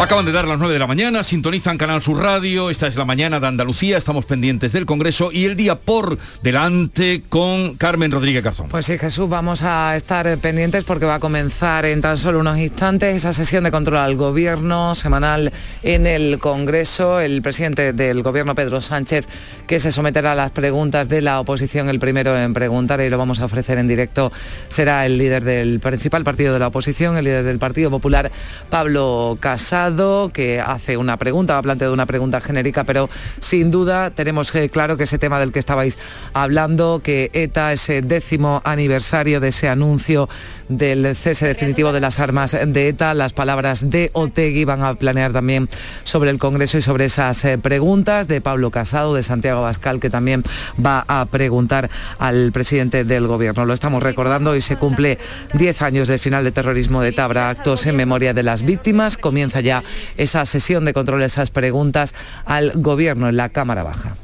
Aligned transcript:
Acaban 0.00 0.24
de 0.24 0.32
dar 0.32 0.48
las 0.48 0.58
9 0.58 0.72
de 0.72 0.78
la 0.78 0.86
mañana, 0.86 1.22
sintonizan 1.22 1.76
Canal 1.76 2.00
Sur 2.00 2.22
Radio, 2.22 2.70
esta 2.70 2.86
es 2.86 2.96
la 2.96 3.04
mañana 3.04 3.38
de 3.38 3.46
Andalucía, 3.46 3.98
estamos 3.98 4.24
pendientes 4.24 4.72
del 4.72 4.86
Congreso 4.86 5.30
y 5.30 5.44
el 5.44 5.56
día 5.56 5.74
por 5.74 6.16
delante 6.42 7.22
con 7.28 7.74
Carmen 7.76 8.10
Rodríguez 8.10 8.42
Garzón. 8.42 8.70
Pues 8.70 8.86
sí, 8.86 8.96
Jesús, 8.96 9.28
vamos 9.28 9.62
a 9.62 9.94
estar 9.94 10.38
pendientes 10.38 10.84
porque 10.84 11.04
va 11.04 11.16
a 11.16 11.20
comenzar 11.20 11.84
en 11.84 12.00
tan 12.00 12.16
solo 12.16 12.40
unos 12.40 12.56
instantes 12.56 13.14
esa 13.14 13.34
sesión 13.34 13.62
de 13.62 13.70
control 13.70 13.98
al 13.98 14.16
Gobierno 14.16 14.94
semanal 14.94 15.52
en 15.82 16.06
el 16.06 16.38
Congreso. 16.38 17.20
El 17.20 17.42
presidente 17.42 17.92
del 17.92 18.22
Gobierno, 18.22 18.54
Pedro 18.54 18.80
Sánchez, 18.80 19.28
que 19.66 19.80
se 19.80 19.92
someterá 19.92 20.32
a 20.32 20.34
las 20.34 20.50
preguntas 20.50 21.10
de 21.10 21.20
la 21.20 21.40
oposición, 21.40 21.90
el 21.90 22.00
primero 22.00 22.38
en 22.38 22.54
preguntar 22.54 23.02
y 23.02 23.10
lo 23.10 23.18
vamos 23.18 23.40
a 23.40 23.44
ofrecer 23.44 23.76
en 23.76 23.86
directo, 23.86 24.32
será 24.68 25.04
el 25.04 25.18
líder 25.18 25.44
del 25.44 25.78
principal 25.78 26.24
partido 26.24 26.54
de 26.54 26.58
la 26.58 26.68
oposición, 26.68 27.18
el 27.18 27.26
líder 27.26 27.44
del 27.44 27.58
Partido 27.58 27.90
Popular, 27.90 28.32
Pablo 28.70 29.36
Casado 29.38 29.89
que 30.32 30.60
hace 30.60 30.96
una 30.96 31.16
pregunta, 31.16 31.58
ha 31.58 31.62
planteado 31.62 31.92
una 31.92 32.06
pregunta 32.06 32.40
genérica, 32.40 32.84
pero 32.84 33.08
sin 33.40 33.70
duda 33.70 34.10
tenemos 34.10 34.54
eh, 34.54 34.68
claro 34.68 34.96
que 34.96 35.04
ese 35.04 35.18
tema 35.18 35.40
del 35.40 35.52
que 35.52 35.58
estabais 35.58 35.98
hablando, 36.32 37.00
que 37.02 37.30
ETA, 37.32 37.72
ese 37.72 38.02
décimo 38.02 38.62
aniversario 38.64 39.40
de 39.40 39.48
ese 39.48 39.68
anuncio 39.68 40.28
del 40.70 41.14
cese 41.16 41.46
definitivo 41.46 41.92
de 41.92 42.00
las 42.00 42.20
armas 42.20 42.52
de 42.52 42.88
ETA, 42.88 43.12
las 43.14 43.32
palabras 43.32 43.90
de 43.90 44.10
Otegui 44.14 44.64
van 44.64 44.82
a 44.82 44.94
planear 44.94 45.32
también 45.32 45.68
sobre 46.04 46.30
el 46.30 46.38
Congreso 46.38 46.78
y 46.78 46.82
sobre 46.82 47.06
esas 47.06 47.44
eh, 47.44 47.58
preguntas 47.58 48.28
de 48.28 48.40
Pablo 48.40 48.70
Casado, 48.70 49.14
de 49.14 49.22
Santiago 49.22 49.62
Bascal, 49.62 50.00
que 50.00 50.08
también 50.08 50.42
va 50.84 51.04
a 51.08 51.26
preguntar 51.26 51.90
al 52.18 52.52
presidente 52.52 53.04
del 53.04 53.26
Gobierno. 53.26 53.66
Lo 53.66 53.74
estamos 53.74 54.02
recordando, 54.02 54.56
y 54.56 54.60
se 54.60 54.76
cumple 54.76 55.18
10 55.54 55.82
años 55.82 56.08
del 56.08 56.20
final 56.20 56.44
de 56.44 56.52
terrorismo 56.52 57.02
de 57.02 57.08
ETA, 57.08 57.24
habrá 57.24 57.50
actos 57.50 57.84
en 57.86 57.96
memoria 57.96 58.32
de 58.32 58.42
las 58.42 58.62
víctimas, 58.62 59.18
comienza 59.18 59.60
ya 59.60 59.82
esa 60.16 60.46
sesión 60.46 60.84
de 60.84 60.92
control, 60.92 61.22
esas 61.22 61.50
preguntas 61.50 62.14
al 62.44 62.72
Gobierno 62.76 63.28
en 63.28 63.36
la 63.36 63.48
Cámara 63.48 63.82
Baja. 63.82 64.16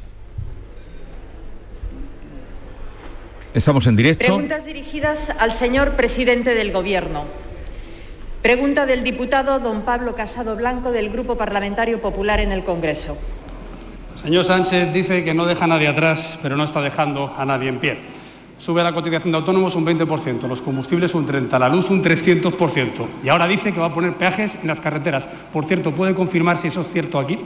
Estamos 3.57 3.87
en 3.87 3.95
directo. 3.95 4.23
Preguntas 4.23 4.65
dirigidas 4.65 5.31
al 5.39 5.51
señor 5.51 5.93
presidente 5.93 6.53
del 6.53 6.71
Gobierno. 6.71 7.23
Pregunta 8.43 8.85
del 8.85 9.03
diputado 9.03 9.57
don 9.59 9.81
Pablo 9.81 10.13
Casado 10.13 10.55
Blanco 10.55 10.91
del 10.91 11.09
Grupo 11.09 11.37
Parlamentario 11.37 11.99
Popular 11.99 12.39
en 12.39 12.51
el 12.51 12.63
Congreso. 12.63 13.17
Señor 14.21 14.45
Sánchez 14.45 14.93
dice 14.93 15.23
que 15.23 15.33
no 15.33 15.47
deja 15.47 15.63
a 15.63 15.67
nadie 15.67 15.87
atrás, 15.87 16.37
pero 16.43 16.55
no 16.55 16.65
está 16.65 16.81
dejando 16.81 17.33
a 17.35 17.45
nadie 17.45 17.69
en 17.69 17.79
pie. 17.79 17.97
Sube 18.59 18.83
la 18.83 18.93
cotización 18.93 19.31
de 19.31 19.39
autónomos 19.39 19.73
un 19.73 19.87
20%, 19.87 20.47
los 20.47 20.61
combustibles 20.61 21.15
un 21.15 21.25
30%, 21.25 21.57
la 21.57 21.69
luz 21.69 21.89
un 21.89 22.03
300%. 22.03 23.07
Y 23.23 23.29
ahora 23.29 23.47
dice 23.47 23.73
que 23.73 23.79
va 23.79 23.87
a 23.87 23.93
poner 23.93 24.13
peajes 24.17 24.53
en 24.53 24.67
las 24.67 24.79
carreteras. 24.79 25.25
Por 25.51 25.65
cierto, 25.65 25.95
¿puede 25.95 26.13
confirmar 26.13 26.59
si 26.59 26.67
eso 26.67 26.81
es 26.81 26.91
cierto 26.91 27.17
aquí? 27.17 27.39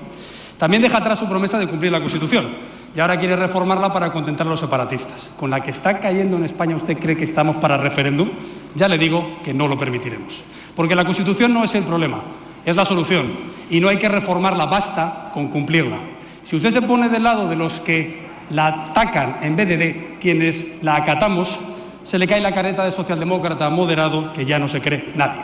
También 0.57 0.83
deja 0.83 0.97
atrás 0.97 1.19
su 1.19 1.29
promesa 1.29 1.57
de 1.57 1.67
cumplir 1.67 1.93
la 1.93 2.01
Constitución. 2.01 2.80
Y 2.95 2.99
ahora 2.99 3.17
quiere 3.17 3.35
reformarla 3.35 3.93
para 3.93 4.11
contentar 4.11 4.45
a 4.47 4.49
los 4.49 4.59
separatistas. 4.59 5.29
Con 5.39 5.49
la 5.49 5.61
que 5.61 5.71
está 5.71 5.99
cayendo 5.99 6.37
en 6.37 6.45
España, 6.45 6.75
¿usted 6.75 6.97
cree 6.97 7.15
que 7.15 7.23
estamos 7.23 7.57
para 7.57 7.77
referéndum? 7.77 8.29
Ya 8.75 8.87
le 8.87 8.97
digo 8.97 9.39
que 9.43 9.53
no 9.53 9.67
lo 9.67 9.79
permitiremos. 9.79 10.43
Porque 10.75 10.95
la 10.95 11.05
Constitución 11.05 11.53
no 11.53 11.63
es 11.63 11.73
el 11.75 11.83
problema, 11.83 12.21
es 12.65 12.75
la 12.75 12.85
solución. 12.85 13.27
Y 13.69 13.79
no 13.79 13.87
hay 13.87 13.97
que 13.97 14.09
reformarla, 14.09 14.65
basta 14.65 15.31
con 15.33 15.47
cumplirla. 15.47 15.97
Si 16.43 16.57
usted 16.57 16.71
se 16.71 16.81
pone 16.81 17.07
del 17.07 17.23
lado 17.23 17.47
de 17.47 17.55
los 17.55 17.79
que 17.81 18.29
la 18.49 18.67
atacan 18.67 19.37
en 19.41 19.55
vez 19.55 19.67
de 19.67 20.17
quienes 20.19 20.65
la 20.81 20.97
acatamos, 20.97 21.59
se 22.03 22.17
le 22.17 22.27
cae 22.27 22.41
la 22.41 22.53
careta 22.53 22.83
de 22.83 22.91
socialdemócrata 22.91 23.69
moderado 23.69 24.33
que 24.33 24.45
ya 24.45 24.59
no 24.59 24.67
se 24.67 24.81
cree 24.81 25.13
nadie. 25.15 25.41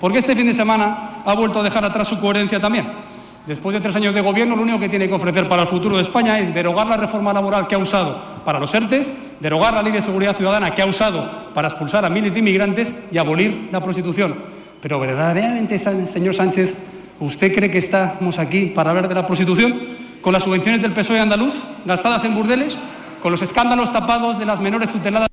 Porque 0.00 0.18
este 0.18 0.36
fin 0.36 0.46
de 0.46 0.54
semana 0.54 1.22
ha 1.24 1.34
vuelto 1.34 1.60
a 1.60 1.62
dejar 1.62 1.84
atrás 1.84 2.08
su 2.08 2.20
coherencia 2.20 2.60
también. 2.60 3.05
Después 3.46 3.74
de 3.74 3.80
tres 3.80 3.94
años 3.94 4.14
de 4.14 4.20
gobierno, 4.20 4.56
lo 4.56 4.62
único 4.62 4.80
que 4.80 4.88
tiene 4.88 5.08
que 5.08 5.14
ofrecer 5.14 5.48
para 5.48 5.62
el 5.62 5.68
futuro 5.68 5.96
de 5.96 6.02
España 6.02 6.38
es 6.38 6.52
derogar 6.52 6.86
la 6.86 6.96
reforma 6.96 7.32
laboral 7.32 7.66
que 7.66 7.76
ha 7.76 7.78
usado 7.78 8.42
para 8.44 8.58
los 8.58 8.74
ERTES, 8.74 9.08
derogar 9.40 9.74
la 9.74 9.82
ley 9.82 9.92
de 9.92 10.02
seguridad 10.02 10.36
ciudadana 10.36 10.74
que 10.74 10.82
ha 10.82 10.86
usado 10.86 11.52
para 11.54 11.68
expulsar 11.68 12.04
a 12.04 12.10
miles 12.10 12.32
de 12.32 12.40
inmigrantes 12.40 12.92
y 13.12 13.18
abolir 13.18 13.68
la 13.70 13.80
prostitución. 13.80 14.34
Pero 14.82 14.98
verdaderamente, 14.98 15.78
señor 15.78 16.34
Sánchez, 16.34 16.74
¿usted 17.20 17.54
cree 17.54 17.70
que 17.70 17.78
estamos 17.78 18.38
aquí 18.38 18.72
para 18.74 18.90
hablar 18.90 19.08
de 19.08 19.14
la 19.14 19.26
prostitución? 19.26 19.96
con 20.26 20.32
las 20.32 20.42
subvenciones 20.42 20.82
del 20.82 20.90
PSOE 20.90 21.20
andaluz 21.20 21.54
gastadas 21.84 22.24
en 22.24 22.34
burdeles, 22.34 22.76
con 23.22 23.30
los 23.30 23.42
escándalos 23.42 23.92
tapados 23.92 24.40
de 24.40 24.44
las 24.44 24.58
menores 24.58 24.90
tuteladas 24.90 25.28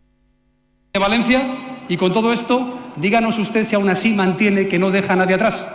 de 0.94 1.00
Valencia 1.00 1.41
y 1.90 1.97
con 1.97 2.13
todo 2.13 2.31
esto, 2.31 2.78
díganos 2.97 3.40
usted 3.40 3.66
si 3.66 3.73
aún 3.73 3.90
así 3.90 4.13
mantiene 4.13 4.68
que 4.68 4.78
no 4.78 4.91
deja 4.91 5.13
a 5.13 5.16
nadie 5.16 5.34
atrás. 5.34 5.66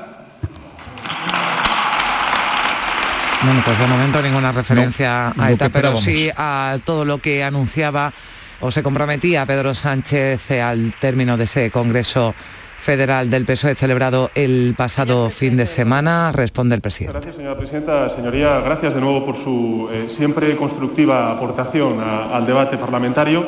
Bueno, 3.45 3.63
pues 3.65 3.79
de 3.79 3.87
momento 3.87 4.21
ninguna 4.21 4.51
referencia 4.51 5.33
a 5.39 5.53
ETA, 5.53 5.69
pero 5.69 5.95
sí 5.95 6.29
a 6.37 6.77
todo 6.85 7.05
lo 7.05 7.19
que 7.19 7.45
anunciaba 7.45 8.13
o 8.61 8.71
se 8.73 8.83
comprometía 8.83 9.47
Pedro 9.47 9.75
Sánchez 9.75 10.51
al 10.51 10.93
término 10.99 11.37
de 11.37 11.45
ese 11.45 11.71
Congreso 11.71 12.35
Federal 12.81 13.31
del 13.31 13.45
PSOE 13.45 13.77
celebrado 13.77 14.31
el 14.35 14.75
pasado 14.77 15.31
fin 15.31 15.57
de 15.57 15.67
semana. 15.67 16.33
Responde 16.33 16.75
el 16.75 16.81
presidente. 16.81 17.13
Gracias, 17.13 17.37
señora 17.37 17.57
presidenta. 17.57 18.15
Señoría, 18.15 18.61
gracias 18.61 18.95
de 18.95 19.01
nuevo 19.01 19.25
por 19.25 19.37
su 19.37 19.89
eh, 19.93 20.09
siempre 20.17 20.57
constructiva 20.57 21.31
aportación 21.31 22.01
al 22.01 22.45
debate 22.45 22.77
parlamentario. 22.77 23.47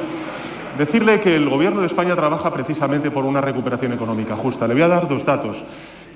Decirle 0.78 1.20
que 1.20 1.34
el 1.34 1.48
Gobierno 1.48 1.80
de 1.80 1.88
España 1.88 2.14
trabaja 2.14 2.52
precisamente 2.52 3.10
por 3.10 3.24
una 3.24 3.40
recuperación 3.40 3.92
económica 3.92 4.36
justa. 4.36 4.68
Le 4.68 4.74
voy 4.74 4.82
a 4.82 4.88
dar 4.88 5.08
dos 5.08 5.24
datos. 5.24 5.56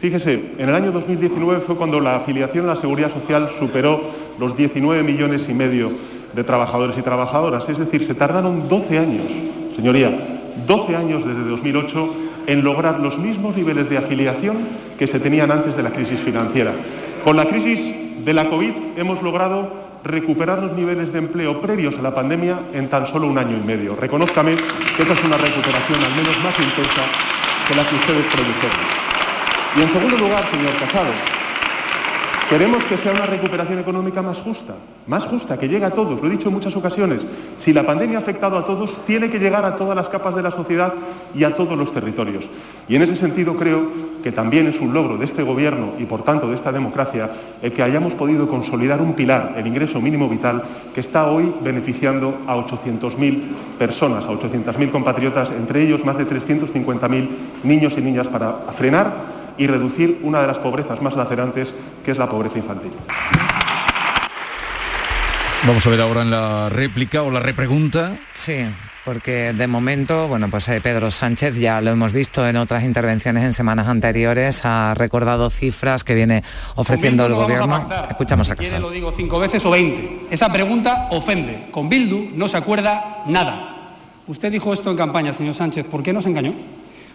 Fíjese, 0.00 0.52
en 0.58 0.68
el 0.68 0.74
año 0.74 0.92
2019 0.92 1.62
fue 1.66 1.76
cuando 1.76 2.00
la 2.00 2.16
afiliación 2.16 2.68
a 2.68 2.74
la 2.74 2.80
Seguridad 2.80 3.12
Social 3.12 3.50
superó 3.58 4.00
los 4.38 4.56
19 4.56 5.02
millones 5.02 5.48
y 5.48 5.54
medio 5.54 5.90
de 6.34 6.44
trabajadores 6.44 6.96
y 6.98 7.02
trabajadoras. 7.02 7.68
Es 7.68 7.78
decir, 7.78 8.06
se 8.06 8.14
tardaron 8.14 8.68
12 8.68 8.98
años, 8.98 9.32
señoría, 9.76 10.42
12 10.66 10.96
años 10.96 11.26
desde 11.26 11.44
2008 11.44 12.14
en 12.46 12.62
lograr 12.62 13.00
los 13.00 13.18
mismos 13.18 13.56
niveles 13.56 13.88
de 13.88 13.98
afiliación 13.98 14.68
que 14.98 15.06
se 15.06 15.20
tenían 15.20 15.50
antes 15.50 15.76
de 15.76 15.82
la 15.82 15.90
crisis 15.90 16.20
financiera. 16.20 16.72
Con 17.24 17.36
la 17.36 17.46
crisis 17.46 17.94
de 18.24 18.34
la 18.34 18.50
COVID 18.50 18.72
hemos 18.96 19.22
logrado 19.22 19.84
recuperar 20.04 20.62
los 20.62 20.72
niveles 20.72 21.12
de 21.12 21.18
empleo 21.18 21.60
previos 21.62 21.96
a 21.98 22.02
la 22.02 22.14
pandemia 22.14 22.60
en 22.74 22.88
tan 22.90 23.06
solo 23.06 23.26
un 23.26 23.38
año 23.38 23.56
y 23.56 23.66
medio. 23.66 23.96
Reconózcame 23.96 24.54
que 24.54 25.02
esa 25.02 25.14
es 25.14 25.24
una 25.24 25.38
recuperación 25.38 26.02
al 26.02 26.14
menos 26.14 26.36
más 26.44 26.58
intensa 26.58 27.02
que 27.66 27.74
la 27.74 27.86
que 27.86 27.94
ustedes 27.94 28.26
produjeron. 28.26 29.03
Y 29.76 29.82
en 29.82 29.88
segundo 29.90 30.16
lugar, 30.16 30.44
señor 30.50 30.72
Casado, 30.78 31.10
Queremos 32.48 32.84
que 32.84 32.98
sea 32.98 33.12
una 33.12 33.24
recuperación 33.24 33.78
económica 33.78 34.20
más 34.20 34.38
justa, 34.38 34.74
más 35.06 35.24
justa, 35.24 35.58
que 35.58 35.66
llegue 35.66 35.86
a 35.86 35.90
todos, 35.90 36.20
lo 36.20 36.28
he 36.28 36.30
dicho 36.30 36.48
en 36.48 36.54
muchas 36.54 36.76
ocasiones. 36.76 37.22
Si 37.58 37.72
la 37.72 37.86
pandemia 37.86 38.18
ha 38.18 38.20
afectado 38.20 38.58
a 38.58 38.66
todos, 38.66 38.98
tiene 39.06 39.30
que 39.30 39.38
llegar 39.38 39.64
a 39.64 39.76
todas 39.76 39.96
las 39.96 40.10
capas 40.10 40.36
de 40.36 40.42
la 40.42 40.50
sociedad 40.50 40.92
y 41.34 41.44
a 41.44 41.56
todos 41.56 41.76
los 41.76 41.90
territorios. 41.90 42.44
Y 42.86 42.96
en 42.96 43.02
ese 43.02 43.16
sentido 43.16 43.56
creo 43.56 43.88
que 44.22 44.30
también 44.30 44.66
es 44.66 44.78
un 44.78 44.92
logro 44.92 45.16
de 45.16 45.24
este 45.24 45.42
Gobierno 45.42 45.94
y 45.98 46.04
por 46.04 46.22
tanto 46.22 46.46
de 46.46 46.56
esta 46.56 46.70
democracia 46.70 47.30
el 47.62 47.72
que 47.72 47.82
hayamos 47.82 48.14
podido 48.14 48.46
consolidar 48.46 49.00
un 49.00 49.14
pilar, 49.14 49.54
el 49.56 49.66
ingreso 49.66 50.00
mínimo 50.02 50.28
vital, 50.28 50.62
que 50.94 51.00
está 51.00 51.26
hoy 51.28 51.50
beneficiando 51.62 52.42
a 52.46 52.56
800.000 52.56 53.78
personas, 53.78 54.26
a 54.26 54.28
800.000 54.28 54.90
compatriotas, 54.90 55.50
entre 55.50 55.82
ellos 55.82 56.04
más 56.04 56.18
de 56.18 56.26
350.000 56.26 57.28
niños 57.62 57.94
y 57.96 58.02
niñas, 58.02 58.28
para 58.28 58.52
frenar 58.76 59.33
y 59.58 59.66
reducir 59.66 60.20
una 60.22 60.40
de 60.40 60.46
las 60.46 60.58
pobrezas 60.58 61.00
más 61.02 61.14
lacerantes, 61.14 61.68
que 62.04 62.10
es 62.10 62.18
la 62.18 62.28
pobreza 62.28 62.58
infantil. 62.58 62.92
Vamos 65.66 65.86
a 65.86 65.90
ver 65.90 66.00
ahora 66.00 66.22
en 66.22 66.30
la 66.30 66.68
réplica 66.68 67.22
o 67.22 67.30
la 67.30 67.40
repregunta. 67.40 68.18
Sí, 68.34 68.66
porque 69.04 69.52
de 69.52 69.66
momento, 69.66 70.28
bueno, 70.28 70.48
pues 70.50 70.68
eh, 70.68 70.80
Pedro 70.82 71.10
Sánchez, 71.10 71.56
ya 71.56 71.80
lo 71.80 71.90
hemos 71.90 72.12
visto 72.12 72.46
en 72.46 72.56
otras 72.56 72.84
intervenciones 72.84 73.44
en 73.44 73.52
semanas 73.52 73.88
anteriores, 73.88 74.62
ha 74.64 74.94
recordado 74.94 75.50
cifras 75.50 76.04
que 76.04 76.14
viene 76.14 76.42
ofreciendo 76.74 77.24
el 77.26 77.34
gobierno. 77.34 77.88
Escuchamos 78.10 78.50
a 78.50 78.56
Casado. 78.56 78.80
lo 78.80 78.90
digo 78.90 79.14
cinco 79.16 79.38
veces 79.38 79.64
o 79.64 79.70
veinte. 79.70 80.26
Esa 80.30 80.52
pregunta 80.52 81.08
ofende. 81.10 81.68
Con 81.70 81.88
Bildu 81.88 82.30
no 82.34 82.48
se 82.48 82.56
acuerda 82.56 83.22
nada. 83.26 83.70
Usted 84.26 84.50
dijo 84.50 84.72
esto 84.72 84.90
en 84.90 84.96
campaña, 84.96 85.34
señor 85.34 85.54
Sánchez. 85.54 85.86
¿Por 85.86 86.02
qué 86.02 86.12
nos 86.12 86.26
engañó? 86.26 86.54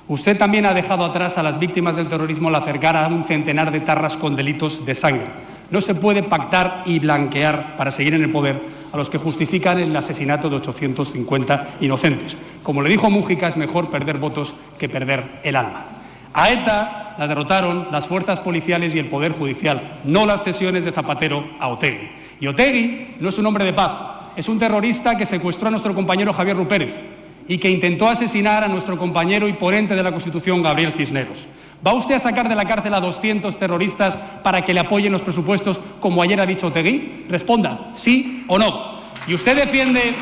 Usted 0.10 0.40
también 0.40 0.66
ha 0.66 0.74
dejado 0.74 1.06
atrás 1.06 1.38
a 1.38 1.44
las 1.44 1.60
víctimas 1.60 1.96
del 1.96 2.08
terrorismo 2.08 2.48
al 2.48 2.56
acercar 2.56 2.98
a 2.98 3.08
un 3.08 3.26
centenar 3.26 3.72
de 3.72 3.82
tarras 3.82 4.18
con 4.18 4.36
delitos 4.36 4.84
de 4.84 4.96
sangre. 4.96 5.28
No 5.70 5.82
se 5.82 5.94
puede 5.94 6.24
pactar 6.24 6.82
y 6.88 6.98
blanquear 6.98 7.78
para 7.78 7.92
seguir 7.92 8.16
en 8.16 8.24
el 8.24 8.32
poder 8.32 8.60
a 8.92 8.98
los 8.98 9.08
que 9.08 9.20
justifican 9.20 9.78
el 9.78 9.96
asesinato 9.96 10.50
de 10.50 10.56
850 10.56 11.76
inocentes. 11.82 12.36
Como 12.64 12.82
le 12.82 12.90
dijo 12.90 13.12
Mújica, 13.12 13.50
es 13.50 13.56
mejor 13.56 13.92
perder 13.92 14.18
votos 14.18 14.56
que 14.80 14.90
perder 14.90 15.42
el 15.44 15.56
alma. 15.56 15.86
A 16.34 16.50
ETA 16.50 17.16
la 17.20 17.28
derrotaron 17.28 17.90
las 17.92 18.08
fuerzas 18.08 18.40
policiales 18.40 18.96
y 18.96 19.00
el 19.00 19.10
Poder 19.10 19.34
Judicial, 19.34 20.00
no 20.06 20.26
las 20.26 20.44
cesiones 20.44 20.86
de 20.86 20.92
Zapatero 20.92 21.52
a 21.60 21.68
Otegui. 21.68 22.10
Y 22.40 22.48
Otegui 22.48 23.18
no 23.20 23.30
es 23.30 23.38
un 23.38 23.46
hombre 23.46 23.64
de 23.64 23.74
paz, 23.74 23.92
es 24.36 24.50
un 24.50 24.58
terrorista 24.58 25.16
que 25.16 25.28
secuestró 25.28 25.68
a 25.68 25.72
nuestro 25.72 25.94
compañero 25.94 26.34
Javier 26.34 26.58
Rupérez 26.58 27.09
y 27.50 27.58
que 27.58 27.70
intentó 27.70 28.08
asesinar 28.08 28.64
a 28.64 28.68
nuestro 28.68 28.96
compañero 28.96 29.48
y 29.48 29.54
ponente 29.54 29.96
de 29.96 30.04
la 30.04 30.12
Constitución, 30.12 30.62
Gabriel 30.62 30.94
Cisneros. 30.94 31.48
¿Va 31.86 31.94
usted 31.94 32.16
a 32.16 32.20
sacar 32.20 32.48
de 32.48 32.56
la 32.56 32.66
cárcel 32.66 32.94
a 32.94 33.00
200 33.00 33.58
terroristas 33.58 34.16
para 34.44 34.62
que 34.64 34.74
le 34.74 34.82
apoyen 34.82 35.12
los 35.12 35.24
presupuestos, 35.24 35.80
como 36.00 36.22
ayer 36.22 36.40
ha 36.40 36.46
dicho 36.46 36.72
Tegui? 36.72 37.26
Responda, 37.28 37.92
sí 37.96 38.46
o 38.48 38.60
no. 38.60 39.00
¿Y 39.28 39.34
usted 39.34 39.56
defiende 39.56 40.14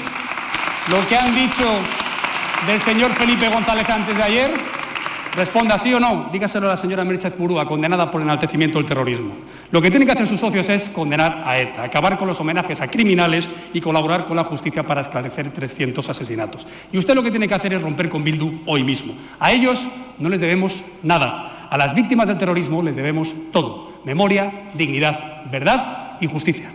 lo 0.90 1.06
que 1.06 1.18
han 1.18 1.36
dicho 1.36 1.66
del 2.66 2.82
señor 2.84 3.14
Felipe 3.16 3.50
González 3.50 3.90
antes 3.90 4.16
de 4.16 4.24
ayer? 4.24 4.77
Responda 5.38 5.78
sí 5.78 5.94
o 5.94 6.00
no. 6.00 6.32
Dígaselo 6.34 6.66
a 6.66 6.72
la 6.72 6.78
señora 6.78 7.06
Merched 7.06 7.34
Purúa, 7.34 7.68
condenada 7.68 8.10
por 8.10 8.24
enaltecimiento 8.24 8.80
del 8.80 8.88
terrorismo. 8.88 9.36
Lo 9.70 9.80
que 9.80 9.92
tienen 9.92 10.08
que 10.08 10.14
hacer 10.14 10.28
sus 10.28 10.40
socios 10.40 10.68
es 10.68 10.90
condenar 10.90 11.44
a 11.46 11.60
ETA, 11.60 11.84
acabar 11.84 12.18
con 12.18 12.28
los 12.28 12.40
homenajes 12.40 12.82
a 12.82 12.88
criminales 12.88 13.48
y 13.72 13.80
colaborar 13.80 14.26
con 14.26 14.36
la 14.36 14.46
justicia 14.46 14.82
para 14.82 15.02
esclarecer 15.02 15.54
300 15.54 16.10
asesinatos. 16.10 16.66
Y 16.92 16.98
usted 16.98 17.14
lo 17.14 17.22
que 17.22 17.30
tiene 17.30 17.48
que 17.48 17.54
hacer 17.54 17.72
es 17.72 17.84
romper 17.84 18.10
con 18.10 18.24
Bildu 18.24 18.62
hoy 18.66 18.84
mismo. 18.84 19.14
A 19.40 19.52
ellos 19.52 19.88
no 20.18 20.28
les 20.28 20.40
debemos 20.40 20.84
nada. 21.04 21.68
A 21.70 21.78
las 21.78 21.94
víctimas 21.94 22.28
del 22.28 22.40
terrorismo 22.40 22.82
les 22.82 22.96
debemos 22.96 23.32
todo. 23.52 24.02
Memoria, 24.06 24.72
dignidad, 24.74 25.44
verdad 25.52 26.18
y 26.20 26.26
justicia. 26.26 26.72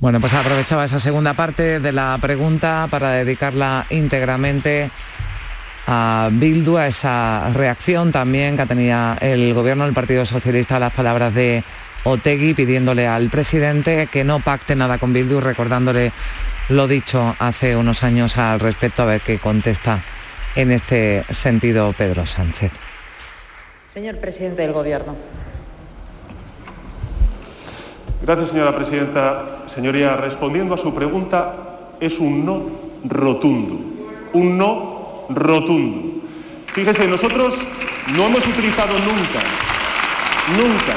Bueno, 0.00 0.20
pues 0.20 0.32
aprovechaba 0.32 0.86
esa 0.86 0.98
segunda 0.98 1.34
parte 1.34 1.80
de 1.80 1.92
la 1.92 2.16
pregunta 2.18 2.88
para 2.90 3.10
dedicarla 3.10 3.84
íntegramente 3.90 4.90
a 5.90 6.28
Bildu, 6.30 6.76
a 6.76 6.86
esa 6.86 7.50
reacción 7.54 8.12
también 8.12 8.58
que 8.58 8.66
tenía 8.66 9.16
el 9.22 9.54
gobierno 9.54 9.84
del 9.84 9.94
Partido 9.94 10.26
Socialista 10.26 10.76
a 10.76 10.80
las 10.80 10.92
palabras 10.92 11.34
de 11.34 11.64
Otegui 12.04 12.52
pidiéndole 12.52 13.06
al 13.06 13.30
presidente 13.30 14.06
que 14.06 14.22
no 14.22 14.40
pacte 14.40 14.76
nada 14.76 14.98
con 14.98 15.14
Bildu, 15.14 15.40
recordándole 15.40 16.12
lo 16.68 16.86
dicho 16.86 17.34
hace 17.38 17.74
unos 17.74 18.04
años 18.04 18.36
al 18.36 18.60
respecto, 18.60 19.02
a 19.02 19.06
ver 19.06 19.22
qué 19.22 19.38
contesta 19.38 20.02
en 20.54 20.72
este 20.72 21.24
sentido 21.30 21.94
Pedro 21.96 22.26
Sánchez. 22.26 22.70
Señor 23.88 24.18
presidente 24.18 24.60
del 24.60 24.74
Gobierno. 24.74 25.16
Gracias, 28.20 28.50
señora 28.50 28.76
presidenta. 28.76 29.62
Señoría, 29.74 30.18
respondiendo 30.18 30.74
a 30.74 30.78
su 30.78 30.94
pregunta, 30.94 31.54
es 31.98 32.18
un 32.18 32.44
no 32.44 32.66
rotundo. 33.04 33.80
Un 34.34 34.58
no 34.58 34.97
rotundo. 35.28 36.22
Fíjese, 36.74 37.06
nosotros 37.06 37.54
no 38.14 38.26
hemos 38.26 38.46
utilizado 38.46 38.98
nunca, 38.98 39.40
nunca, 40.56 40.96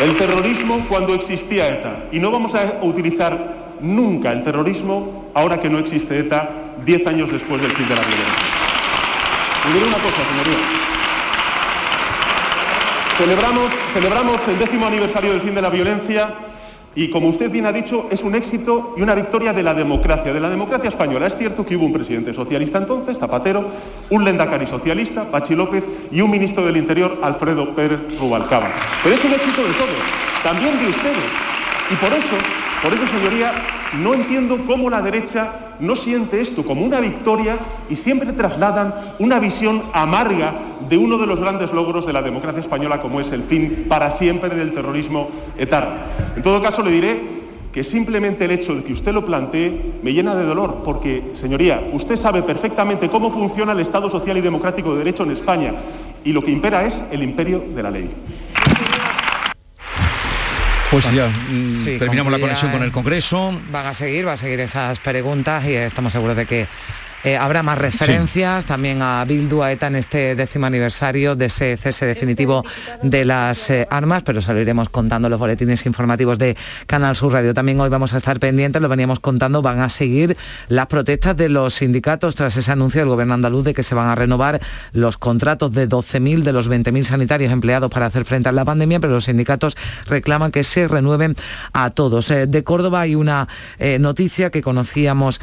el 0.00 0.16
terrorismo 0.16 0.86
cuando 0.88 1.14
existía 1.14 1.68
ETA. 1.68 2.04
Y 2.12 2.18
no 2.18 2.30
vamos 2.30 2.54
a 2.54 2.78
utilizar 2.82 3.76
nunca 3.80 4.32
el 4.32 4.44
terrorismo 4.44 5.30
ahora 5.34 5.60
que 5.60 5.70
no 5.70 5.78
existe 5.78 6.18
ETA, 6.18 6.50
diez 6.84 7.06
años 7.06 7.30
después 7.30 7.60
del 7.60 7.70
fin 7.72 7.88
de 7.88 7.94
la 7.94 8.02
violencia. 8.02 8.34
Y 9.68 9.72
diré 9.72 9.86
una 9.86 9.98
cosa, 9.98 10.16
señoría. 10.28 10.66
Celebramos, 13.18 13.72
celebramos 13.94 14.40
el 14.48 14.58
décimo 14.58 14.86
aniversario 14.86 15.32
del 15.32 15.42
fin 15.42 15.54
de 15.54 15.62
la 15.62 15.70
violencia 15.70 16.34
y 16.94 17.08
como 17.10 17.28
usted 17.28 17.50
bien 17.50 17.64
ha 17.64 17.72
dicho, 17.72 18.08
es 18.10 18.22
un 18.22 18.34
éxito 18.34 18.94
y 18.96 19.02
una 19.02 19.14
victoria 19.14 19.52
de 19.52 19.62
la 19.62 19.72
democracia, 19.72 20.32
de 20.32 20.40
la 20.40 20.50
democracia 20.50 20.90
española. 20.90 21.26
Es 21.26 21.36
cierto 21.36 21.64
que 21.64 21.76
hubo 21.76 21.86
un 21.86 21.92
presidente 21.92 22.34
socialista 22.34 22.78
entonces, 22.78 23.18
Zapatero, 23.18 23.64
un 24.10 24.24
lendacari 24.24 24.66
socialista, 24.66 25.30
Pachi 25.30 25.54
López, 25.54 25.82
y 26.10 26.20
un 26.20 26.30
ministro 26.30 26.66
del 26.66 26.76
Interior, 26.76 27.18
Alfredo 27.22 27.74
Pérez 27.74 28.00
Rubalcaba. 28.18 28.70
Pero 29.02 29.14
es 29.14 29.24
un 29.24 29.32
éxito 29.32 29.62
de 29.62 29.72
todos, 29.72 30.42
también 30.42 30.78
de 30.78 30.88
ustedes. 30.88 31.24
Y 31.90 31.94
por 31.94 32.12
eso, 32.12 32.36
por 32.82 32.92
eso, 32.92 33.06
señoría, 33.06 33.52
no 33.98 34.14
entiendo 34.14 34.58
cómo 34.66 34.90
la 34.90 35.00
derecha 35.00 35.61
no 35.80 35.96
siente 35.96 36.40
esto 36.40 36.64
como 36.64 36.84
una 36.84 37.00
victoria 37.00 37.58
y 37.88 37.96
siempre 37.96 38.32
trasladan 38.32 39.14
una 39.18 39.38
visión 39.38 39.82
amarga 39.92 40.54
de 40.88 40.96
uno 40.98 41.18
de 41.18 41.26
los 41.26 41.40
grandes 41.40 41.72
logros 41.72 42.06
de 42.06 42.12
la 42.12 42.22
democracia 42.22 42.60
española 42.60 43.00
como 43.00 43.20
es 43.20 43.30
el 43.32 43.44
fin 43.44 43.86
para 43.88 44.10
siempre 44.12 44.54
del 44.54 44.74
terrorismo 44.74 45.30
etarra. 45.56 46.06
En 46.36 46.42
todo 46.42 46.62
caso, 46.62 46.82
le 46.82 46.90
diré 46.90 47.42
que 47.72 47.84
simplemente 47.84 48.44
el 48.44 48.50
hecho 48.50 48.74
de 48.74 48.84
que 48.84 48.92
usted 48.92 49.12
lo 49.12 49.24
plantee 49.24 49.94
me 50.02 50.12
llena 50.12 50.34
de 50.34 50.44
dolor, 50.44 50.82
porque, 50.84 51.32
señoría, 51.34 51.82
usted 51.92 52.16
sabe 52.16 52.42
perfectamente 52.42 53.08
cómo 53.08 53.32
funciona 53.32 53.72
el 53.72 53.80
Estado 53.80 54.10
social 54.10 54.36
y 54.36 54.42
democrático 54.42 54.92
de 54.92 54.98
derecho 54.98 55.22
en 55.22 55.30
España, 55.30 55.74
y 56.22 56.32
lo 56.32 56.44
que 56.44 56.50
impera 56.50 56.84
es 56.84 56.94
el 57.10 57.22
imperio 57.22 57.64
de 57.74 57.82
la 57.82 57.90
ley. 57.90 58.10
Pues 60.92 61.10
ya 61.10 61.26
mm, 61.26 61.98
terminamos 61.98 62.30
la 62.30 62.38
conexión 62.38 62.70
con 62.70 62.82
el 62.82 62.92
Congreso. 62.92 63.58
Van 63.70 63.86
a 63.86 63.94
seguir, 63.94 64.28
va 64.28 64.34
a 64.34 64.36
seguir 64.36 64.60
esas 64.60 65.00
preguntas 65.00 65.64
y 65.64 65.72
estamos 65.72 66.12
seguros 66.12 66.36
de 66.36 66.44
que 66.44 66.66
eh, 67.24 67.36
habrá 67.36 67.62
más 67.62 67.78
referencias 67.78 68.64
también 68.64 69.00
a 69.00 69.24
Bildu, 69.24 69.62
a 69.62 69.70
ETA 69.70 69.86
en 69.86 69.96
este 69.96 70.34
décimo 70.34 70.66
aniversario 70.66 71.36
de 71.36 71.46
ese 71.46 71.76
cese 71.76 72.04
definitivo 72.04 72.64
de 73.00 73.24
las 73.24 73.70
eh, 73.70 73.86
armas, 73.90 74.24
pero 74.24 74.42
saliremos 74.42 74.88
contando 74.88 75.28
los 75.28 75.38
boletines 75.38 75.86
informativos 75.86 76.40
de 76.40 76.56
Canal 76.86 77.14
Sur 77.14 77.32
Radio. 77.34 77.54
También 77.54 77.78
hoy 77.78 77.90
vamos 77.90 78.12
a 78.14 78.16
estar 78.16 78.40
pendientes, 78.40 78.82
lo 78.82 78.88
veníamos 78.88 79.20
contando, 79.20 79.62
van 79.62 79.78
a 79.78 79.88
seguir 79.88 80.36
las 80.66 80.88
protestas 80.88 81.36
de 81.36 81.48
los 81.48 81.74
sindicatos 81.74 82.34
tras 82.34 82.56
ese 82.56 82.72
anuncio 82.72 83.00
del 83.00 83.08
gobierno 83.08 83.34
andaluz 83.34 83.66
de 83.66 83.74
que 83.74 83.84
se 83.84 83.94
van 83.94 84.08
a 84.08 84.16
renovar 84.16 84.60
los 84.92 85.16
contratos 85.16 85.72
de 85.72 85.88
12.000 85.88 86.42
de 86.42 86.52
los 86.52 86.68
20.000 86.68 87.04
sanitarios 87.04 87.52
empleados 87.52 87.88
para 87.88 88.06
hacer 88.06 88.24
frente 88.24 88.48
a 88.48 88.52
la 88.52 88.64
pandemia, 88.64 88.98
pero 88.98 89.12
los 89.12 89.26
sindicatos 89.26 89.76
reclaman 90.06 90.50
que 90.50 90.64
se 90.64 90.88
renueven 90.88 91.36
a 91.72 91.90
todos. 91.90 92.32
Eh, 92.32 92.48
de 92.48 92.64
Córdoba 92.64 93.02
hay 93.02 93.14
una 93.14 93.46
noticia 93.98 94.50
que 94.50 94.62
conocíamos 94.62 95.40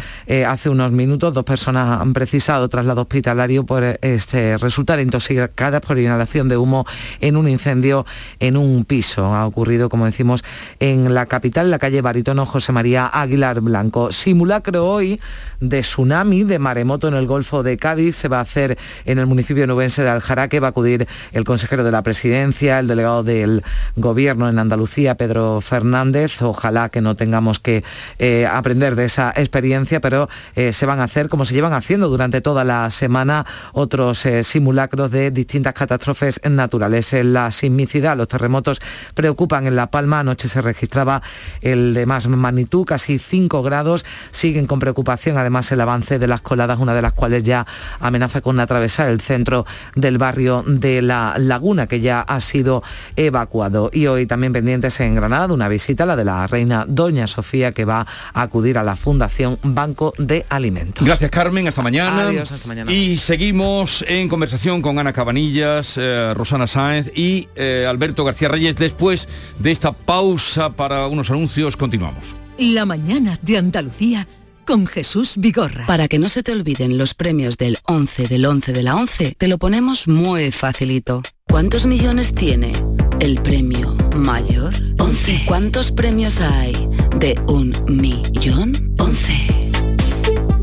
hace 0.48 0.70
unos 0.70 0.92
minutos, 0.92 1.34
dos 1.34 1.44
personas 1.44 1.69
han 1.78 2.14
precisado 2.14 2.70
traslado 2.70 3.02
hospitalario 3.02 3.66
por 3.66 3.84
este, 4.02 4.58
resultar 4.58 5.00
intoxicadas 5.00 5.82
por 5.82 5.98
inhalación 5.98 6.50
de 6.50 6.58
humo 6.58 6.86
en 7.22 7.38
un 7.38 7.48
incendio 7.48 8.06
en 8.40 8.58
un 8.58 8.86
piso. 8.86 9.34
Ha 9.34 9.46
ocurrido, 9.46 9.90
como 9.90 10.06
decimos, 10.06 10.44
en 10.80 11.14
la 11.14 11.26
capital, 11.26 11.72
la 11.72 11.80
calle 11.80 12.02
Baritono 12.02 12.46
José 12.46 12.72
María 12.72 13.08
Aguilar 13.08 13.62
Blanco. 13.62 14.12
Simulacro 14.12 14.88
hoy 14.88 15.20
de 15.60 15.82
tsunami, 15.82 16.44
de 16.44 16.60
maremoto 16.60 17.08
en 17.08 17.14
el 17.14 17.28
Golfo 17.28 17.64
de 17.64 17.78
Cádiz. 17.78 18.16
Se 18.16 18.28
va 18.28 18.40
a 18.40 18.42
hacer 18.42 18.78
en 19.06 19.20
el 19.20 19.26
municipio 19.26 19.68
nubense 19.68 20.02
de 20.02 20.10
Aljaraque. 20.10 20.60
Va 20.60 20.68
a 20.68 20.70
acudir 20.72 21.08
el 21.32 21.44
consejero 21.44 21.84
de 21.84 21.92
la 21.92 22.04
presidencia, 22.04 22.80
el 22.80 22.88
delegado 22.88 23.24
del 23.24 23.64
gobierno 23.96 24.50
en 24.50 24.60
Andalucía, 24.60 25.16
Pedro 25.16 25.62
Fernández. 25.62 26.42
Ojalá 26.42 26.90
que 26.90 27.02
no 27.02 27.16
tengamos 27.16 27.60
que 27.60 27.84
eh, 28.18 28.48
aprender 28.52 28.96
de 28.96 29.06
esa 29.06 29.34
experiencia, 29.36 30.00
pero 30.02 30.30
eh, 30.56 30.74
se 30.74 30.86
van 30.86 31.00
a 31.00 31.04
hacer 31.04 31.30
como 31.30 31.46
se 31.46 31.54
llevan 31.60 31.74
haciendo 31.74 32.08
durante 32.08 32.40
toda 32.40 32.64
la 32.64 32.90
semana 32.90 33.46
otros 33.74 34.26
eh, 34.26 34.46
simulacros 34.46 35.12
de 35.12 35.30
distintas 35.30 35.74
catástrofes 35.74 36.40
naturales. 36.50 37.12
La 37.12 37.52
sismicidad, 37.52 38.16
los 38.16 38.30
terremotos 38.30 38.80
preocupan 39.14 39.68
en 39.68 39.76
La 39.76 39.92
Palma. 39.92 40.22
Anoche 40.22 40.48
se 40.48 40.62
registraba 40.62 41.22
el 41.60 41.94
de 41.94 42.06
más 42.06 42.30
magnitud, 42.30 42.86
casi 42.86 43.20
5 43.20 43.62
grados. 43.62 44.06
Siguen 44.32 44.68
con 44.68 44.80
preocupación 44.80 45.38
además 45.38 45.70
el 45.74 45.82
avance 45.82 46.18
de 46.18 46.28
las 46.28 46.40
coladas, 46.40 46.80
una 46.80 46.94
de 46.94 47.02
las 47.02 47.12
cuales 47.12 47.44
ya 47.44 47.68
amenaza 48.00 48.40
con 48.40 48.58
atravesar 48.62 49.10
el 49.10 49.20
centro 49.20 49.66
del 49.96 50.18
barrio 50.18 50.64
de 50.66 51.02
La 51.02 51.36
Laguna, 51.38 51.88
que 51.88 52.00
ya 52.00 52.22
ha 52.22 52.40
sido 52.40 52.84
evacuado. 53.18 53.90
Y 53.92 54.08
hoy 54.08 54.28
también 54.28 54.54
pendientes 54.54 54.98
en 55.02 55.16
Granada 55.16 55.54
una 55.54 55.68
visita, 55.68 56.06
la 56.06 56.16
de 56.16 56.24
la 56.24 56.48
reina 56.48 56.86
Doña 56.88 57.28
Sofía, 57.28 57.74
que 57.74 57.84
va 57.84 58.08
a 58.34 58.42
acudir 58.42 58.78
a 58.78 58.84
la 58.84 58.96
Fundación 58.96 59.60
Banco 59.62 60.14
de 60.18 60.46
Alimentos. 60.48 61.06
Gracias, 61.06 61.30
Carlos 61.32 61.49
hasta 61.68 61.82
mañana. 61.82 62.28
Adiós, 62.28 62.52
hasta 62.52 62.68
mañana. 62.68 62.92
Y 62.92 63.18
seguimos 63.18 64.04
en 64.08 64.30
conversación 64.30 64.82
con 64.82 65.00
Ana 65.00 65.14
Cabanillas, 65.14 65.96
eh, 65.98 66.34
Rosana 66.34 66.68
Sáenz 66.68 67.12
y 67.16 67.48
eh, 67.56 67.86
Alberto 67.88 68.24
García 68.24 68.48
Reyes. 68.50 68.76
Después 68.76 69.28
de 69.58 69.72
esta 69.72 69.92
pausa 69.92 70.72
para 70.72 71.08
unos 71.08 71.30
anuncios, 71.30 71.76
continuamos. 71.76 72.36
La 72.58 72.86
mañana 72.86 73.40
de 73.42 73.58
Andalucía 73.58 74.28
con 74.66 74.86
Jesús 74.86 75.34
Vigorra. 75.38 75.88
Para 75.88 76.08
que 76.08 76.20
no 76.20 76.30
se 76.30 76.44
te 76.44 76.52
olviden 76.52 76.98
los 76.98 77.16
premios 77.16 77.58
del 77.58 77.80
11 77.86 78.28
del 78.28 78.46
11 78.46 78.72
de 78.72 78.84
la 78.84 78.96
11, 78.96 79.36
te 79.36 79.48
lo 79.48 79.58
ponemos 79.58 80.08
muy 80.08 80.52
facilito. 80.52 81.24
¿Cuántos 81.48 81.88
millones 81.88 82.36
tiene 82.36 82.74
el 83.20 83.42
premio 83.42 83.98
mayor? 84.16 84.74
11. 85.00 85.46
¿Cuántos 85.48 85.92
premios 85.92 86.40
hay 86.40 86.74
de 87.18 87.40
un 87.48 87.74
millón? 87.88 88.94
11. 89.00 89.59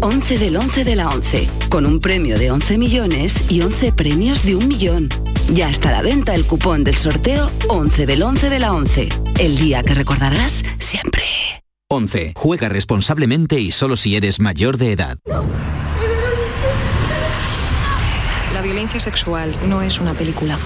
11 0.06 0.38
del 0.38 0.56
11 0.56 0.84
de 0.84 0.94
la 0.94 1.08
11, 1.08 1.48
con 1.68 1.84
un 1.84 1.98
premio 1.98 2.38
de 2.38 2.52
11 2.52 2.78
millones 2.78 3.50
y 3.50 3.62
11 3.62 3.90
premios 3.90 4.44
de 4.44 4.54
un 4.54 4.68
millón. 4.68 5.08
Ya 5.52 5.68
está 5.68 5.88
a 5.88 5.92
la 5.94 6.02
venta 6.02 6.32
el 6.32 6.44
cupón 6.44 6.84
del 6.84 6.94
sorteo 6.94 7.50
11 7.66 8.06
del 8.06 8.22
11 8.22 8.48
de 8.48 8.58
la 8.60 8.72
11, 8.72 9.08
el 9.40 9.58
día 9.58 9.82
que 9.82 9.94
recordarás 9.94 10.62
siempre. 10.78 11.24
11. 11.90 12.34
Juega 12.36 12.68
responsablemente 12.68 13.58
y 13.58 13.72
solo 13.72 13.96
si 13.96 14.14
eres 14.14 14.38
mayor 14.38 14.76
de 14.78 14.92
edad. 14.92 15.18
La 18.54 18.62
violencia 18.62 19.00
sexual 19.00 19.52
no 19.68 19.82
es 19.82 20.00
una 20.00 20.14
película. 20.14 20.56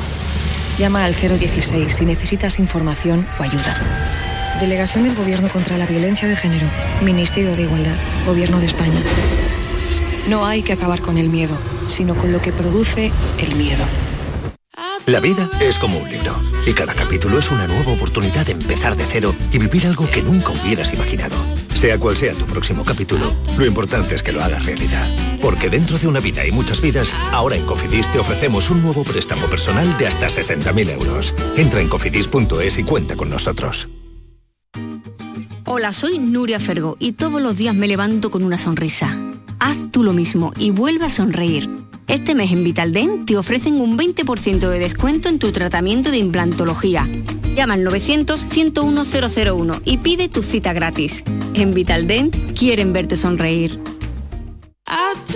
Llama 0.79 1.07
al 1.07 1.15
016 1.15 1.91
si 1.91 2.05
necesitas 2.05 2.59
información 2.59 3.27
o 3.39 3.43
ayuda. 3.43 4.30
Delegación 4.59 5.05
del 5.05 5.15
Gobierno 5.15 5.49
contra 5.49 5.79
la 5.79 5.87
Violencia 5.87 6.29
de 6.29 6.37
Género. 6.37 6.67
Ministerio 7.03 7.55
de 7.57 7.63
Igualdad. 7.63 7.95
Gobierno 8.27 8.59
de 8.59 8.67
España. 8.67 9.01
No 10.29 10.45
hay 10.45 10.63
que 10.63 10.73
acabar 10.73 11.01
con 11.01 11.17
el 11.17 11.29
miedo, 11.29 11.57
sino 11.87 12.15
con 12.15 12.33
lo 12.33 12.43
que 12.43 12.53
produce 12.53 13.11
el 13.39 13.55
miedo. 13.55 13.85
La 15.07 15.21
vida 15.21 15.51
es 15.61 15.79
como 15.79 15.99
un 15.99 16.11
libro 16.11 16.41
y 16.67 16.73
cada 16.73 16.95
capítulo 16.95 17.39
es 17.39 17.51
una 17.51 17.67
nueva 17.67 17.93
oportunidad 17.93 18.47
de 18.47 18.53
empezar 18.53 18.97
de 18.97 19.07
cero 19.07 19.35
y 19.51 19.59
vivir 19.59 19.87
algo 19.87 20.09
que 20.09 20.23
nunca 20.23 20.51
hubieras 20.51 20.93
imaginado. 20.93 21.37
Sea 21.75 21.99
cual 21.99 22.17
sea 22.17 22.35
tu 22.35 22.45
próximo 22.45 22.85
capítulo, 22.85 23.35
lo 23.57 23.65
importante 23.65 24.15
es 24.15 24.23
que 24.23 24.33
lo 24.33 24.45
hagas 24.45 24.65
realidad. 24.65 25.09
Porque 25.41 25.71
dentro 25.71 25.99
de 25.99 26.07
una 26.07 26.21
vida 26.21 26.47
y 26.47 26.53
muchas 26.53 26.81
vidas, 26.81 27.15
ahora 27.33 27.57
en 27.57 27.65
Cofidis 27.65 28.13
te 28.13 28.19
ofrecemos 28.19 28.69
un 28.71 28.83
nuevo 28.83 29.03
préstamo 29.03 29.47
personal 29.47 29.97
de 29.97 30.07
hasta 30.07 30.29
60.000 30.29 30.91
euros. 30.91 31.35
Entra 31.57 31.81
en 31.81 31.89
cofidis.es 31.89 32.79
y 32.79 32.85
cuenta 32.85 33.17
con 33.17 33.31
nosotros. 33.31 33.89
Hola, 35.73 35.93
soy 35.93 36.19
Nuria 36.19 36.59
Fergo 36.59 36.97
y 36.99 37.13
todos 37.13 37.41
los 37.41 37.57
días 37.57 37.77
me 37.77 37.87
levanto 37.87 38.33
con 38.33 38.43
una 38.43 38.59
sonrisa. 38.59 39.17
Haz 39.61 39.77
tú 39.93 40.03
lo 40.03 40.13
mismo 40.13 40.53
y 40.59 40.71
vuelve 40.73 41.05
a 41.05 41.11
sonreír. 41.11 41.71
Este 42.09 42.35
mes 42.35 42.51
en 42.51 42.65
Vitaldent 42.65 43.25
te 43.25 43.37
ofrecen 43.37 43.81
un 43.81 43.97
20% 43.97 44.69
de 44.69 44.79
descuento 44.81 45.29
en 45.29 45.39
tu 45.39 45.53
tratamiento 45.53 46.11
de 46.11 46.19
implantología. 46.19 47.09
Llama 47.55 47.75
al 47.75 47.87
900-101-001 47.87 49.83
y 49.85 49.99
pide 49.99 50.29
tu 50.29 50.43
cita 50.43 50.73
gratis. 50.73 51.23
En 51.55 51.73
Vitaldent 51.73 52.35
quieren 52.59 52.93
verte 52.93 53.15
sonreír. 53.15 53.79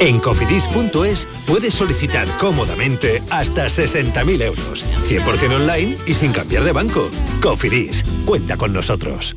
En 0.00 0.18
cofidis.es 0.18 1.28
puedes 1.46 1.74
solicitar 1.74 2.26
cómodamente 2.38 3.22
hasta 3.30 3.66
60.000 3.66 4.42
euros, 4.42 4.84
100% 5.08 5.54
online 5.54 5.96
y 6.08 6.14
sin 6.14 6.32
cambiar 6.32 6.64
de 6.64 6.72
banco. 6.72 7.08
Cofidis, 7.40 8.04
cuenta 8.24 8.56
con 8.56 8.72
nosotros. 8.72 9.36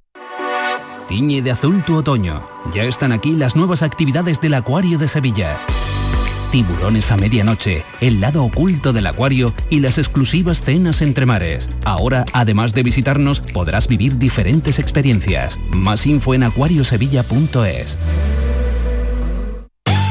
Tiñe 1.11 1.41
de 1.41 1.51
azul 1.51 1.83
tu 1.83 1.97
otoño. 1.97 2.41
Ya 2.73 2.85
están 2.85 3.11
aquí 3.11 3.33
las 3.33 3.53
nuevas 3.53 3.83
actividades 3.83 4.39
del 4.39 4.53
Acuario 4.53 4.97
de 4.97 5.09
Sevilla. 5.09 5.57
Tiburones 6.53 7.11
a 7.11 7.17
medianoche, 7.17 7.83
el 7.99 8.21
lado 8.21 8.45
oculto 8.45 8.93
del 8.93 9.07
acuario 9.07 9.53
y 9.69 9.81
las 9.81 9.97
exclusivas 9.97 10.61
cenas 10.61 11.01
entre 11.01 11.25
mares. 11.25 11.69
Ahora, 11.83 12.23
además 12.31 12.73
de 12.73 12.83
visitarnos, 12.83 13.41
podrás 13.41 13.89
vivir 13.89 14.19
diferentes 14.19 14.79
experiencias. 14.79 15.59
Más 15.69 16.05
info 16.05 16.33
en 16.33 16.43
acuariosevilla.es. 16.43 17.99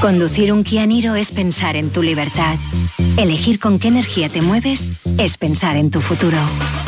Conducir 0.00 0.50
un 0.50 0.64
Kia 0.64 0.86
Niro 0.86 1.14
es 1.14 1.30
pensar 1.30 1.76
en 1.76 1.90
tu 1.90 2.02
libertad. 2.02 2.58
Elegir 3.18 3.58
con 3.58 3.78
qué 3.78 3.88
energía 3.88 4.30
te 4.30 4.40
mueves 4.40 4.88
es 5.18 5.36
pensar 5.36 5.76
en 5.76 5.90
tu 5.90 6.00
futuro. 6.00 6.38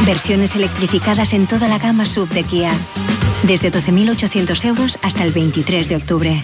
Versiones 0.06 0.56
electrificadas 0.56 1.34
en 1.34 1.46
toda 1.46 1.68
la 1.68 1.78
gama 1.78 2.06
sub 2.06 2.28
de 2.30 2.42
Kia. 2.42 2.72
Desde 3.42 3.70
12.800 3.70 4.64
euros 4.64 4.98
hasta 5.02 5.24
el 5.24 5.32
23 5.32 5.90
de 5.90 5.96
octubre. 5.96 6.40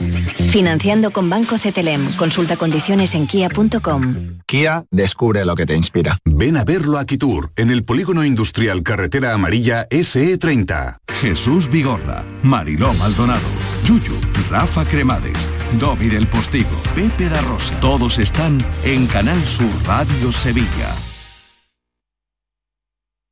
Financiando 0.50 1.10
con 1.10 1.30
Banco 1.30 1.56
CTLM. 1.56 2.14
Consulta 2.16 2.56
condiciones 2.56 3.14
en 3.14 3.26
kia.com. 3.26 4.40
Kia 4.44 4.84
descubre 4.90 5.46
lo 5.46 5.54
que 5.54 5.64
te 5.64 5.74
inspira. 5.74 6.18
Ven 6.26 6.58
a 6.58 6.64
verlo 6.64 6.98
a 6.98 7.06
Quitur, 7.06 7.50
en 7.56 7.70
el 7.70 7.84
Polígono 7.84 8.24
Industrial 8.24 8.82
Carretera 8.82 9.32
Amarilla 9.32 9.88
SE30. 9.88 10.98
Jesús 11.20 11.68
Vigorra, 11.68 12.24
Mariló 12.42 12.92
Maldonado, 12.94 13.48
Yuyu, 13.84 14.14
Rafa 14.50 14.84
Cremades, 14.84 15.38
Domi 15.78 16.08
del 16.08 16.26
Postigo, 16.26 16.70
Pepe 16.94 17.28
da. 17.28 17.42
Todos 17.80 18.18
están 18.18 18.64
en 18.84 19.06
Canal 19.06 19.44
Sur 19.44 19.70
Radio 19.84 20.32
Sevilla. 20.32 20.94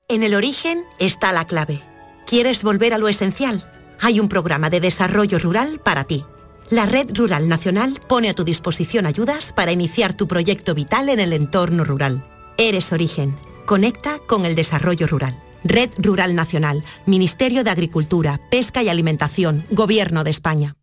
En 0.08 0.22
el 0.22 0.34
origen 0.34 0.84
está 1.00 1.32
la 1.32 1.46
clave. 1.46 1.82
¿Quieres 2.26 2.62
volver 2.62 2.94
a 2.94 2.98
lo 2.98 3.08
esencial? 3.08 3.64
Hay 4.00 4.20
un 4.20 4.28
programa 4.28 4.70
de 4.70 4.80
desarrollo 4.80 5.38
rural 5.38 5.80
para 5.82 6.04
ti. 6.04 6.24
La 6.70 6.86
Red 6.86 7.12
Rural 7.14 7.48
Nacional 7.48 8.00
pone 8.06 8.28
a 8.28 8.34
tu 8.34 8.44
disposición 8.44 9.06
ayudas 9.06 9.52
para 9.52 9.72
iniciar 9.72 10.14
tu 10.14 10.28
proyecto 10.28 10.74
vital 10.74 11.08
en 11.08 11.20
el 11.20 11.32
entorno 11.32 11.84
rural. 11.84 12.22
Eres 12.58 12.92
origen. 12.92 13.36
Conecta 13.64 14.18
con 14.26 14.44
el 14.44 14.54
desarrollo 14.54 15.06
rural. 15.06 15.42
Red 15.64 15.90
Rural 15.98 16.34
Nacional, 16.34 16.84
Ministerio 17.06 17.64
de 17.64 17.70
Agricultura, 17.70 18.40
Pesca 18.50 18.82
y 18.82 18.88
Alimentación, 18.88 19.64
Gobierno 19.70 20.22
de 20.22 20.30
España. 20.30 20.76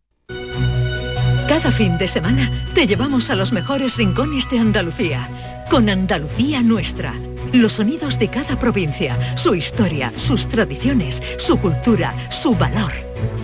Cada 1.48 1.70
fin 1.70 1.98
de 1.98 2.08
semana 2.08 2.50
te 2.74 2.86
llevamos 2.86 3.28
a 3.28 3.34
los 3.34 3.52
mejores 3.52 3.96
rincones 3.96 4.48
de 4.48 4.58
Andalucía, 4.58 5.28
con 5.70 5.90
Andalucía 5.90 6.62
Nuestra. 6.62 7.12
Los 7.52 7.74
sonidos 7.74 8.18
de 8.18 8.28
cada 8.28 8.58
provincia, 8.58 9.18
su 9.36 9.54
historia, 9.54 10.10
sus 10.16 10.48
tradiciones, 10.48 11.22
su 11.36 11.58
cultura, 11.58 12.14
su 12.30 12.54
valor. 12.54 12.92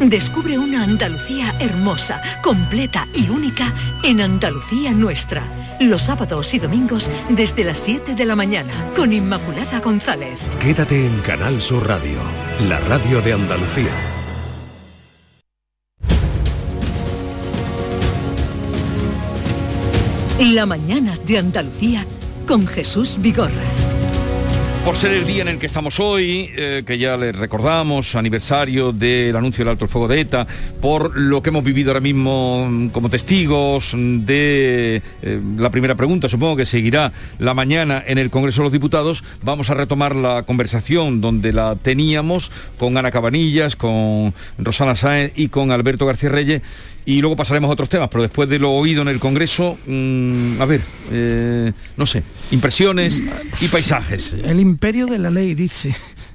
Descubre 0.00 0.58
una 0.58 0.82
Andalucía 0.82 1.54
hermosa, 1.60 2.22
completa 2.42 3.06
y 3.14 3.28
única 3.28 3.72
en 4.02 4.22
Andalucía 4.22 4.92
Nuestra. 4.92 5.42
Los 5.78 6.02
sábados 6.02 6.54
y 6.54 6.58
domingos 6.58 7.10
desde 7.28 7.64
las 7.64 7.78
7 7.80 8.14
de 8.14 8.24
la 8.24 8.34
mañana 8.34 8.72
con 8.96 9.12
Inmaculada 9.12 9.80
González. 9.80 10.40
Quédate 10.58 11.06
en 11.06 11.18
Canal 11.20 11.60
Sur 11.60 11.86
Radio, 11.86 12.18
la 12.66 12.80
radio 12.80 13.20
de 13.20 13.34
Andalucía. 13.34 14.19
La 20.40 20.64
mañana 20.64 21.18
de 21.26 21.36
Andalucía 21.36 22.06
con 22.46 22.66
Jesús 22.66 23.18
Vigorra. 23.20 23.52
Por 24.86 24.96
ser 24.96 25.12
el 25.12 25.26
día 25.26 25.42
en 25.42 25.48
el 25.48 25.58
que 25.58 25.66
estamos 25.66 26.00
hoy, 26.00 26.48
eh, 26.56 26.82
que 26.86 26.96
ya 26.96 27.18
les 27.18 27.36
recordamos, 27.36 28.14
aniversario 28.14 28.90
del 28.92 29.36
anuncio 29.36 29.62
del 29.62 29.72
alto 29.72 29.84
el 29.84 29.90
fuego 29.90 30.08
de 30.08 30.20
ETA, 30.20 30.46
por 30.80 31.14
lo 31.14 31.42
que 31.42 31.50
hemos 31.50 31.62
vivido 31.62 31.90
ahora 31.90 32.00
mismo 32.00 32.66
mm, 32.66 32.88
como 32.88 33.10
testigos 33.10 33.92
de 33.94 35.02
eh, 35.20 35.40
la 35.58 35.68
primera 35.68 35.94
pregunta, 35.94 36.30
supongo 36.30 36.56
que 36.56 36.64
seguirá 36.64 37.12
la 37.38 37.52
mañana 37.52 38.02
en 38.06 38.16
el 38.16 38.30
Congreso 38.30 38.62
de 38.62 38.64
los 38.64 38.72
Diputados, 38.72 39.22
vamos 39.42 39.68
a 39.68 39.74
retomar 39.74 40.16
la 40.16 40.44
conversación 40.44 41.20
donde 41.20 41.52
la 41.52 41.76
teníamos 41.76 42.50
con 42.78 42.96
Ana 42.96 43.10
Cabanillas, 43.10 43.76
con 43.76 44.32
Rosana 44.56 44.96
Sáenz 44.96 45.32
y 45.36 45.48
con 45.48 45.70
Alberto 45.70 46.06
García 46.06 46.30
Reyes 46.30 46.62
y 47.04 47.20
luego 47.20 47.36
pasaremos 47.36 47.68
a 47.70 47.72
otros 47.72 47.88
temas, 47.88 48.08
pero 48.10 48.22
después 48.22 48.48
de 48.48 48.58
lo 48.58 48.72
oído 48.72 49.02
en 49.02 49.08
el 49.08 49.18
Congreso, 49.18 49.78
mm, 49.86 50.60
a 50.60 50.64
ver, 50.66 50.80
eh, 51.10 51.72
no 51.96 52.06
sé, 52.06 52.22
impresiones 52.50 53.22
y 53.60 53.68
paisajes. 53.68 54.34
El 54.44 54.60
imperio 54.60 55.06
de 55.06 55.18
la 55.18 55.30
ley, 55.30 55.54
dice, 55.54 55.94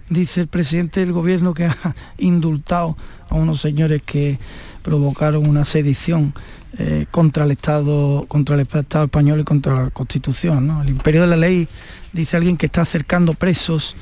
dice 0.09 0.41
el 0.41 0.47
presidente 0.47 0.99
del 0.99 1.13
gobierno 1.13 1.53
que 1.53 1.65
ha 1.65 1.95
indultado 2.17 2.97
a 3.29 3.35
unos 3.35 3.61
señores 3.61 4.01
que 4.05 4.37
provocaron 4.81 5.47
una 5.47 5.65
sedición 5.65 6.33
eh, 6.77 7.05
contra 7.09 7.45
el 7.45 7.51
Estado, 7.51 8.25
contra 8.27 8.55
el 8.55 8.61
Estado 8.61 9.05
español 9.05 9.39
y 9.39 9.43
contra 9.43 9.85
la 9.85 9.89
Constitución. 9.91 10.81
El 10.81 10.89
imperio 10.89 11.21
de 11.21 11.27
la 11.27 11.37
ley 11.37 11.67
dice 12.11 12.37
alguien 12.37 12.57
que 12.57 12.65
está 12.65 12.81
acercando 12.81 13.33
presos 13.33 13.95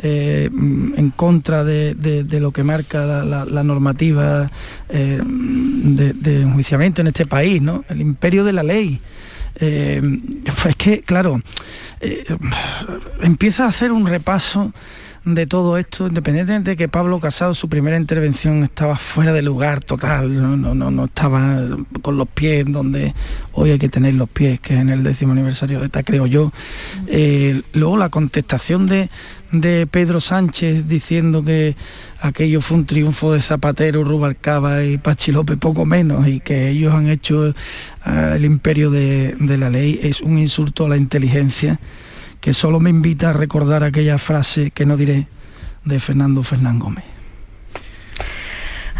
eh, 0.00 0.48
en 0.52 1.10
contra 1.10 1.64
de, 1.64 2.26
lo 2.40 2.52
que 2.52 2.62
marca 2.62 3.24
la, 3.24 3.62
normativa 3.62 4.50
eh, 4.88 5.20
de, 5.24 6.42
enjuiciamiento 6.42 7.00
en 7.00 7.08
este 7.08 7.26
país, 7.26 7.60
¿no? 7.60 7.84
El 7.88 8.00
imperio 8.00 8.44
de 8.44 8.52
la 8.52 8.62
ley. 8.62 9.00
Eh, 9.60 10.00
es 10.66 10.76
que, 10.76 11.00
claro, 11.00 11.40
empieza 13.22 13.64
a 13.64 13.68
hacer 13.68 13.90
un 13.90 14.06
repaso 14.06 14.72
de 15.34 15.46
todo 15.46 15.78
esto, 15.78 16.06
independientemente 16.06 16.72
de 16.72 16.76
que 16.76 16.88
Pablo 16.88 17.20
Casado 17.20 17.54
su 17.54 17.68
primera 17.68 17.96
intervención 17.96 18.62
estaba 18.62 18.96
fuera 18.96 19.32
de 19.32 19.42
lugar 19.42 19.82
total, 19.82 20.34
no, 20.34 20.74
no, 20.74 20.90
no, 20.90 21.04
estaba 21.04 21.60
con 22.02 22.16
los 22.16 22.28
pies 22.28 22.64
donde 22.68 23.14
hoy 23.52 23.70
hay 23.70 23.78
que 23.78 23.88
tener 23.88 24.14
los 24.14 24.28
pies, 24.28 24.60
que 24.60 24.74
es 24.74 24.80
en 24.80 24.90
el 24.90 25.02
décimo 25.02 25.32
aniversario 25.32 25.80
de 25.80 25.86
esta, 25.86 26.02
creo 26.02 26.26
yo. 26.26 26.52
Eh, 27.06 27.62
luego 27.72 27.96
la 27.96 28.08
contestación 28.08 28.86
de, 28.86 29.10
de 29.52 29.86
Pedro 29.86 30.20
Sánchez 30.20 30.88
diciendo 30.88 31.44
que 31.44 31.74
aquello 32.20 32.60
fue 32.60 32.78
un 32.78 32.86
triunfo 32.86 33.32
de 33.32 33.40
Zapatero, 33.40 34.04
Rubalcaba 34.04 34.84
y 34.84 34.98
Pachi 34.98 35.32
López, 35.32 35.56
poco 35.58 35.86
menos, 35.86 36.28
y 36.28 36.40
que 36.40 36.68
ellos 36.68 36.94
han 36.94 37.08
hecho 37.08 37.48
eh, 37.48 37.54
el 38.34 38.44
imperio 38.44 38.90
de, 38.90 39.36
de 39.38 39.56
la 39.56 39.70
ley, 39.70 40.00
es 40.02 40.20
un 40.20 40.38
insulto 40.38 40.86
a 40.86 40.88
la 40.88 40.96
inteligencia 40.96 41.80
que 42.40 42.54
solo 42.54 42.80
me 42.80 42.90
invita 42.90 43.30
a 43.30 43.32
recordar 43.32 43.82
aquella 43.82 44.18
frase 44.18 44.70
que 44.70 44.86
no 44.86 44.96
diré 44.96 45.26
de 45.84 46.00
Fernando 46.00 46.42
Fernán 46.42 46.78
Gómez. 46.78 47.17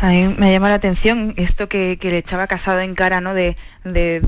A 0.00 0.10
mí 0.10 0.32
me 0.38 0.52
llama 0.52 0.68
la 0.68 0.76
atención 0.76 1.34
esto 1.36 1.68
que, 1.68 1.98
le 2.00 2.18
echaba 2.18 2.46
Casado 2.46 2.78
en 2.80 2.94
cara, 2.94 3.20
¿no? 3.20 3.34
De, 3.34 3.56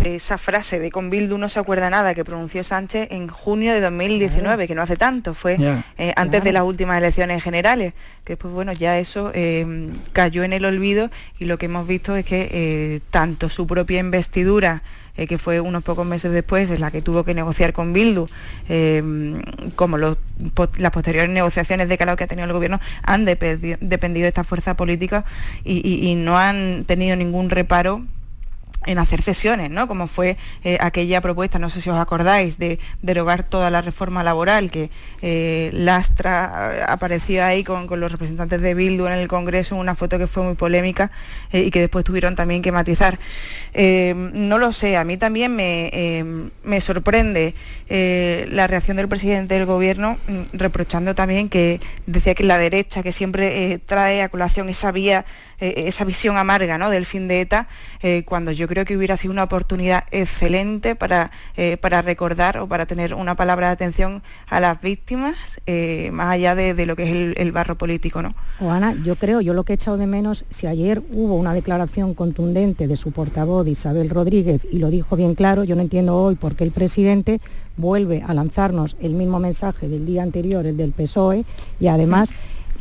esa 0.05 0.37
frase 0.37 0.81
de 0.81 0.91
con 0.91 1.11
Bildu 1.11 1.39
no 1.39 1.49
se 1.49 1.61
acuerda 1.61 1.91
nada 1.91 2.15
que 2.15 2.25
pronunció 2.25 2.65
Sánchez 2.65 3.09
en 3.13 3.29
junio 3.29 3.73
de 3.73 3.81
2019, 3.81 4.67
que 4.67 4.75
no 4.75 4.83
hace 4.83 4.97
tanto, 4.97 5.35
fue 5.35 5.59
eh, 5.99 6.13
antes 6.17 6.43
de 6.43 6.53
las 6.53 6.65
últimas 6.65 6.99
elecciones 6.99 7.43
generales, 7.43 7.93
que 8.25 8.37
pues 8.37 8.53
bueno, 8.53 8.73
ya 8.73 8.99
eso 8.99 9.31
eh, 9.35 9.91
cayó 10.13 10.43
en 10.43 10.55
el 10.55 10.65
olvido 10.65 11.11
y 11.39 11.45
lo 11.45 11.59
que 11.59 11.67
hemos 11.67 11.87
visto 11.87 12.17
es 12.17 12.25
que 12.25 12.49
eh, 12.51 13.01
tanto 13.11 13.49
su 13.49 13.67
propia 13.67 14.01
investidura 14.01 14.83
eh, 15.21 15.27
que 15.27 15.37
fue 15.37 15.61
unos 15.61 15.83
pocos 15.83 16.07
meses 16.07 16.33
después, 16.33 16.71
es 16.71 16.81
la 16.81 16.91
que 16.91 17.03
tuvo 17.03 17.25
que 17.25 17.35
negociar 17.35 17.75
con 17.75 17.93
Bildu, 17.93 18.27
eh, 18.71 19.03
como 19.77 19.99
las 19.99 20.17
posteriores 20.93 21.31
negociaciones 21.31 21.91
de 21.91 21.99
calado 21.99 22.17
que 22.17 22.25
ha 22.25 22.27
tenido 22.27 22.47
el 22.47 22.55
gobierno, 22.55 22.81
han 23.03 23.27
dependido 23.27 23.79
de 23.79 24.29
esta 24.29 24.45
fuerza 24.45 24.79
política 24.79 25.27
y 25.63 26.15
no 26.17 26.39
han 26.39 26.85
tenido 26.87 27.17
ningún 27.17 27.51
reparo 27.51 28.03
en 28.87 28.99
hacer 28.99 29.21
cesiones, 29.21 29.71
¿no? 29.71 29.87
Como 29.87 30.09
fue 30.09 30.39
eh, 30.65 30.79
aquella 30.81 31.21
propuesta, 31.21 31.59
no 31.59 31.69
sé 31.69 31.81
si 31.83 31.91
os 31.91 31.99
acordáis, 31.99 32.59
de 32.59 32.79
derogar 33.03 33.43
toda 33.43 33.71
la 33.71 33.83
reforma 33.83 34.25
laboral, 34.25 34.71
que 34.71 34.91
eh, 35.21 35.71
Lastra 35.75 36.73
eh, 36.73 36.85
apareció 36.89 37.45
ahí 37.45 37.63
con, 37.63 37.89
los 38.01 38.13
representantes 38.13 38.61
de 38.61 38.75
Bildu 38.75 39.07
en 39.07 39.13
el 39.13 39.29
Congreso, 39.29 39.77
una 39.77 39.95
foto 39.95 40.17
que 40.17 40.27
fue 40.27 40.43
muy 40.43 40.55
polémica 40.55 41.11
y 41.53 41.71
que 41.71 41.81
después 41.81 42.05
tuvieron 42.05 42.35
también 42.37 42.63
que 42.63 42.73
matizar. 42.73 43.19
no 43.75 44.59
lo 44.59 44.73
sé, 44.73 44.97
a 44.97 45.05
mí 45.05 45.17
también 45.17 45.55
me, 45.55 46.25
me 46.63 46.81
sorprende 46.81 47.55
la 47.89 48.67
reacción 48.67 48.97
del 48.97 49.09
presidente 49.09 49.55
del 49.55 49.67
Gobierno, 49.67 50.19
mm, 50.27 50.57
reprochando 50.57 51.15
también 51.15 51.49
que 51.49 51.81
decía 52.07 52.35
que 52.35 52.45
la 52.45 52.59
derecha, 52.59 53.03
que 53.03 53.13
siempre 53.13 53.79
trae 53.85 54.23
a 54.23 54.29
colación 54.29 54.69
esa 54.69 54.93
vía 54.93 55.25
eh, 55.61 55.85
esa 55.87 56.05
visión 56.05 56.37
amarga 56.37 56.79
¿no? 56.79 56.91
del 56.91 57.07
fin 57.07 57.29
de 57.29 57.43
ETA, 57.43 57.69
eh, 58.03 58.25
cuando 58.25 58.51
yo 58.53 58.67
creo 58.67 58.85
que 58.85 58.97
hubiera 58.97 59.17
sido 59.17 59.33
una 59.33 59.45
oportunidad 59.45 60.05
excelente 60.11 60.97
para, 60.97 61.31
eh, 61.57 61.77
para 61.77 62.03
recordar 62.03 62.59
o 62.59 62.67
para 62.67 62.87
tener 62.87 63.15
una 63.15 63.35
palabra 63.35 63.67
de 63.69 63.73
atención 63.75 64.23
a 64.49 64.61
las 64.61 64.81
víctimas, 64.81 65.61
más 66.13 66.33
allá 66.33 66.55
de, 66.55 66.87
lo 66.87 66.97
que 66.97 67.03
es 67.05 67.37
el, 67.37 67.53
barro 67.53 67.77
político. 67.77 68.23
¿no? 68.23 68.35
Ana, 68.61 68.95
yo 69.05 69.17
creo, 69.17 69.41
yo 69.41 69.55
lo 69.55 69.65
que 69.65 69.73
he 69.73 69.77
echado 69.77 69.97
de 69.97 70.07
menos, 70.07 70.45
si 70.51 70.67
ayer 70.67 71.03
hubo 71.13 71.37
una 71.37 71.55
declaración 71.55 72.15
contundente 72.15 72.89
de 72.89 72.97
su 72.97 73.13
portavoz 73.13 73.67
Isabel 73.69 74.11
Rodríguez 74.11 74.67
y 74.71 74.79
lo 74.79 74.91
dijo 74.91 75.17
bien 75.17 75.35
claro, 75.35 75.65
yo 75.65 75.77
no 75.77 75.83
entiendo 75.83 76.17
hoy 76.17 76.35
por 76.35 76.57
qué 76.57 76.65
el 76.65 76.73
presidente 76.73 77.41
vuelve 77.77 78.23
a 78.27 78.35
lanzarnos 78.35 78.97
el 79.01 79.13
mismo 79.13 79.39
mensaje 79.41 79.89
del 79.89 80.07
día 80.07 80.23
anterior, 80.23 80.67
el 80.67 80.77
del 80.77 80.93
PSOE, 80.93 81.45
y 81.79 81.89
además... 81.89 82.33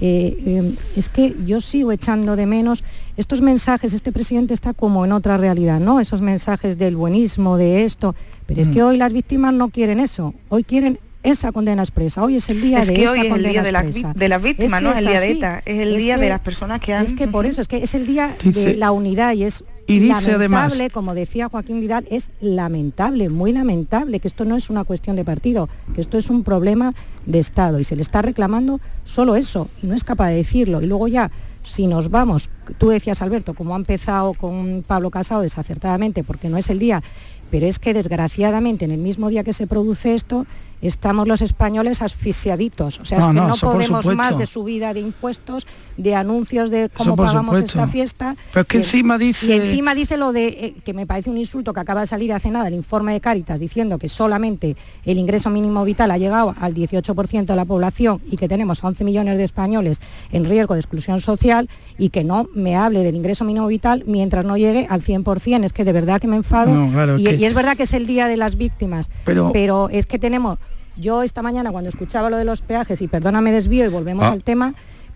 Eh, 0.01 0.37
eh, 0.45 0.75
es 0.95 1.09
que 1.09 1.35
yo 1.45 1.59
sigo 1.59 1.91
echando 1.91 2.37
de 2.37 2.45
menos 2.45 2.85
estos 3.17 3.41
mensajes, 3.41 3.93
este 3.93 4.13
presidente 4.13 4.53
está 4.53 4.73
como 4.73 5.03
en 5.03 5.11
otra 5.11 5.37
realidad, 5.37 5.81
¿no? 5.81 5.99
Esos 5.99 6.21
mensajes 6.21 6.77
del 6.77 6.95
buenismo, 6.95 7.57
de 7.57 7.83
esto, 7.83 8.15
pero 8.45 8.61
es 8.61 8.69
que 8.69 8.81
mm. 8.81 8.85
hoy 8.85 8.97
las 8.97 9.11
víctimas 9.11 9.53
no 9.53 9.67
quieren 9.69 9.99
eso, 9.99 10.33
hoy 10.47 10.63
quieren 10.63 10.99
esa 11.23 11.51
condena 11.51 11.83
expresa. 11.83 12.23
Hoy 12.23 12.37
es 12.37 12.49
el 12.49 12.61
día 12.61 12.81
de 12.81 12.93
que 12.93 13.07
hoy 13.07 13.27
es 13.27 13.33
el 13.33 13.43
día 13.43 13.61
de, 13.61 13.71
las 13.71 14.41
víctimas, 14.41 14.81
no 14.81 14.91
es 14.91 14.99
el 14.99 15.05
día 15.05 15.19
de 15.19 15.31
ETA, 15.31 15.61
es 15.65 15.79
el 15.79 15.97
día 15.97 16.17
de 16.17 16.29
las 16.29 16.39
personas 16.39 16.79
que 16.79 16.93
han... 16.93 17.05
Es 17.05 17.13
que 17.13 17.27
por 17.27 17.45
eso, 17.45 17.61
es 17.61 17.67
que 17.67 17.77
es 17.77 17.93
el 17.95 18.07
día 18.07 18.35
de 18.43 18.75
la 18.75 18.91
unidad 18.91 19.33
y 19.33 19.43
es 19.43 19.63
y 19.89 19.99
dice 19.99 20.33
lamentable, 20.33 20.91
como 20.91 21.15
decía 21.15 21.49
Joaquín 21.49 21.81
Vidal, 21.81 22.05
es 22.11 22.29
lamentable, 22.41 23.29
muy 23.29 23.53
lamentable, 23.53 24.19
que 24.19 24.27
esto 24.27 24.45
no 24.45 24.55
es 24.55 24.69
una 24.69 24.83
cuestión 24.83 25.15
de 25.15 25.25
partido, 25.25 25.67
que 25.95 26.01
esto 26.01 26.19
es 26.19 26.29
un 26.29 26.43
problema 26.43 26.93
de 27.25 27.39
Estado 27.39 27.79
y 27.79 27.83
se 27.83 27.95
le 27.95 28.03
está 28.03 28.21
reclamando 28.21 28.79
solo 29.03 29.35
eso 29.35 29.67
y 29.81 29.87
no 29.87 29.95
es 29.95 30.03
capaz 30.03 30.29
de 30.29 30.35
decirlo. 30.35 30.83
Y 30.83 30.85
luego 30.85 31.07
ya, 31.07 31.31
si 31.63 31.87
nos 31.87 32.11
vamos, 32.11 32.49
tú 32.77 32.89
decías 32.89 33.23
Alberto, 33.23 33.55
como 33.55 33.73
ha 33.73 33.77
empezado 33.77 34.35
con 34.35 34.83
Pablo 34.85 35.09
Casado 35.09 35.41
desacertadamente, 35.41 36.23
porque 36.23 36.49
no 36.49 36.57
es 36.57 36.69
el 36.69 36.77
día, 36.77 37.01
pero 37.49 37.65
es 37.65 37.79
que 37.79 37.95
desgraciadamente 37.95 38.85
en 38.85 38.91
el 38.91 38.99
mismo 38.99 39.29
día 39.29 39.43
que 39.43 39.53
se 39.53 39.65
produce 39.65 40.13
esto, 40.13 40.45
estamos 40.81 41.27
los 41.27 41.41
españoles 41.41 42.01
asfixiaditos. 42.01 42.99
O 42.99 43.05
sea, 43.05 43.19
es 43.19 43.25
que 43.25 43.33
no, 43.33 43.53
podemos 43.55 44.05
más 44.15 44.37
de 44.37 44.45
subida 44.45 44.93
de 44.93 45.01
impuestos, 45.01 45.67
de 45.97 46.15
anuncios 46.15 46.69
de 46.69 46.89
cómo 46.89 47.15
pagamos 47.15 47.57
esta 47.57 47.87
fiesta. 47.87 48.35
Pero 48.53 48.61
es 48.61 48.67
que 48.67 48.77
encima 48.77 49.17
dice... 49.17 49.47
Y 49.47 49.51
encima 49.53 49.95
dice 49.95 50.17
lo 50.17 50.31
de, 50.31 50.47
eh, 50.47 50.75
que 50.83 50.93
me 50.93 51.05
parece 51.05 51.29
un 51.29 51.37
insulto 51.37 51.73
que 51.73 51.79
acaba 51.79 52.01
de 52.01 52.07
salir 52.07 52.33
hace 52.33 52.49
nada, 52.49 52.67
el 52.67 52.73
informe 52.73 53.13
de 53.13 53.21
Cáritas, 53.21 53.59
diciendo 53.59 53.97
que 53.97 54.09
solamente 54.09 54.75
el 55.05 55.17
ingreso 55.17 55.49
mínimo 55.49 55.83
vital 55.83 56.11
ha 56.11 56.17
llegado 56.17 56.55
al 56.59 56.73
18% 56.73 57.45
de 57.45 57.55
la 57.55 57.65
población 57.65 58.21
y 58.29 58.37
que 58.37 58.47
tenemos 58.47 58.83
11 58.83 59.03
millones 59.03 59.37
de 59.37 59.43
españoles 59.43 60.01
en 60.31 60.45
riesgo 60.45 60.73
de 60.73 60.79
exclusión 60.79 61.19
social 61.21 61.69
y 61.97 62.09
que 62.09 62.23
no 62.23 62.47
me 62.53 62.75
hable 62.75 63.03
del 63.03 63.15
ingreso 63.15 63.43
mínimo 63.43 63.67
vital 63.67 64.03
mientras 64.07 64.45
no 64.45 64.57
llegue 64.57 64.87
al 64.89 65.01
100%. 65.01 65.65
Es 65.65 65.73
que 65.73 65.83
de 65.83 65.91
verdad 65.91 66.21
que 66.21 66.27
me 66.27 66.37
enfado. 66.37 67.17
y, 67.17 67.45
es 67.45 67.53
verdad 67.53 67.75
que 67.75 67.83
es 67.83 67.93
el 67.93 68.05
día 68.05 68.27
de 68.27 68.37
las 68.37 68.55
víctimas, 68.55 69.09
pero 69.25 69.89
es 69.89 70.05
que 70.05 70.19
tenemos 70.19 70.59
yo 70.99 71.23
esta 71.23 71.41
mañana 71.41 71.71
cuando 71.71 71.89
escuchaba 71.89 72.29
lo 72.29 72.37
de 72.37 72.45
los 72.45 72.61
peajes, 72.61 73.01
y 73.01 73.07
perdóname 73.07 73.51
desvío 73.51 73.85
y 73.85 73.89
volvemos 73.89 74.25
ah. 74.25 74.31
al 74.31 74.43
tema, 74.43 74.73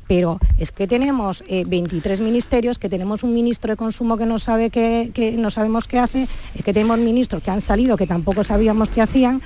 pero 0.07 0.39
es 0.57 0.71
que 0.71 0.87
tenemos 0.87 1.43
23 1.47 2.19
eh, 2.19 2.23
ministerios, 2.23 2.77
que 2.79 2.89
tenemos 2.89 3.23
un 3.23 3.33
ministro 3.33 3.71
de 3.71 3.77
consumo 3.77 4.17
que 4.17 4.25
no 4.25 4.39
sabe 4.39 4.69
que, 4.69 5.35
no 5.37 5.49
sabemos 5.49 5.87
qué 5.87 5.99
hace, 5.99 6.27
que 6.63 6.73
tenemos 6.73 6.99
ministros 6.99 7.41
que 7.41 7.51
han 7.51 7.61
salido 7.61 7.97
que 7.97 8.07
tampoco 8.07 8.43
sabíamos 8.43 8.89
qué 8.89 9.01
hacían. 9.01 9.41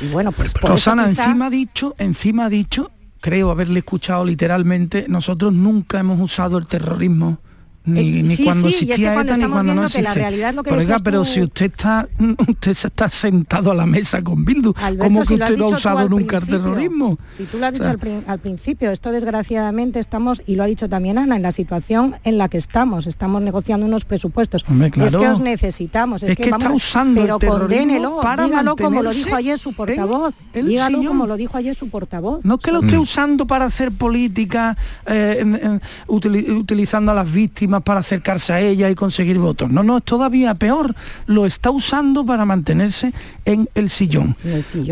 Y 0.00 0.08
bueno, 0.08 0.32
pues 0.32 0.52
por 0.54 0.70
Rosana, 0.70 1.08
encima 1.08 1.46
ha 1.46 1.50
dicho, 1.50 1.94
encima 1.98 2.46
ha 2.46 2.48
dicho, 2.48 2.90
creo 3.20 3.50
haberle 3.50 3.80
escuchado 3.80 4.24
literalmente, 4.24 5.06
nosotros 5.08 5.52
nunca 5.52 6.00
hemos 6.00 6.18
usado 6.20 6.58
el 6.58 6.66
terrorismo 6.66 7.38
ni, 7.84 8.34
eh, 8.34 8.38
cuando 8.44 8.68
existía 8.68 9.20
ETA 9.20 9.36
ni 9.36 9.46
cuando 9.46 9.74
no 9.74 9.84
existe. 9.84 10.22
pero, 10.64 10.98
pero 11.02 11.24
si 11.24 11.42
usted 11.42 11.66
está 11.66 12.06
usted 12.48 12.72
está 12.72 13.08
sentado 13.08 13.70
a 13.70 13.74
la 13.74 13.86
mesa 13.86 14.22
con 14.22 14.44
Bildu, 14.44 14.74
¿cómo 14.98 15.22
que 15.24 15.34
usted 15.34 15.56
no 15.56 15.66
ha 15.66 15.68
usado 15.68 16.08
nunca 16.08 16.38
el 16.38 16.46
terrorismo? 16.46 17.18
Si 17.36 17.44
tú 17.44 17.58
lo 17.58 17.66
has 17.66 17.72
dicho 17.72 17.88
al, 18.26 18.38
principio, 18.38 18.90
esto 18.90 19.10
desgraciadamente 19.12 19.98
estamos, 19.98 20.42
y 20.46 20.56
lo 20.56 20.62
ha 20.62 20.66
dicho 20.66 20.88
también 20.88 21.18
Ana, 21.18 21.36
en 21.36 21.42
la 21.42 21.52
situación 21.52 22.16
en 22.24 22.38
la 22.38 22.48
que 22.48 22.58
estamos, 22.58 23.06
estamos 23.06 23.40
negociando 23.42 23.86
unos 23.86 24.04
presupuestos. 24.04 24.64
Es 24.68 24.92
que 24.92 25.28
os 25.28 25.40
necesitamos, 25.40 26.22
es, 26.22 26.36
que, 26.36 26.50
está 26.50 26.70
usando 26.70 27.20
pero 27.22 27.38
el 27.40 27.48
condénelo, 27.48 28.20
para 28.20 28.44
dígalo 28.44 28.76
como 28.76 29.02
lo 29.02 29.10
dijo 29.10 29.34
ayer 29.34 29.58
su 29.58 29.72
portavoz, 29.72 30.34
dígalo 30.52 31.02
como 31.02 31.26
lo 31.26 31.36
dijo 31.36 31.56
ayer 31.56 31.74
su 31.74 31.88
portavoz. 31.88 32.44
No 32.44 32.54
es 32.56 32.60
que 32.60 32.72
lo 32.72 32.80
esté 32.80 32.98
usando 32.98 33.46
para 33.46 33.64
hacer 33.64 33.90
política, 33.92 34.76
eh, 35.06 35.80
utilizando 36.08 37.12
a 37.12 37.14
las 37.14 37.32
víctimas 37.32 37.69
para 37.78 38.00
acercarse 38.00 38.52
a 38.52 38.60
ella 38.60 38.90
y 38.90 38.96
conseguir 38.96 39.38
votos. 39.38 39.70
No, 39.70 39.84
no, 39.84 39.98
es 39.98 40.04
todavía 40.04 40.54
peor. 40.54 40.96
Lo 41.26 41.46
está 41.46 41.70
usando 41.70 42.26
para 42.26 42.44
mantenerse 42.44 43.12
en 43.44 43.68
el 43.76 43.90
sillón. 43.90 44.34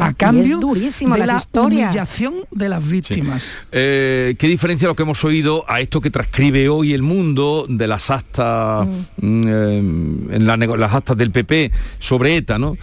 A 0.01 0.14
cambio 0.14 0.61
de 0.61 1.09
la 1.27 1.62
humillación 1.62 2.35
de 2.53 2.69
las 2.69 2.88
víctimas. 2.88 3.45
Eh, 3.73 4.37
¿Qué 4.38 4.47
diferencia 4.47 4.87
lo 4.87 4.95
que 4.95 5.03
hemos 5.03 5.25
oído 5.25 5.64
a 5.67 5.81
esto 5.81 6.01
que 6.01 6.11
transcribe 6.11 6.69
hoy 6.69 6.93
el 6.93 7.03
mundo 7.03 7.67
de 7.69 7.88
las 7.88 8.11
actas, 8.11 8.87
mm. 8.87 9.27
Mm, 9.27 9.43
eh, 9.49 9.79
en 10.37 10.47
las 10.47 10.95
actas 10.95 11.17
del 11.17 11.33
PP 11.33 11.73
sobre 11.99 12.37
ETA, 12.37 12.59
¿no? 12.59 12.77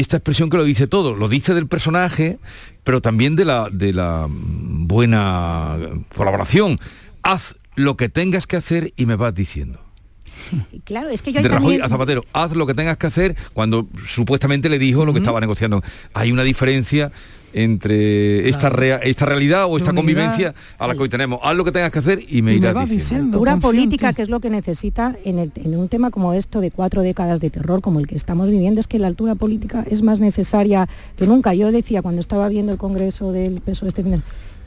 esta 0.00 0.16
expresión 0.16 0.48
que 0.48 0.56
lo 0.56 0.64
dice 0.64 0.86
todo, 0.86 1.16
lo 1.16 1.28
dice 1.28 1.54
del 1.54 1.66
personaje, 1.66 2.38
pero 2.84 3.00
también 3.00 3.34
de 3.34 3.44
la, 3.44 3.68
de 3.70 3.92
la 3.92 4.28
buena 4.28 5.76
colaboración. 6.14 6.78
Haz 7.22 7.56
lo 7.78 7.96
que 7.96 8.08
tengas 8.08 8.46
que 8.46 8.56
hacer 8.56 8.92
y 8.96 9.06
me 9.06 9.16
vas 9.16 9.34
diciendo. 9.34 9.80
Claro, 10.84 11.08
es 11.10 11.22
que 11.22 11.32
yo 11.32 11.42
de 11.42 11.48
Rajoy 11.48 11.80
a 11.80 11.88
Zapatero, 11.88 12.24
haz 12.32 12.52
lo 12.52 12.66
que 12.66 12.74
tengas 12.74 12.96
que 12.96 13.06
hacer 13.06 13.36
cuando 13.52 13.88
supuestamente 14.06 14.68
le 14.68 14.78
dijo 14.78 15.04
lo 15.04 15.12
que 15.12 15.18
estaba 15.18 15.40
negociando. 15.40 15.82
Hay 16.14 16.32
una 16.32 16.42
diferencia 16.42 17.12
entre 17.52 18.48
esta, 18.48 18.68
esta 19.02 19.26
realidad 19.26 19.66
o 19.66 19.76
esta 19.76 19.92
convivencia 19.92 20.54
a 20.78 20.86
la 20.86 20.94
que 20.94 21.02
hoy 21.02 21.08
tenemos. 21.08 21.40
Haz 21.42 21.56
lo 21.56 21.64
que 21.64 21.72
tengas 21.72 21.90
que 21.90 21.98
hacer 21.98 22.24
y 22.28 22.42
me 22.42 22.54
irás 22.54 22.88
diciendo. 22.88 23.40
Una 23.40 23.58
política 23.58 24.12
que 24.12 24.22
es 24.22 24.28
lo 24.28 24.40
que 24.40 24.50
necesita 24.50 25.16
en, 25.24 25.38
en, 25.38 25.76
un 25.76 25.88
tema 25.88 26.10
como 26.10 26.34
esto 26.34 26.60
de 26.60 26.70
cuatro 26.70 27.02
décadas 27.02 27.40
de 27.40 27.50
terror 27.50 27.80
como 27.80 28.00
el 28.00 28.06
que 28.06 28.16
estamos 28.16 28.48
viviendo, 28.48 28.80
es 28.80 28.86
que 28.86 28.98
la 28.98 29.06
altura 29.06 29.34
política 29.34 29.84
es 29.90 30.02
más 30.02 30.20
necesaria 30.20 30.88
que 31.16 31.26
nunca. 31.26 31.54
Yo 31.54 31.72
decía 31.72 32.02
cuando 32.02 32.20
estaba 32.20 32.48
viendo 32.48 32.72
el 32.72 32.78
Congreso 32.78 33.32
del 33.32 33.60
PSOE 33.60 33.88
este 33.88 34.02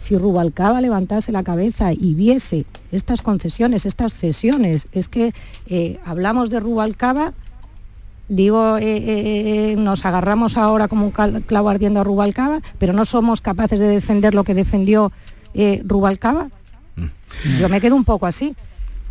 si 0.02 0.18
Rubalcaba 0.18 0.82
levantase 0.82 1.32
la 1.32 1.44
cabeza 1.44 1.94
y 1.94 2.16
viese 2.16 2.66
estas 2.92 3.22
concesiones, 3.22 3.86
estas 3.86 4.14
cesiones, 4.14 4.88
es 4.94 5.08
que 5.08 5.34
eh, 5.68 6.00
hablamos 6.04 6.50
de 6.50 6.60
Rubalcaba, 6.60 7.34
digo, 8.28 8.78
eh, 8.78 8.82
eh, 8.82 9.76
nos 9.78 10.04
agarramos 10.04 10.58
ahora 10.58 10.88
como 10.88 11.06
un 11.06 11.12
clavo 11.12 11.70
ardiendo 11.70 12.00
a 12.00 12.04
Rubalcaba, 12.04 12.62
pero 12.80 12.94
no 12.94 13.06
somos 13.06 13.42
capaces 13.42 13.80
de 13.80 13.88
defender 13.88 14.34
lo 14.34 14.44
que 14.44 14.56
defendió 14.56 15.12
Rubalcaba. 15.86 16.50
Mm. 16.96 17.58
Yo 17.60 17.70
me 17.70 17.80
quedo 17.80 17.96
un 17.96 18.04
poco 18.04 18.26
así. 18.26 18.56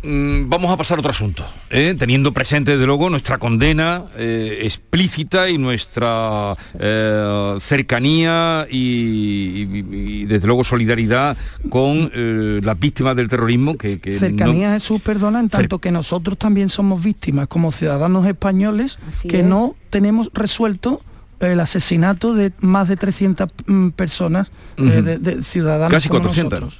Mm, 0.03 0.49
vamos 0.49 0.71
a 0.71 0.77
pasar 0.77 0.97
a 0.97 0.99
otro 0.99 1.11
asunto, 1.11 1.45
¿eh? 1.69 1.95
teniendo 1.97 2.33
presente, 2.33 2.71
desde 2.71 2.85
luego, 2.85 3.09
nuestra 3.09 3.37
condena 3.37 4.03
eh, 4.17 4.59
explícita 4.63 5.49
y 5.49 5.57
nuestra 5.57 6.55
eh, 6.79 7.55
cercanía 7.59 8.67
y, 8.69 10.25
desde 10.25 10.47
luego, 10.47 10.63
solidaridad 10.63 11.37
con 11.69 12.11
las 12.63 12.79
víctimas 12.79 13.15
del 13.15 13.27
terrorismo. 13.27 13.77
Que, 13.77 13.99
cercanía, 14.17 14.73
Jesús, 14.73 15.01
perdona, 15.01 15.39
en 15.39 15.49
tanto 15.49 15.79
que 15.79 15.91
nosotros 15.91 16.37
también 16.37 16.69
somos 16.69 17.03
víctimas 17.03 17.47
como 17.47 17.71
ciudadanos 17.71 18.25
españoles 18.25 18.97
que 19.27 19.43
no 19.43 19.75
tenemos 19.89 20.29
resuelto 20.33 21.01
el 21.41 21.59
asesinato 21.59 22.33
de 22.33 22.51
más 22.59 22.87
de 22.87 22.97
300 22.97 23.49
mm, 23.65 23.89
personas 23.89 24.51
eh, 24.77 25.17
de, 25.19 25.43
ciudadanos 25.43 25.91
Casi 25.91 26.09
400. 26.09 26.79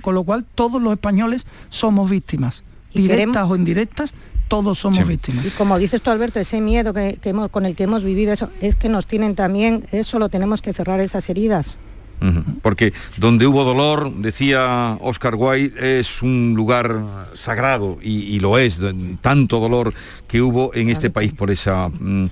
con 0.00 0.14
lo 0.14 0.24
cual 0.24 0.44
todos 0.54 0.80
los 0.80 0.92
españoles 0.92 1.44
somos 1.70 2.08
víctimas, 2.10 2.62
directas 2.94 3.50
o 3.50 3.56
indirectas, 3.56 4.14
todos 4.48 4.78
somos 4.78 5.06
víctimas. 5.06 5.44
Y 5.44 5.50
como 5.50 5.78
dices 5.78 6.02
tú, 6.02 6.10
Alberto, 6.10 6.38
ese 6.38 6.60
miedo 6.60 6.94
que, 6.94 7.18
con 7.50 7.66
el 7.66 7.74
que 7.74 7.84
hemos 7.84 8.04
vivido, 8.04 8.32
eso 8.32 8.50
es 8.60 8.76
que 8.76 8.88
nos 8.88 9.06
tienen 9.06 9.34
también, 9.34 9.86
eso 9.92 10.18
lo 10.18 10.28
tenemos 10.28 10.62
que 10.62 10.72
cerrar 10.72 11.00
esas 11.00 11.28
heridas. 11.28 11.78
Porque 12.62 12.94
donde 13.18 13.46
hubo 13.46 13.62
dolor, 13.62 14.10
decía 14.16 14.96
Oscar 15.00 15.34
Wilde, 15.34 16.00
es 16.00 16.22
un 16.22 16.54
lugar 16.56 17.02
sagrado 17.34 17.98
y, 18.02 18.40
lo 18.40 18.56
es, 18.58 18.80
tanto 19.20 19.60
dolor 19.60 19.92
que 20.26 20.40
hubo 20.40 20.74
en 20.74 20.88
este 20.88 21.10
país 21.10 21.34
por 21.34 21.50
esa 21.50 21.88
mm, 21.88 22.30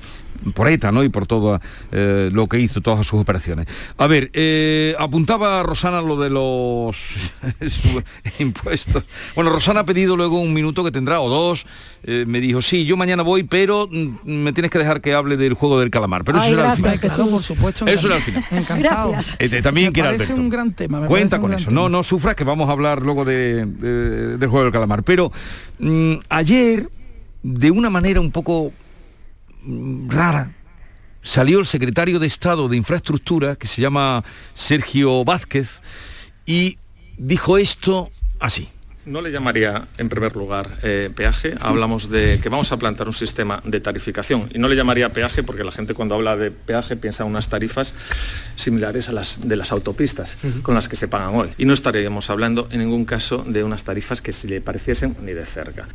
por 0.55 0.69
ETA, 0.69 0.93
¿no? 0.93 1.05
Y 1.05 1.09
por 1.09 1.27
todo 1.27 1.61
eh, 1.93 2.31
lo 2.33 2.47
que 2.47 2.59
hizo, 2.59 2.81
todas 2.81 3.07
sus 3.07 3.21
operaciones. 3.21 3.67
A 3.97 4.07
ver, 4.07 4.31
eh, 4.33 4.95
apuntaba 4.99 5.63
Rosana 5.63 6.03
lo 6.03 6.17
de 6.17 6.31
los 6.31 6.97
impuestos. 8.39 9.05
Bueno, 9.35 9.51
Rosana 9.51 9.81
ha 9.81 9.85
pedido 9.85 10.17
luego 10.17 10.39
un 10.39 10.53
minuto 10.53 10.85
que 10.85 10.91
tendrá, 10.91 11.21
o 11.21 11.29
dos. 11.29 11.67
Eh, 12.07 12.25
me 12.27 12.41
dijo, 12.41 12.61
sí, 12.61 12.85
yo 12.85 12.97
mañana 12.97 13.23
voy, 13.23 13.45
pero 13.45 13.89
mm, 13.91 14.29
me 14.29 14.53
tienes 14.53 14.71
que 14.71 14.79
dejar 14.79 15.01
que 15.01 15.15
hable 15.15 15.37
del 15.37 15.55
juego 15.55 15.81
del 15.81 15.91
calamar. 15.91 16.25
Pero 16.25 16.39
eso 16.39 16.49
será 16.49 16.73
al 16.73 16.77
final. 16.77 17.01
por 17.31 17.43
supuesto. 17.43 17.87
Eso 17.87 18.03
será 18.03 18.17
al 18.17 18.23
final. 18.23 18.45
Encantado. 18.51 19.15
también 19.63 19.93
quiere 19.93 20.11
Alberto. 20.11 20.35
un 20.35 20.51
gran 20.51 20.73
tema. 20.75 21.07
Cuenta 21.07 21.41
con 21.41 21.55
eso. 21.55 21.71
No, 21.71 21.89
no 21.89 22.03
sufras 22.03 22.35
que 22.35 22.45
vamos 22.45 22.69
a 22.69 22.73
hablar 22.73 23.03
luego 23.03 23.25
de, 23.25 23.65
del 23.65 24.49
juego 24.49 24.65
del 24.65 24.73
calamar. 24.73 25.03
Pero 25.03 25.33
mm, 25.79 26.15
ayer, 26.29 26.91
de 27.43 27.71
una 27.71 27.89
manera 27.89 28.21
un 28.21 28.31
poco 28.31 28.73
rara, 30.09 30.53
salió 31.23 31.59
el 31.59 31.67
secretario 31.67 32.19
de 32.19 32.27
Estado 32.27 32.69
de 32.69 32.77
Infraestructura, 32.77 33.57
que 33.57 33.67
se 33.67 33.81
llama 33.83 34.25
Sergio 34.55 35.25
Vázquez, 35.25 35.81
y 36.47 36.79
dijo 37.17 37.59
esto 37.59 38.11
así. 38.39 38.69
No 39.07 39.21
le 39.21 39.31
llamaría 39.31 39.87
en 39.99 40.09
primer 40.09 40.35
lugar 40.35 40.79
eh, 40.83 41.11
peaje, 41.15 41.55
hablamos 41.61 42.09
de 42.09 42.41
que 42.43 42.49
vamos 42.49 42.73
a 42.73 42.79
plantar 42.79 43.07
un 43.07 43.13
sistema 43.13 43.61
de 43.63 43.79
tarificación. 43.79 44.49
Y 44.55 44.59
no 44.59 44.67
le 44.67 44.77
llamaría 44.77 45.11
peaje 45.11 45.43
porque 45.43 45.63
la 45.63 45.73
gente 45.73 45.93
cuando 45.93 46.15
habla 46.15 46.37
de 46.37 46.51
peaje 46.51 46.97
piensa 46.97 47.23
en 47.23 47.29
unas 47.29 47.51
tarifas 47.51 47.93
similares 48.57 49.11
a 49.11 49.13
las 49.13 49.47
de 49.47 49.57
las 49.57 49.73
autopistas 49.73 50.39
con 50.63 50.75
las 50.75 50.89
que 50.89 50.97
se 50.97 51.07
pagan 51.07 51.35
hoy. 51.35 51.51
Y 51.59 51.67
no 51.67 51.75
estaríamos 51.75 52.31
hablando 52.31 52.67
en 52.71 52.81
ningún 52.81 53.05
caso 53.05 53.45
de 53.47 53.63
unas 53.63 53.85
tarifas 53.85 54.23
que 54.23 54.33
se 54.33 54.49
le 54.49 54.63
pareciesen 54.63 55.15
ni 55.21 55.33
de 55.33 55.45
cerca. 55.45 55.87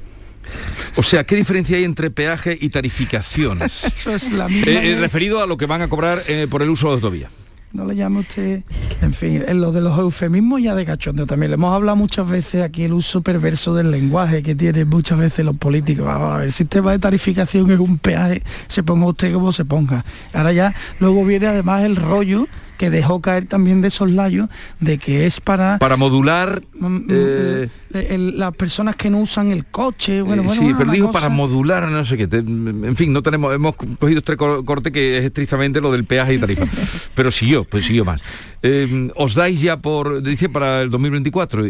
O 0.95 1.03
sea, 1.03 1.23
¿qué 1.23 1.35
diferencia 1.35 1.77
hay 1.77 1.83
entre 1.83 2.11
peaje 2.11 2.57
y 2.59 2.69
tarificaciones? 2.69 3.83
Eso 3.99 4.13
es 4.13 4.31
la 4.31 4.47
misma. 4.47 4.71
Eh, 4.71 4.91
eh, 4.91 4.97
referido 4.99 5.41
a 5.41 5.47
lo 5.47 5.57
que 5.57 5.65
van 5.65 5.81
a 5.81 5.87
cobrar 5.87 6.21
eh, 6.27 6.47
por 6.49 6.61
el 6.61 6.69
uso 6.69 6.87
de 6.87 6.91
la 6.91 6.95
autovía. 6.95 7.29
No 7.71 7.85
le 7.85 7.95
llame 7.95 8.21
usted, 8.21 8.63
en 8.99 9.13
fin, 9.13 9.43
en 9.47 9.61
lo 9.61 9.71
de 9.71 9.81
los 9.81 9.97
eufemismos 9.99 10.59
ya 10.59 10.73
de 10.73 10.85
cachondeo 10.85 11.27
también. 11.27 11.51
Le 11.51 11.53
hemos 11.53 11.71
hablado 11.71 11.95
muchas 11.95 12.27
veces 12.27 12.63
aquí 12.63 12.83
el 12.83 12.93
uso 12.93 13.21
perverso 13.21 13.75
del 13.75 13.91
lenguaje 13.91 14.41
que 14.41 14.55
tienen 14.55 14.89
muchas 14.89 15.19
veces 15.19 15.45
los 15.45 15.55
políticos. 15.55 16.09
el 16.41 16.51
sistema 16.51 16.91
de 16.93 16.97
tarificación 16.97 17.69
es 17.69 17.79
un 17.79 17.99
peaje, 17.99 18.41
se 18.67 18.81
ponga 18.81 19.05
usted 19.05 19.31
como 19.31 19.53
se 19.53 19.65
ponga. 19.65 20.03
Ahora 20.33 20.51
ya, 20.51 20.73
luego 20.99 21.23
viene 21.23 21.45
además 21.45 21.83
el 21.83 21.95
rollo 21.95 22.47
que 22.79 22.89
dejó 22.89 23.19
caer 23.19 23.45
también 23.45 23.81
de 23.81 23.89
esos 23.89 24.09
layos 24.09 24.47
de 24.79 24.97
que 24.97 25.25
es 25.25 25.41
para... 25.41 25.77
Para 25.79 25.97
modular... 25.97 26.63
Mm, 26.79 26.95
mm, 26.95 27.09
eh, 27.11 28.31
las 28.35 28.55
personas 28.55 28.95
que 28.95 29.09
no 29.09 29.17
usan 29.17 29.51
el 29.51 29.65
coche, 29.65 30.21
bueno, 30.21 30.43
eh, 30.43 30.49
Sí, 30.49 30.73
pero 30.77 30.89
digo 30.89 31.11
para 31.11 31.27
modular, 31.27 31.89
no 31.89 32.05
sé 32.05 32.15
qué. 32.15 32.23
en 32.31 32.95
fin, 32.95 33.11
no 33.11 33.21
tenemos, 33.21 33.53
hemos 33.53 33.75
cogido 33.75 34.19
este 34.19 34.37
corte 34.37 34.93
que 34.93 35.17
es 35.17 35.25
estrictamente 35.25 35.81
lo 35.81 35.91
del 35.91 36.05
peaje 36.05 36.35
y 36.35 36.37
tarifa. 36.37 36.65
pero 37.15 37.31
siguió, 37.31 37.65
pues 37.65 37.85
siguió 37.85 38.05
más. 38.05 38.21
Eh, 38.63 39.11
¿Os 39.15 39.35
dais 39.35 39.59
ya 39.59 39.75
por, 39.75 40.23
dice, 40.23 40.47
para 40.47 40.81
el 40.81 40.89
2024? 40.89 41.65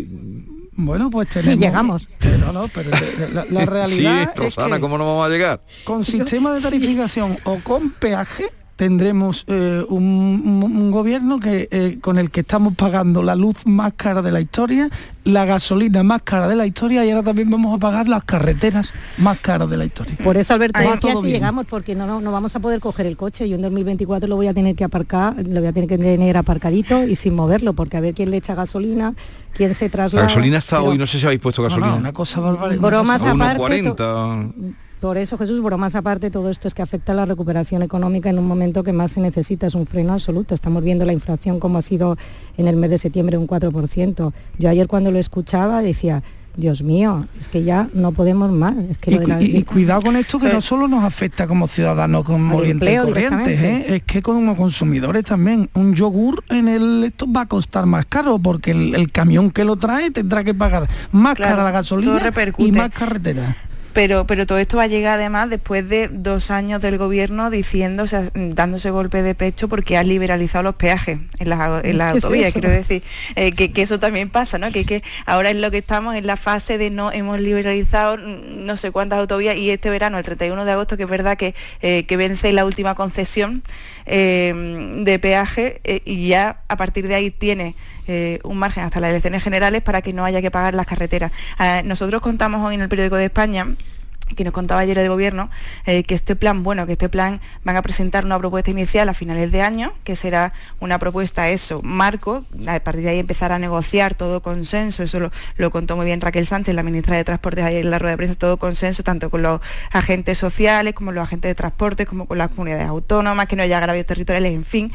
Bueno, 0.74 1.10
pues 1.10 1.30
tenemos... 1.30 1.54
Sí, 1.56 1.60
llegamos. 1.60 2.08
No, 2.40 2.54
no, 2.54 2.68
pero 2.68 2.92
la, 3.50 3.66
realidad 3.66 4.32
sí, 4.36 4.40
Rosana, 4.40 4.80
¿cómo 4.80 5.00
no 5.00 5.08
vamos 5.08 5.26
a 5.26 5.30
llegar? 5.30 5.64
Con 5.86 6.06
sistema 6.06 6.54
de 6.54 6.62
tarificación 6.62 7.36
o 7.46 7.58
con 7.64 7.90
peaje 7.94 8.59
tendremos 8.80 9.44
eh, 9.48 9.84
un, 9.90 10.90
gobierno 10.90 11.42
que, 11.42 11.68
eh, 11.70 11.98
con 12.00 12.18
el 12.18 12.32
que 12.32 12.40
estamos 12.40 12.76
pagando 12.76 13.22
la 13.22 13.36
luz 13.36 13.58
más 13.66 13.92
cara 13.98 14.22
de 14.22 14.32
la 14.32 14.40
historia, 14.40 14.90
la 15.26 15.44
gasolina 15.44 16.02
más 16.02 16.22
cara 16.22 16.48
de 16.48 16.56
la 16.56 16.66
historia 16.66 17.04
y 17.04 17.10
ahora 17.10 17.24
también 17.24 17.50
vamos 17.50 17.76
a 17.76 17.78
pagar 17.78 18.08
las 18.08 18.24
carreteras 18.24 18.94
más 19.18 19.38
caras 19.42 19.70
de 19.70 19.76
la 19.76 19.84
historia. 19.84 20.16
Por 20.24 20.38
eso, 20.38 20.54
Alberto, 20.54 20.80
aquí 20.80 21.10
así 21.10 21.28
llegamos, 21.28 21.66
porque 21.66 21.94
no, 21.94 22.08
no, 22.08 22.22
no 22.22 22.32
vamos 22.32 22.56
a 22.56 22.62
poder 22.62 22.80
coger 22.80 23.06
el 23.06 23.18
coche. 23.18 23.50
Yo 23.50 23.58
en 23.58 23.64
2024 23.64 24.30
lo 24.30 24.38
voy 24.38 24.48
a 24.48 24.54
tener 24.54 24.78
que 24.78 24.86
aparcar, 24.86 25.36
lo 25.46 25.60
voy 25.60 25.68
a 25.68 25.74
tener 25.74 25.90
que 25.90 25.98
tener 25.98 26.38
aparcadito 26.38 27.04
y 27.04 27.16
sin 27.16 27.36
moverlo, 27.36 27.74
porque 27.74 27.98
a 27.98 28.00
ver 28.00 28.14
quién 28.14 28.32
le 28.32 28.38
echa 28.38 28.56
gasolina, 28.56 29.14
quién 29.52 29.74
se 29.74 29.90
traslada. 29.90 30.24
La 30.26 30.30
gasolina 30.30 30.58
está 30.58 30.82
hoy, 30.82 30.98
no 30.98 31.06
sé 31.06 31.20
si 31.20 31.26
habéis 31.26 31.42
puesto 31.42 31.64
gasolina. 31.64 31.96
una 31.96 32.14
cosa 32.14 32.40
barbaridad. 32.40 32.82
Bromas 32.82 33.24
aparte. 33.24 33.94
Por 35.00 35.18
eso, 35.18 35.38
Jesús, 35.38 35.62
más 35.78 35.96
aparte, 35.96 36.30
todo 36.30 36.50
esto 36.50 36.68
es 36.68 36.74
que 36.74 36.82
afecta 36.82 37.14
a 37.14 37.16
la 37.16 37.26
recuperación 37.26 37.82
económica 37.84 38.30
en 38.30 38.38
un 38.38 38.46
momento 38.46 38.84
que 38.84 38.92
más 38.92 39.12
se 39.12 39.22
necesita, 39.22 39.68
es 39.68 39.76
un 39.76 39.86
freno 39.86 40.12
absoluto. 40.12 40.54
Estamos 40.54 40.84
viendo 40.84 41.06
la 41.06 41.14
inflación 41.14 41.60
como 41.60 41.78
ha 41.78 41.82
sido 41.82 42.18
en 42.58 42.68
el 42.68 42.76
mes 42.76 42.90
de 42.90 42.98
septiembre 42.98 43.38
un 43.38 43.48
4%. 43.48 44.34
Yo 44.58 44.70
ayer 44.70 44.88
cuando 44.88 45.12
lo 45.12 45.18
escuchaba 45.18 45.82
decía, 45.82 46.22
Dios 46.58 46.82
mío, 46.82 47.28
es 47.40 47.48
que 47.48 47.64
ya 47.64 47.88
no 47.94 48.12
podemos 48.12 48.52
más. 48.52 48.76
y, 49.40 49.64
cuidado 49.64 50.02
con 50.02 50.18
esto 50.18 50.38
que 50.38 50.52
no 50.52 50.60
solo 50.60 50.90
nos 50.90 51.06
afecta 51.06 51.48
como 51.48 51.68
ciudadanos 51.68 52.26
como 52.26 52.58
corrientes, 52.58 53.62
¿eh? 53.62 53.86
es 53.96 54.04
que 54.04 54.22
como 54.22 54.58
consumidores 54.58 55.24
también. 55.24 55.70
Un 55.76 55.94
yogur 55.94 56.44
en 56.50 56.68
el 56.68 57.06
esto 57.06 57.32
va 57.32 57.42
a 57.42 57.46
costar 57.46 57.86
más 57.86 58.06
caro 58.06 58.38
porque 58.38 58.72
el, 58.72 59.12
camión 59.14 59.52
que 59.52 59.64
lo 59.64 59.78
trae 59.78 60.12
tendrá 60.12 60.44
que 60.44 60.54
pagar 60.54 60.90
más 61.14 61.38
cara 61.38 61.64
la 61.64 61.72
gasolina 61.72 62.20
y 62.58 62.72
más 62.74 62.90
carretera. 62.90 63.56
Pero, 64.00 64.26
pero 64.26 64.48
todo 64.48 64.60
esto 64.60 64.78
va 64.78 64.84
a 64.84 64.88
llegar 64.88 65.20
además 65.20 65.50
después 65.50 65.90
de 65.90 66.08
dos 66.08 66.52
años 66.52 66.82
del 66.82 66.98
gobierno 66.98 67.50
diciendo, 67.50 68.04
o 68.04 68.08
sea, 68.08 68.32
dándose 68.34 68.92
golpe 68.92 69.22
de 69.24 69.36
pecho 69.36 69.68
porque 69.68 69.98
ha 69.98 70.04
liberalizado 70.04 70.64
los 70.64 70.76
peajes 70.76 71.20
en 71.38 71.50
las 71.50 71.84
en 71.84 72.00
autovías. 72.00 72.54
Quiero 72.54 72.70
decir 72.70 73.04
eh, 73.36 73.52
que, 73.52 73.82
eso 73.82 74.00
también 74.00 74.30
pasa, 74.30 74.58
¿no? 74.58 74.72
Que, 74.72 74.86
que 74.86 75.04
ahora 75.26 75.50
es 75.50 75.58
lo 75.58 75.70
que 75.70 75.80
estamos 75.80 76.16
en 76.16 76.26
la 76.28 76.38
fase 76.38 76.78
de 76.78 76.92
no 76.92 77.12
hemos 77.12 77.42
liberalizado 77.42 78.16
no 78.16 78.78
sé 78.78 78.92
cuántas 78.92 79.20
autovías 79.20 79.58
y 79.58 79.70
este 79.70 79.90
verano, 79.90 80.18
el 80.18 80.24
31 80.24 80.64
de 80.64 80.72
agosto, 80.72 80.96
que 80.96 81.04
es 81.04 81.10
verdad 81.10 81.36
que, 81.36 81.54
eh, 81.82 82.06
que 82.06 82.16
vence 82.16 82.54
la 82.54 82.64
última 82.64 82.96
concesión 82.96 83.64
eh, 84.10 84.54
de 85.04 85.20
peaje 85.20 85.82
y 86.06 86.28
ya 86.28 86.62
a 86.68 86.76
partir 86.76 87.08
de 87.08 87.16
ahí 87.16 87.32
tiene 87.32 87.76
un 88.44 88.58
margen 88.58 88.84
hasta 88.84 89.00
las 89.00 89.12
elecciones 89.12 89.44
generales 89.44 89.84
para 89.84 90.02
que 90.02 90.14
no 90.14 90.26
haya 90.26 90.42
que 90.42 90.50
pagar 90.50 90.74
las 90.74 90.88
carreteras. 90.88 91.32
Ah, 91.60 91.84
nosotros 91.86 92.22
contamos 92.22 92.66
hoy 92.66 92.74
en 92.74 92.82
el 92.82 92.90
periódico 92.90 93.18
de 93.18 93.26
España 93.26 93.68
que 94.36 94.44
nos 94.44 94.54
contaba 94.54 94.82
ayer 94.82 94.98
el 94.98 95.10
gobierno, 95.10 95.50
eh, 95.86 96.04
que 96.04 96.16
este 96.16 96.36
plan, 96.36 96.64
bueno, 96.64 96.86
que 96.86 96.94
este 96.94 97.10
plan 97.10 97.42
van 97.64 97.76
a 97.76 97.82
presentar 97.82 98.26
una 98.26 98.38
propuesta 98.40 98.72
inicial 98.72 99.10
a 99.10 99.14
finales 99.14 99.52
de 99.52 99.62
año, 99.62 99.94
que 100.04 100.16
será 100.16 100.54
una 100.80 101.00
propuesta 101.00 101.50
eso, 101.50 101.82
marco, 101.84 102.46
a 102.68 102.80
partir 102.80 103.04
de 103.04 103.10
ahí 103.10 103.20
empezar 103.20 103.52
a 103.52 103.60
negociar 103.60 104.16
todo 104.16 104.42
consenso, 104.42 105.04
eso 105.04 105.32
lo, 105.58 105.72
contó 105.72 105.96
muy 105.96 106.06
bien 106.06 106.22
Raquel 106.22 106.46
Sánchez, 106.46 106.76
la 106.76 106.84
ministra 106.84 107.16
de 107.16 107.24
Transportes 107.24 107.64
ayer 107.64 107.84
en 107.86 107.92
la 107.92 108.00
rueda 108.00 108.12
de 108.12 108.18
prensa, 108.18 108.36
todo 108.36 108.58
consenso, 108.58 109.04
tanto 109.04 109.30
con 109.30 109.42
los 109.42 109.62
agentes 109.92 110.38
sociales, 110.38 110.94
como 110.94 111.12
los 111.12 111.24
agentes 111.24 111.50
de 111.50 111.56
transporte, 111.56 112.06
como 112.06 112.26
con 112.26 112.38
las 112.38 112.50
comunidades 112.50 112.88
autónomas, 112.88 113.48
que 113.48 113.56
no 113.56 113.64
haya 113.64 113.78
agravios 113.78 114.06
territoriales, 114.06 114.54
en 114.54 114.66
fin, 114.66 114.92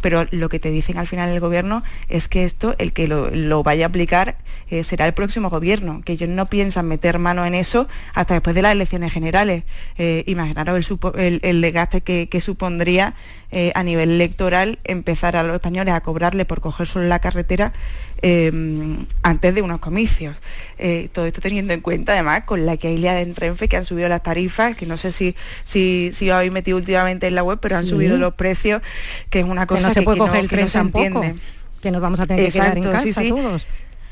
pero 0.00 0.26
lo 0.30 0.48
que 0.48 0.60
te 0.60 0.70
dicen 0.70 0.98
al 0.98 1.06
final 1.06 1.30
el 1.30 1.40
gobierno 1.40 1.82
es 2.08 2.28
que 2.28 2.44
esto, 2.44 2.74
el 2.78 2.92
que 2.92 3.08
lo, 3.08 3.62
vaya 3.62 3.86
a 3.86 3.88
aplicar, 3.88 4.36
eh, 4.68 4.84
será 4.84 5.06
el 5.06 5.14
próximo 5.14 5.50
gobierno, 5.50 6.02
que 6.04 6.12
ellos 6.12 6.28
no 6.28 6.46
piensan 6.46 6.86
meter 6.86 7.18
mano 7.18 7.44
en 7.44 7.54
eso 7.54 7.88
hasta 8.14 8.34
después 8.34 8.54
de 8.54 8.62
la 8.62 8.74
elecciones 8.76 9.12
generales. 9.12 9.64
Eh, 9.98 10.24
imaginaros 10.26 10.90
el, 11.16 11.40
el, 11.42 11.60
desgaste 11.60 12.00
que, 12.02 12.40
supondría 12.40 13.14
eh, 13.50 13.72
a 13.74 13.82
nivel 13.82 14.10
electoral 14.10 14.78
empezar 14.84 15.36
a 15.36 15.42
los 15.42 15.54
españoles 15.54 15.94
a 15.94 16.00
cobrarle 16.00 16.44
por 16.44 16.60
coger 16.60 16.86
solo 16.86 17.06
la 17.06 17.18
carretera 17.18 17.72
em, 18.22 19.06
antes 19.22 19.54
de 19.54 19.62
unos 19.62 19.80
comicios. 19.80 20.36
Eh, 20.78 21.08
todo 21.12 21.26
esto 21.26 21.40
teniendo 21.40 21.72
en 21.72 21.80
cuenta 21.80 22.12
además 22.12 22.44
con 22.44 22.66
la 22.66 22.76
que 22.76 22.88
hay 22.88 23.06
en 23.06 23.34
Renfe 23.34 23.68
que 23.68 23.76
han 23.76 23.84
subido 23.84 24.08
las 24.08 24.22
tarifas, 24.22 24.76
que 24.76 24.86
no 24.86 24.96
sé 24.96 25.12
si, 25.12 25.34
si, 25.64 26.10
si 26.12 26.30
habéis 26.30 26.52
metido 26.52 26.76
últimamente 26.76 27.26
en 27.26 27.34
la 27.34 27.42
web, 27.42 27.58
pero 27.60 27.76
han 27.76 27.86
subido 27.86 28.18
los 28.18 28.34
precios, 28.34 28.82
que 29.30 29.40
es 29.40 29.46
una 29.46 29.66
cosa 29.66 29.80
que 29.80 29.86
no 29.88 29.94
se 29.94 30.02
puede 30.02 30.18
coger 30.18 30.40
el 30.40 30.48
tren 30.48 30.68
entiende. 30.74 31.34
Que 31.80 31.90
nos 31.90 32.00
vamos 32.00 32.20
a 32.20 32.26
tener 32.26 32.46
que 32.46 32.52
quedar 32.52 32.76
en 32.76 32.82
casa 32.84 33.22
todos. 33.28 33.66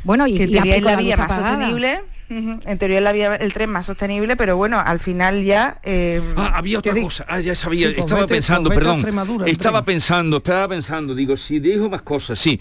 Bueno, 0.04 0.26
y, 0.26 0.36
que 0.36 0.44
y 0.44 0.80
la 0.80 0.96
vía 0.96 1.16
más 1.16 1.34
sostenible 1.34 2.02
En 2.28 2.78
teoría 2.78 3.00
la 3.00 3.12
vía, 3.12 3.34
el 3.36 3.52
tren 3.52 3.70
más 3.70 3.86
sostenible, 3.86 4.36
pero 4.36 4.56
bueno, 4.56 4.80
al 4.80 4.98
final 4.98 5.44
ya... 5.44 5.78
Eh, 5.84 6.22
ah, 6.36 6.52
había 6.54 6.78
otra 6.78 6.94
cosa, 7.00 7.26
ah, 7.28 7.40
ya 7.40 7.54
sabía, 7.54 7.88
pues 7.88 7.98
estaba 7.98 8.26
pensando, 8.26 8.70
pues 8.70 8.78
perdón, 8.78 9.46
estaba 9.46 9.82
pensando, 9.82 10.38
estaba 10.38 10.68
pensando, 10.68 11.14
digo, 11.14 11.36
si 11.36 11.60
dijo 11.60 11.90
más 11.90 12.02
cosas, 12.02 12.38
sí. 12.38 12.58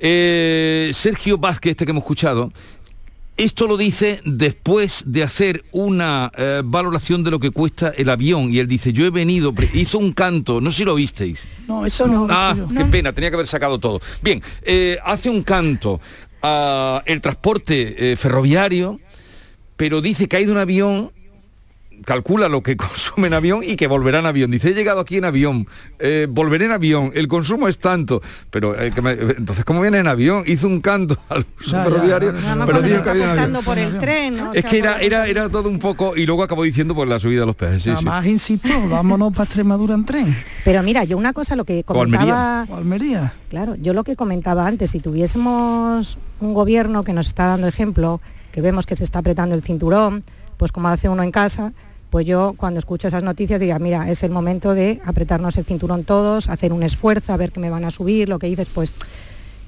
Eh, 0.00 0.90
Sergio 0.94 1.38
Vázquez, 1.38 1.72
este 1.72 1.84
que 1.84 1.92
hemos 1.92 2.02
escuchado, 2.02 2.52
esto 3.38 3.68
lo 3.68 3.76
dice 3.76 4.20
después 4.24 5.04
de 5.06 5.22
hacer 5.22 5.64
una 5.70 6.32
eh, 6.36 6.62
valoración 6.64 7.22
de 7.22 7.30
lo 7.30 7.38
que 7.38 7.52
cuesta 7.52 7.92
el 7.96 8.08
avión 8.08 8.52
y 8.52 8.58
él 8.58 8.66
dice, 8.66 8.92
yo 8.92 9.06
he 9.06 9.10
venido, 9.10 9.54
hizo 9.74 9.98
un 9.98 10.12
canto, 10.12 10.60
no 10.60 10.72
sé 10.72 10.78
si 10.78 10.84
lo 10.84 10.96
visteis. 10.96 11.46
No, 11.68 11.86
eso 11.86 12.08
no. 12.08 12.26
Ah, 12.28 12.56
qué 12.76 12.84
pena, 12.86 13.12
tenía 13.12 13.30
que 13.30 13.36
haber 13.36 13.46
sacado 13.46 13.78
todo. 13.78 14.00
Bien, 14.22 14.42
eh, 14.62 14.98
hace 15.04 15.30
un 15.30 15.44
canto 15.44 16.00
a 16.42 17.02
el 17.06 17.20
transporte 17.20 18.12
eh, 18.12 18.16
ferroviario, 18.16 19.00
pero 19.76 20.00
dice 20.00 20.28
que 20.28 20.36
hay 20.36 20.44
de 20.44 20.52
un 20.52 20.58
avión 20.58 21.12
calcula 22.04 22.48
lo 22.48 22.62
que 22.62 22.76
consume 22.76 23.28
en 23.28 23.34
avión 23.34 23.60
y 23.62 23.76
que 23.76 23.86
volverá 23.86 24.20
en 24.20 24.26
avión. 24.26 24.50
Dice, 24.50 24.70
he 24.70 24.74
llegado 24.74 25.00
aquí 25.00 25.16
en 25.16 25.24
avión, 25.24 25.66
eh, 25.98 26.26
volveré 26.28 26.66
en 26.66 26.72
avión, 26.72 27.12
el 27.14 27.28
consumo 27.28 27.68
es 27.68 27.78
tanto. 27.78 28.22
Pero 28.50 28.78
eh, 28.78 28.90
entonces, 29.36 29.64
¿cómo 29.64 29.80
viene 29.80 29.98
en 29.98 30.06
avión? 30.06 30.44
Hizo 30.46 30.66
un 30.66 30.80
canto 30.80 31.16
al 31.28 31.44
uso 31.60 31.82
ferroviario, 31.82 32.34
pero 32.66 32.82
dice 32.82 33.02
que 33.02 33.10
había 33.10 33.60
por 33.64 33.78
el 33.78 33.98
tren. 33.98 34.36
es 34.54 34.64
que 34.64 34.78
era, 34.78 35.00
era, 35.00 35.26
era 35.26 35.48
todo 35.48 35.68
un 35.68 35.78
poco, 35.78 36.16
y 36.16 36.26
luego 36.26 36.42
acabó 36.42 36.62
diciendo 36.64 36.94
por 36.94 37.08
la 37.08 37.18
subida 37.20 37.40
de 37.40 37.46
los 37.46 37.56
peajes. 37.56 37.82
Sí, 37.82 38.04
más 38.04 38.26
insisto, 38.26 38.68
vámonos 38.88 39.32
para 39.32 39.44
Extremadura 39.44 39.94
en 39.94 40.04
tren. 40.04 40.36
Pero 40.64 40.82
mira, 40.82 41.04
yo 41.04 41.16
una 41.16 41.32
cosa, 41.32 41.56
lo 41.56 41.64
que 41.64 41.84
comentaba... 41.84 42.62
Almería. 42.62 43.34
Claro, 43.48 43.74
yo 43.76 43.94
lo 43.94 44.04
que 44.04 44.16
comentaba 44.16 44.66
antes, 44.66 44.90
si 44.90 45.00
tuviésemos 45.00 46.18
un 46.40 46.54
gobierno 46.54 47.02
que 47.02 47.12
nos 47.12 47.26
está 47.28 47.46
dando 47.46 47.66
ejemplo, 47.66 48.20
que 48.52 48.60
vemos 48.60 48.86
que 48.86 48.96
se 48.96 49.04
está 49.04 49.20
apretando 49.20 49.54
el 49.54 49.62
cinturón, 49.62 50.24
pues 50.56 50.72
como 50.72 50.88
hace 50.88 51.08
uno 51.08 51.22
en 51.22 51.30
casa, 51.30 51.72
pues 52.10 52.26
yo 52.26 52.54
cuando 52.56 52.78
escucho 52.78 53.08
esas 53.08 53.22
noticias 53.22 53.60
diga, 53.60 53.78
mira, 53.78 54.08
es 54.10 54.22
el 54.22 54.30
momento 54.30 54.74
de 54.74 55.00
apretarnos 55.04 55.56
el 55.58 55.64
cinturón 55.64 56.04
todos, 56.04 56.48
hacer 56.48 56.72
un 56.72 56.82
esfuerzo, 56.82 57.32
a 57.32 57.36
ver 57.36 57.52
qué 57.52 57.60
me 57.60 57.70
van 57.70 57.84
a 57.84 57.90
subir, 57.90 58.28
lo 58.28 58.38
que 58.38 58.46
dices, 58.46 58.68
pues... 58.72 58.94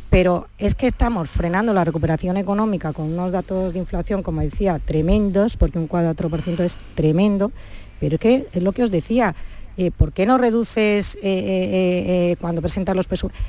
Pero 0.08 0.48
es 0.58 0.74
que 0.74 0.88
estamos 0.88 1.30
frenando 1.30 1.72
la 1.72 1.84
recuperación 1.84 2.36
económica 2.36 2.92
con 2.92 3.12
unos 3.12 3.30
datos 3.30 3.72
de 3.72 3.78
inflación, 3.78 4.24
como 4.24 4.40
decía, 4.40 4.80
tremendos, 4.84 5.56
porque 5.56 5.78
un 5.78 5.88
4% 5.88 6.58
es 6.64 6.80
tremendo, 6.96 7.52
pero 8.00 8.16
es 8.16 8.20
que 8.20 8.48
es 8.52 8.60
lo 8.60 8.72
que 8.72 8.82
os 8.82 8.90
decía, 8.90 9.36
eh, 9.76 9.90
¿por 9.90 10.12
qué 10.12 10.26
no 10.26 10.36
reduces 10.36 11.14
eh, 11.16 11.20
eh, 11.22 12.36
cuando 12.40 12.60
presentas 12.60 12.94
los 12.94 13.06
presupuestos? 13.06 13.40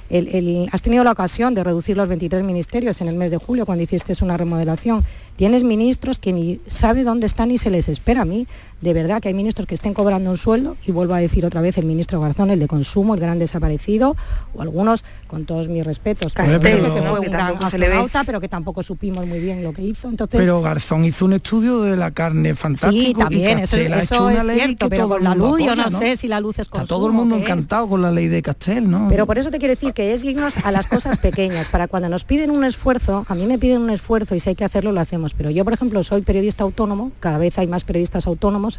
has 0.72 0.82
tenido 0.82 1.04
la 1.04 1.12
ocasión 1.12 1.54
de 1.54 1.62
reducir 1.64 1.98
los 1.98 2.08
23 2.08 2.44
ministerios 2.44 3.02
en 3.02 3.08
el 3.08 3.16
mes 3.16 3.32
de 3.32 3.38
julio 3.38 3.66
cuando 3.66 3.84
hiciste 3.84 4.14
una 4.22 4.38
remodelación. 4.38 5.04
Tienes 5.36 5.64
ministros 5.64 6.20
que 6.20 6.32
ni 6.32 6.62
sabe 6.68 7.04
dónde 7.04 7.26
están 7.26 7.50
ni 7.50 7.58
se 7.58 7.70
les 7.70 7.90
espera 7.90 8.22
a 8.22 8.26
mí. 8.26 8.48
De 8.82 8.94
verdad 8.94 9.22
que 9.22 9.28
hay 9.28 9.34
ministros 9.34 9.68
que 9.68 9.76
estén 9.76 9.94
cobrando 9.94 10.32
un 10.32 10.38
sueldo, 10.38 10.76
y 10.86 10.92
vuelvo 10.92 11.14
a 11.14 11.20
decir 11.20 11.46
otra 11.46 11.62
vez 11.62 11.78
el 11.78 11.86
ministro 11.86 12.20
Garzón, 12.20 12.50
el 12.50 12.60
de 12.60 12.68
consumo, 12.68 13.14
el 13.14 13.20
gran 13.20 13.40
desaparecido, 13.40 14.16
o 14.56 14.62
algunos, 14.62 15.04
con 15.28 15.46
todos 15.46 15.70
mis 15.70 15.86
respetos, 15.86 16.34
que 16.34 16.44
fue 16.44 17.20
un 17.20 17.26
gran 17.26 17.64
astronauta, 17.64 18.24
pero 18.24 18.42
que 18.42 18.48
tampoco 18.48 18.84
supimos 18.84 19.26
muy 19.28 19.40
bien 19.40 19.64
lo 19.64 19.74
que 19.74 19.84
hizo. 19.84 20.10
Entonces, 20.10 20.40
pero 20.40 20.62
Garzón 20.62 21.06
hizo 21.06 21.26
un 21.26 21.34
estudio 21.34 21.82
de 21.82 21.96
la 21.96 22.12
carne 22.12 22.56
fantástico. 22.56 23.02
Sí, 23.02 23.14
también, 23.14 23.60
eso, 23.60 23.78
es 23.78 24.10
cierto, 24.54 24.90
pero 24.90 25.10
con 25.10 25.24
la 25.24 25.36
luz, 25.36 25.62
yo 25.64 25.76
no, 25.76 25.90
sé 25.90 26.18
si 26.18 26.28
la 26.28 26.40
luz 26.40 26.60
es 26.60 26.68
consumo. 26.68 26.84
Está 26.84 26.96
todo 26.96 27.08
el 27.08 27.14
mundo 27.14 27.36
encantado 27.36 27.88
con 27.88 28.02
la 28.02 28.12
ley 28.12 28.28
de 28.28 28.42
Castel, 28.42 28.90
¿no? 28.90 29.08
Pero 29.10 29.26
por 29.28 29.38
eso 29.38 29.52
te 29.52 29.60
quiero 29.60 29.74
decir 29.74 29.94
que 29.94 30.14
es 30.14 30.24
irnos 30.26 30.58
a 30.66 30.72
las 30.72 30.88
cosas 30.88 31.18
pequeñas, 31.18 31.68
para 31.70 31.88
cuando 31.88 32.10
nos 32.10 32.24
piden 32.24 32.50
un 32.52 32.64
esfuerzo, 32.64 33.26
a 33.28 33.36
mí 33.36 33.46
me 33.46 33.58
piden 33.58 33.82
un 33.82 33.90
esfuerzo 33.90 34.36
y 34.36 34.40
si 34.40 34.50
hay 34.50 34.56
que 34.56 34.66
hacerlo, 34.66 34.92
lo 34.92 35.00
hacemos. 35.00 35.34
Pero 35.34 35.50
yo, 35.50 35.64
por 35.64 35.74
ejemplo, 35.74 36.04
soy 36.04 36.22
periodista 36.22 36.64
autónomo, 36.64 37.12
cada 37.20 37.38
vez 37.38 37.58
hay 37.58 37.68
más 37.68 37.84
periodistas 37.84 38.28
autónomos, 38.28 38.71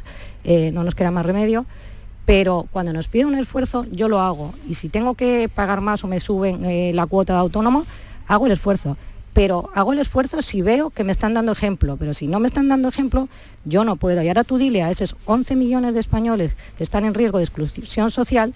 eh, 0.45 0.71
no 0.73 0.85
nos 0.85 0.95
queda 0.95 1.11
más 1.11 1.27
remedio, 1.27 1.67
pero 2.25 2.67
cuando 2.71 2.93
nos 2.93 3.09
piden 3.09 3.29
un 3.29 3.39
esfuerzo, 3.39 3.87
yo 3.91 4.09
lo 4.09 4.21
hago. 4.21 4.55
Y 4.69 4.75
si 4.75 4.89
tengo 4.89 5.15
que 5.15 5.49
pagar 5.53 5.81
más 5.81 6.05
o 6.05 6.09
me 6.09 6.21
suben 6.21 6.65
eh, 6.65 6.93
la 6.95 7.07
cuota 7.07 7.35
de 7.35 7.41
autónomo, 7.41 7.87
hago 8.27 8.47
el 8.47 8.53
esfuerzo 8.53 8.97
pero 9.33 9.71
hago 9.75 9.93
el 9.93 9.99
esfuerzo 9.99 10.43
si 10.43 10.63
veo 10.63 10.91
que 10.91 11.05
me 11.05 11.13
están 11.13 11.35
dando 11.35 11.53
ejemplo, 11.53 11.97
pero 11.97 12.15
si 12.15 12.27
no 12.27 12.39
me 12.41 12.47
están 12.47 12.69
dando 12.69 12.89
ejemplo, 12.89 13.29
yo 13.65 13.85
no 13.85 13.97
puedo. 13.97 14.23
Y 14.23 14.29
ahora 14.29 14.45
tú 14.45 14.59
dile 14.59 14.83
a 14.83 14.91
esos 14.91 15.17
11 15.25 15.57
millones 15.57 15.95
de 15.95 16.01
españoles 16.01 16.57
que 16.77 16.85
están 16.85 17.05
en 17.05 17.15
riesgo 17.15 17.39
de 17.39 17.45
exclusión 17.45 18.11
social, 18.11 18.53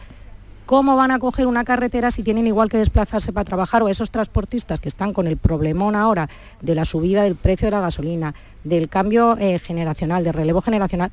¿cómo 0.66 0.96
van 0.96 1.10
a 1.10 1.18
coger 1.18 1.46
una 1.46 1.64
carretera 1.64 2.10
si 2.10 2.22
tienen 2.22 2.46
igual 2.46 2.68
que 2.68 2.78
desplazarse 2.78 3.32
para 3.32 3.44
trabajar? 3.44 3.82
O 3.82 3.88
esos 3.88 4.10
transportistas 4.10 4.80
que 4.80 4.88
están 4.88 5.12
con 5.12 5.26
el 5.26 5.36
problemón 5.36 5.96
ahora 5.96 6.28
de 6.60 6.74
la 6.74 6.84
subida 6.84 7.22
del 7.22 7.36
precio 7.36 7.66
de 7.66 7.70
la 7.70 7.80
gasolina, 7.80 8.34
del 8.64 8.88
cambio 8.88 9.36
eh, 9.38 9.58
generacional, 9.58 10.24
del 10.24 10.34
relevo 10.34 10.60
generacional, 10.60 11.10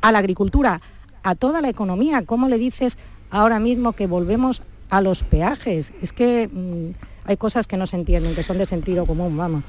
a 0.00 0.12
la 0.12 0.18
agricultura, 0.18 0.80
a 1.22 1.34
toda 1.34 1.60
la 1.60 1.68
economía. 1.68 2.24
¿Cómo 2.24 2.48
le 2.48 2.58
dices 2.58 2.96
ahora 3.30 3.58
mismo 3.58 3.92
que 3.92 4.06
volvemos 4.06 4.62
a 4.88 5.00
los 5.02 5.22
peajes? 5.22 5.92
Es 6.00 6.12
que... 6.12 6.48
Mm, 6.48 7.12
hay 7.24 7.36
cosas 7.36 7.66
que 7.66 7.76
no 7.76 7.86
se 7.86 7.96
entienden, 7.96 8.34
que 8.34 8.42
son 8.42 8.58
de 8.58 8.66
sentido 8.66 9.06
común, 9.06 9.36
vamos. 9.36 9.62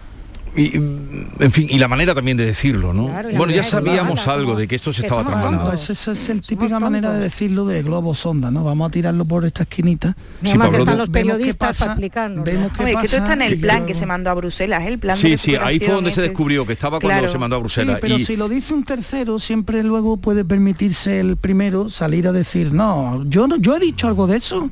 Y, 0.56 0.76
en 0.76 1.52
fin, 1.52 1.68
y 1.70 1.80
la 1.80 1.88
manera 1.88 2.13
también 2.13 2.38
de 2.38 2.46
decirlo, 2.46 2.94
¿no? 2.94 3.08
bueno, 3.36 3.50
ya 3.50 3.63
sabíamos 3.63 4.28
algo 4.28 4.56
de 4.56 4.68
que 4.68 4.76
esto 4.76 4.94
se 4.94 5.02
estaba 5.02 5.24
tramando. 5.24 5.74
Esa 5.74 5.94
es, 5.94 6.30
la 6.30 6.36
típica 6.36 6.80
manera 6.80 7.12
de 7.13 7.20
decirlo 7.20 7.66
de 7.66 7.82
globo 7.82 8.13
sonda, 8.13 8.52
¿no? 8.52 8.63
Vamos 8.63 8.89
a 8.89 8.92
tirarlo 8.92 9.26
por 9.26 9.46
esta 9.46 9.63
esquinita. 9.63 10.16
Sí, 10.44 10.58
que 10.58 10.78
están 10.78 10.98
los 10.98 11.10
periodistas 11.10 11.80
para 11.80 11.94
explicarnos. 11.94 12.46
Vemos 12.46 12.72
que, 12.72 12.84
que 12.84 12.92
esto 12.92 13.18
está 13.18 13.34
en 13.34 13.42
el 13.42 13.60
plan 13.60 13.86
que 13.86 13.94
se 13.94 14.06
mandó 14.06 14.30
a 14.30 14.34
Bruselas, 14.36 14.86
el 14.86 15.00
plan 15.00 15.18
Sí, 15.18 15.38
sí, 15.38 15.56
ahí 15.56 15.80
fue 15.80 15.94
donde 15.94 16.12
se 16.12 16.22
descubrió 16.22 16.66
que 16.66 16.74
estaba 16.74 17.00
cuando 17.00 17.30
se 17.30 17.38
mandó 17.38 17.56
a 17.56 17.60
Bruselas. 17.60 17.98
pero 18.00 18.20
si 18.20 18.36
lo 18.36 18.48
dice 18.48 18.74
un 18.74 18.84
tercero, 18.84 19.39
siempre 19.39 19.84
luego 19.84 20.18
puede 20.18 20.46
permitirse 20.46 21.20
el 21.20 21.38
primero 21.38 21.89
salir 21.89 22.28
a 22.28 22.32
decir, 22.32 22.74
no, 22.74 23.24
yo 23.28 23.48
no, 23.48 23.58
yo 23.58 23.76
he 23.76 23.80
dicho 23.80 24.08
algo 24.08 24.28
de 24.28 24.38
eso 24.38 24.70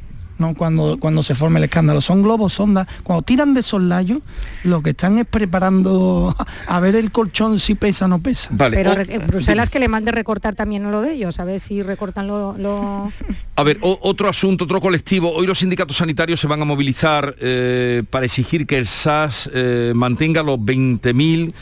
cuando, 0.55 0.97
cuando 0.99 1.23
se 1.23 1.35
forme 1.35 1.59
el 1.59 1.65
escándalo. 1.65 2.01
Son 2.01 2.21
globos 2.21 2.53
sonda. 2.53 2.87
Cuando 3.03 3.21
tiran 3.23 3.53
de 3.53 3.63
soslayo, 3.63 4.21
lo 4.63 4.81
que 4.81 4.91
están 4.91 5.17
es 5.17 5.25
preparando 5.25 6.35
a 6.67 6.79
ver 6.79 6.95
el 6.95 7.11
colchón 7.11 7.59
si 7.59 7.75
pesa 7.75 8.05
o 8.05 8.07
no 8.07 8.19
pesa. 8.19 8.49
Pero 8.57 8.93
Bruselas 9.27 9.69
que 9.69 9.79
le 9.79 9.87
mande 9.87 10.11
recortar 10.11 10.55
también 10.55 10.89
lo 10.91 11.01
de 11.01 11.13
ellos, 11.13 11.39
a 11.39 11.45
ver 11.45 11.59
si 11.59 11.81
recortan 11.81 12.27
lo... 12.27 13.11
A 13.55 13.63
ver, 13.63 13.77
otro 13.81 14.27
asunto, 14.27 14.63
otro 14.63 14.81
colectivo. 14.81 15.31
Hoy 15.31 15.45
los 15.45 15.59
sindicatos 15.59 15.97
sanitarios 15.97 16.39
se 16.39 16.47
van 16.47 16.63
a 16.63 16.65
movilizar 16.65 17.35
eh, 17.39 18.01
para 18.09 18.25
exigir 18.25 18.65
que 18.65 18.79
el 18.79 18.87
SAS 18.87 19.49
eh, 19.53 19.91
mantenga 19.93 20.41
los 20.41 20.57
20.000 20.57 21.53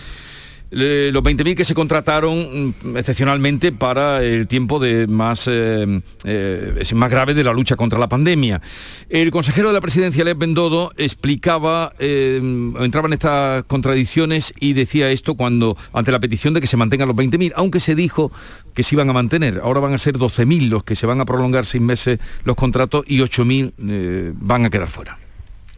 los 0.72 1.24
20.000 1.24 1.56
que 1.56 1.66
se 1.66 1.74
contrataron 1.74 2.74
mm, 2.84 2.98
excepcionalmente 2.98 3.72
para 3.72 4.24
el 4.24 4.48
tiempo 4.48 4.80
de 4.80 5.08
más, 5.08 5.48
eh, 5.48 6.02
eh, 6.24 6.84
más 6.94 7.10
grave 7.10 7.34
de 7.34 7.44
la 7.44 7.54
lucha 7.54 7.76
contra 7.76 7.98
la 7.98 8.08
pandemia. 8.08 8.62
El 9.10 9.32
consejero 9.32 9.70
de 9.70 9.74
la 9.74 9.82
presidencia, 9.82 10.24
Lev 10.24 10.38
Bendodo, 10.38 10.92
explicaba, 10.98 11.94
eh, 11.98 12.40
entraba 12.80 13.08
en 13.08 13.14
estas 13.14 13.64
contradicciones 13.64 14.54
y 14.60 14.74
decía 14.74 15.10
esto 15.10 15.36
cuando, 15.36 15.76
ante 15.94 16.12
la 16.12 16.20
petición 16.20 16.54
de 16.54 16.62
que 16.62 16.68
se 16.68 16.78
mantengan 16.78 17.08
los 17.08 17.18
20.000, 17.18 17.54
aunque 17.56 17.80
se 17.80 17.96
dijo 17.96 18.32
que 18.76 18.84
se 18.84 18.96
iban 18.96 19.10
a 19.10 19.14
mantener. 19.14 19.62
Ahora 19.64 19.80
van 19.80 19.94
a 19.94 20.00
ser 20.00 20.18
12.000 20.18 20.70
los 20.70 20.84
que 20.84 20.96
se 20.96 21.08
van 21.08 21.20
a 21.20 21.26
prolongar 21.26 21.66
seis 21.66 21.82
meses 21.82 22.20
los 22.44 22.56
contratos 22.56 23.04
y 23.08 23.20
8.000 23.20 24.34
van 24.36 24.66
a 24.66 24.70
quedar 24.70 24.88
fuera. 24.88 25.18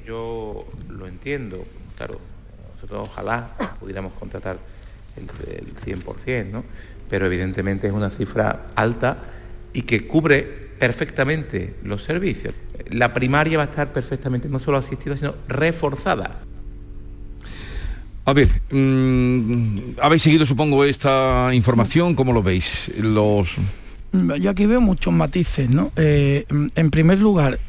Yo 0.05 0.65
lo 0.89 1.07
entiendo, 1.07 1.65
claro, 1.95 2.19
nosotros 2.75 3.07
ojalá 3.09 3.55
pudiéramos 3.79 4.13
contratar 4.13 4.57
el, 5.17 5.73
100%, 5.75 6.51
¿no? 6.51 6.63
pero 7.09 7.25
evidentemente 7.25 7.87
es 7.87 7.93
una 7.93 8.09
cifra 8.09 8.67
alta 8.75 9.17
y 9.73 9.83
que 9.83 10.07
cubre 10.07 10.41
perfectamente 10.79 11.75
los 11.83 12.03
servicios. 12.03 12.55
La 12.89 13.13
primaria 13.13 13.57
va 13.57 13.63
a 13.63 13.67
estar 13.67 13.91
perfectamente 13.91 14.49
no 14.49 14.59
solo 14.59 14.77
asistida, 14.77 15.15
sino 15.17 15.35
reforzada. 15.47 16.39
A 18.23 18.33
ver, 18.33 18.49
mm, 18.71 19.99
habéis 20.01 20.21
seguido, 20.21 20.45
supongo, 20.45 20.85
esta 20.85 21.49
información, 21.53 22.15
¿cómo 22.15 22.33
lo 22.33 22.43
veis? 22.43 22.91
Los... 22.97 23.55
Yo 24.39 24.49
aquí 24.49 24.65
veo 24.65 24.81
muchos 24.81 25.13
matices, 25.13 25.69
¿no? 25.69 25.91
Eh, 25.95 26.45
en 26.75 26.91
primer 26.91 27.19
lugar, 27.19 27.59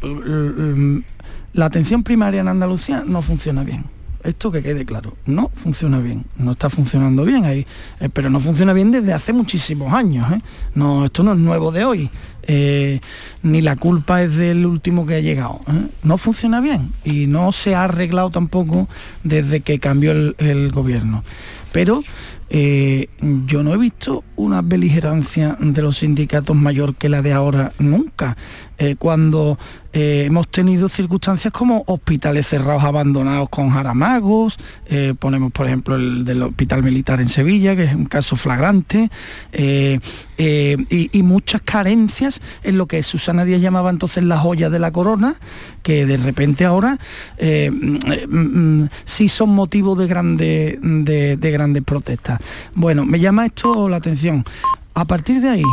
la 1.52 1.66
atención 1.66 2.02
primaria 2.02 2.40
en 2.40 2.48
Andalucía 2.48 3.04
no 3.06 3.22
funciona 3.22 3.62
bien 3.62 3.84
esto 4.24 4.52
que 4.52 4.62
quede 4.62 4.84
claro, 4.84 5.16
no 5.26 5.50
funciona 5.54 5.98
bien, 5.98 6.24
no 6.36 6.52
está 6.52 6.70
funcionando 6.70 7.24
bien 7.24 7.44
ahí, 7.44 7.66
eh, 8.00 8.08
pero 8.12 8.30
no 8.30 8.40
funciona 8.40 8.72
bien 8.72 8.90
desde 8.90 9.12
hace 9.12 9.32
muchísimos 9.32 9.92
años, 9.92 10.30
¿eh? 10.32 10.40
no, 10.74 11.06
esto 11.06 11.22
no 11.22 11.32
es 11.32 11.38
nuevo 11.38 11.72
de 11.72 11.84
hoy, 11.84 12.10
eh, 12.44 13.00
ni 13.42 13.60
la 13.62 13.76
culpa 13.76 14.22
es 14.22 14.36
del 14.36 14.64
último 14.66 15.06
que 15.06 15.16
ha 15.16 15.20
llegado, 15.20 15.60
no 16.02 16.18
funciona 16.18 16.60
bien 16.60 16.92
y 17.04 17.26
no 17.26 17.52
se 17.52 17.74
ha 17.74 17.84
arreglado 17.84 18.30
tampoco 18.30 18.88
desde 19.24 19.60
que 19.60 19.78
cambió 19.78 20.12
el, 20.12 20.70
gobierno. 20.72 21.24
Pero 21.72 22.02
yo 22.50 23.62
no 23.62 23.72
he 23.72 23.78
visto 23.78 24.24
una 24.36 24.60
beligerancia 24.60 25.56
de 25.58 25.80
los 25.80 25.98
sindicatos 25.98 26.54
mayor 26.54 26.94
que 26.96 27.08
la 27.08 27.22
de 27.22 27.32
ahora 27.32 27.72
nunca. 27.78 28.36
Eh, 28.82 28.96
cuando 28.98 29.60
eh, 29.92 30.24
hemos 30.26 30.48
tenido 30.48 30.88
circunstancias 30.88 31.52
como 31.52 31.84
hospitales 31.86 32.48
cerrados 32.48 32.82
abandonados 32.82 33.48
con 33.48 33.70
jaramagos, 33.70 34.58
eh, 34.86 35.14
ponemos 35.16 35.52
por 35.52 35.68
ejemplo 35.68 35.94
el 35.94 36.24
del 36.24 36.42
hospital 36.42 36.82
militar 36.82 37.20
en 37.20 37.28
Sevilla, 37.28 37.76
que 37.76 37.84
es 37.84 37.94
un 37.94 38.06
caso 38.06 38.34
flagrante, 38.34 39.08
y, 39.52 41.22
muchas 41.22 41.62
carencias 41.62 42.40
en 42.64 42.76
lo 42.76 42.86
que 42.86 43.04
Susana 43.04 43.44
Díaz 43.44 43.62
llamaba 43.62 43.90
entonces 43.90 44.24
la 44.24 44.38
joya 44.38 44.68
de 44.68 44.80
la 44.80 44.90
corona, 44.90 45.36
que 45.84 46.04
de 46.04 46.16
repente 46.16 46.64
ahora 46.64 46.98
mm, 47.40 48.36
mm, 48.36 48.88
sí 49.04 49.28
son 49.28 49.50
motivo 49.50 49.94
de, 49.94 50.08
grande, 50.08 50.80
de 50.82 51.50
grandes 51.52 51.84
protestas. 51.84 52.40
Bueno, 52.74 53.04
me 53.04 53.20
llama 53.20 53.46
esto 53.46 53.88
la 53.88 53.98
atención. 53.98 54.44
A 54.94 55.04
partir 55.04 55.40
de 55.40 55.50
ahí, 55.50 55.64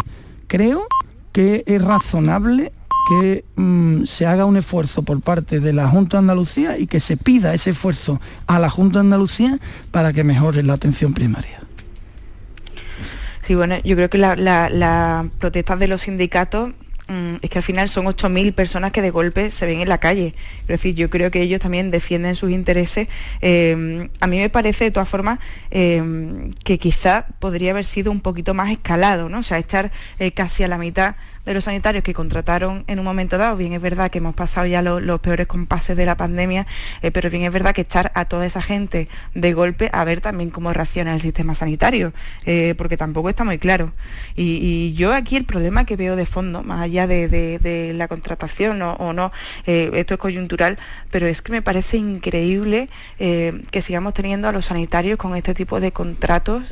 creo 0.47 0.85
que 1.31 1.63
es 1.65 1.81
razonable 1.81 2.71
que 3.09 3.43
mm, 3.55 4.05
se 4.05 4.27
haga 4.27 4.45
un 4.45 4.55
esfuerzo 4.57 5.01
por 5.01 5.21
parte 5.21 5.59
de 5.59 5.73
la 5.73 5.87
Junta 5.87 6.17
de 6.17 6.19
Andalucía 6.19 6.77
y 6.77 6.85
que 6.85 6.99
se 6.99 7.17
pida 7.17 7.53
ese 7.53 7.71
esfuerzo 7.71 8.21
a 8.45 8.59
la 8.59 8.69
Junta 8.69 8.99
de 8.99 9.05
Andalucía 9.05 9.57
para 9.91 10.13
que 10.13 10.23
mejore 10.23 10.61
la 10.61 10.73
atención 10.73 11.13
primaria. 11.13 11.59
Sí, 13.41 13.55
bueno, 13.55 13.79
yo 13.83 13.95
creo 13.95 14.11
que 14.11 14.19
las 14.19 14.39
la, 14.39 15.27
protestas 15.39 15.79
de 15.79 15.87
los 15.87 16.03
sindicatos 16.03 16.69
mm, 17.07 17.37
es 17.41 17.49
que 17.49 17.57
al 17.57 17.63
final 17.63 17.89
son 17.89 18.05
8.000 18.05 18.53
personas 18.53 18.91
que 18.91 19.01
de 19.01 19.09
golpe 19.09 19.49
se 19.49 19.65
ven 19.65 19.79
en 19.79 19.89
la 19.89 19.97
calle. 19.97 20.35
Es 20.61 20.67
decir, 20.67 20.93
yo 20.93 21.09
creo 21.09 21.31
que 21.31 21.41
ellos 21.41 21.59
también 21.59 21.89
defienden 21.89 22.35
sus 22.35 22.51
intereses. 22.51 23.07
Eh, 23.41 24.07
a 24.19 24.27
mí 24.27 24.37
me 24.37 24.49
parece, 24.49 24.83
de 24.83 24.91
todas 24.91 25.09
formas, 25.09 25.39
eh, 25.71 26.51
que 26.63 26.77
quizá 26.77 27.25
podría 27.39 27.71
haber 27.71 27.85
sido 27.85 28.11
un 28.11 28.21
poquito 28.21 28.53
más 28.53 28.69
escalado, 28.69 29.29
¿no? 29.29 29.39
O 29.39 29.43
sea, 29.43 29.57
echar 29.57 29.91
eh, 30.19 30.31
casi 30.31 30.61
a 30.61 30.67
la 30.67 30.77
mitad 30.77 31.15
de 31.49 31.55
los 31.55 31.63
sanitarios 31.63 32.03
que 32.03 32.13
contrataron 32.13 32.83
en 32.85 32.99
un 32.99 33.05
momento 33.05 33.39
dado. 33.39 33.57
Bien 33.57 33.73
es 33.73 33.81
verdad 33.81 34.11
que 34.11 34.19
hemos 34.19 34.35
pasado 34.35 34.67
ya 34.67 34.83
los 34.83 35.19
peores 35.19 35.47
compases 35.47 35.97
de 35.97 36.05
la 36.05 36.15
pandemia, 36.15 36.67
eh, 37.01 37.09
pero 37.09 37.31
bien 37.31 37.43
es 37.43 37.51
verdad 37.51 37.73
que 37.73 37.81
echar 37.81 38.11
a 38.13 38.25
toda 38.25 38.45
esa 38.45 38.61
gente 38.61 39.07
de 39.33 39.53
golpe 39.53 39.89
a 39.91 40.03
ver 40.03 40.21
también 40.21 40.51
cómo 40.51 40.71
reacciona 40.73 41.11
el 41.11 41.21
sistema 41.21 41.55
sanitario, 41.55 42.13
eh, 42.45 42.75
porque 42.77 42.97
tampoco 42.97 43.29
está 43.29 43.45
muy 43.45 43.57
claro. 43.57 43.93
Y, 44.35 44.93
yo 44.93 45.11
aquí 45.11 45.37
el 45.37 45.45
problema 45.45 45.85
que 45.85 45.95
veo 45.95 46.15
de 46.15 46.27
fondo, 46.27 46.61
más 46.61 46.81
allá 46.81 47.07
de, 47.07 47.93
la 47.95 48.07
contratación 48.07 48.81
o, 48.83 49.13
no, 49.13 49.31
eh, 49.65 49.89
esto 49.95 50.13
es 50.13 50.19
coyuntural, 50.19 50.77
pero 51.09 51.25
es 51.25 51.41
que 51.41 51.51
me 51.51 51.63
parece 51.63 51.97
increíble 51.97 52.89
que 53.17 53.81
sigamos 53.81 54.13
teniendo 54.13 54.47
a 54.47 54.51
los 54.51 54.65
sanitarios 54.65 55.17
con 55.17 55.35
este 55.35 55.55
tipo 55.55 55.79
de 55.79 55.91
contratos 55.91 56.63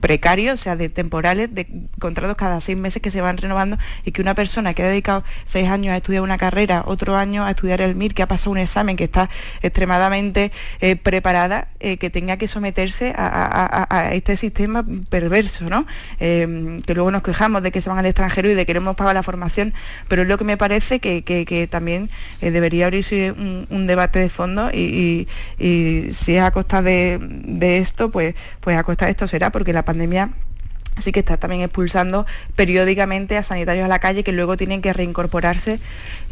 precarios, 0.00 0.54
o 0.54 0.62
sea, 0.62 0.76
de 0.76 0.88
temporales, 0.88 1.54
de 1.54 1.68
contratos 2.00 2.36
cada 2.36 2.60
seis 2.60 2.76
meses 2.76 3.00
que 3.00 3.10
se 3.10 3.20
van 3.20 3.36
renovando 3.36 3.78
que 4.12 4.22
una 4.22 4.34
persona 4.34 4.74
que 4.74 4.82
ha 4.82 4.88
dedicado 4.88 5.24
seis 5.44 5.68
años 5.68 5.92
a 5.92 5.96
estudiar 5.96 6.22
una 6.22 6.38
carrera, 6.38 6.82
otro 6.86 7.16
año 7.16 7.44
a 7.44 7.50
estudiar 7.50 7.80
el 7.80 7.94
MIR, 7.94 8.14
que 8.14 8.22
ha 8.22 8.28
pasado 8.28 8.50
un 8.52 8.58
examen, 8.58 8.96
que 8.96 9.04
está 9.04 9.28
extremadamente 9.62 10.52
eh, 10.80 10.96
preparada, 10.96 11.68
eh, 11.80 11.96
que 11.96 12.10
tenga 12.10 12.36
que 12.36 12.48
someterse 12.48 13.14
a, 13.16 14.10
este 14.12 14.36
sistema 14.36 14.84
perverso, 15.10 15.68
¿no? 15.68 15.86
Em, 16.20 16.80
que 16.82 16.94
luego 16.94 17.10
nos 17.10 17.22
quejamos 17.22 17.62
de 17.62 17.70
que 17.72 17.80
se 17.80 17.88
van 17.88 17.98
al 17.98 18.06
extranjero 18.06 18.50
y 18.50 18.54
de 18.54 18.66
que 18.66 18.74
no 18.74 18.80
hemos 18.80 18.96
pagado 18.96 19.14
la 19.14 19.22
formación, 19.22 19.74
pero 20.08 20.22
es 20.22 20.28
lo 20.28 20.38
que 20.38 20.44
me 20.44 20.56
parece 20.56 21.00
que, 21.00 21.68
también 21.70 22.08
eh, 22.40 22.50
debería 22.50 22.86
abrirse 22.86 23.32
un, 23.32 23.86
debate 23.86 24.18
de 24.18 24.28
fondo 24.28 24.70
y, 24.70 25.26
si 25.58 26.36
es 26.36 26.42
a 26.42 26.50
costa 26.50 26.82
de, 26.82 27.18
de 27.20 27.78
esto, 27.78 28.10
pues, 28.10 28.34
pues 28.60 28.76
a 28.76 28.82
costa 28.82 29.06
de 29.06 29.12
esto 29.12 29.26
será, 29.26 29.50
porque 29.50 29.72
la 29.72 29.84
pandemia 29.84 30.30
Así 30.98 31.12
que 31.12 31.20
está 31.20 31.36
también 31.36 31.62
expulsando 31.62 32.26
periódicamente 32.56 33.36
a 33.36 33.44
sanitarios 33.44 33.84
a 33.84 33.88
la 33.88 34.00
calle 34.00 34.24
que 34.24 34.32
luego 34.32 34.56
tienen 34.56 34.82
que 34.82 34.92
reincorporarse 34.92 35.78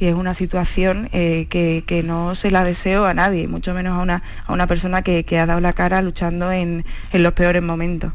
y 0.00 0.06
es 0.06 0.14
una 0.16 0.34
situación 0.34 1.08
eh, 1.12 1.46
que, 1.48 2.02
no 2.02 2.34
se 2.34 2.50
la 2.50 2.64
deseo 2.64 3.06
a 3.06 3.14
nadie, 3.14 3.46
mucho 3.46 3.74
menos 3.74 3.96
a 3.96 4.02
una, 4.02 4.24
a 4.44 4.52
una 4.52 4.66
persona 4.66 5.02
que, 5.02 5.24
ha 5.38 5.46
dado 5.46 5.60
la 5.60 5.72
cara 5.72 6.02
luchando 6.02 6.50
en, 6.50 6.84
los 7.12 7.32
peores 7.32 7.62
momentos. 7.62 8.12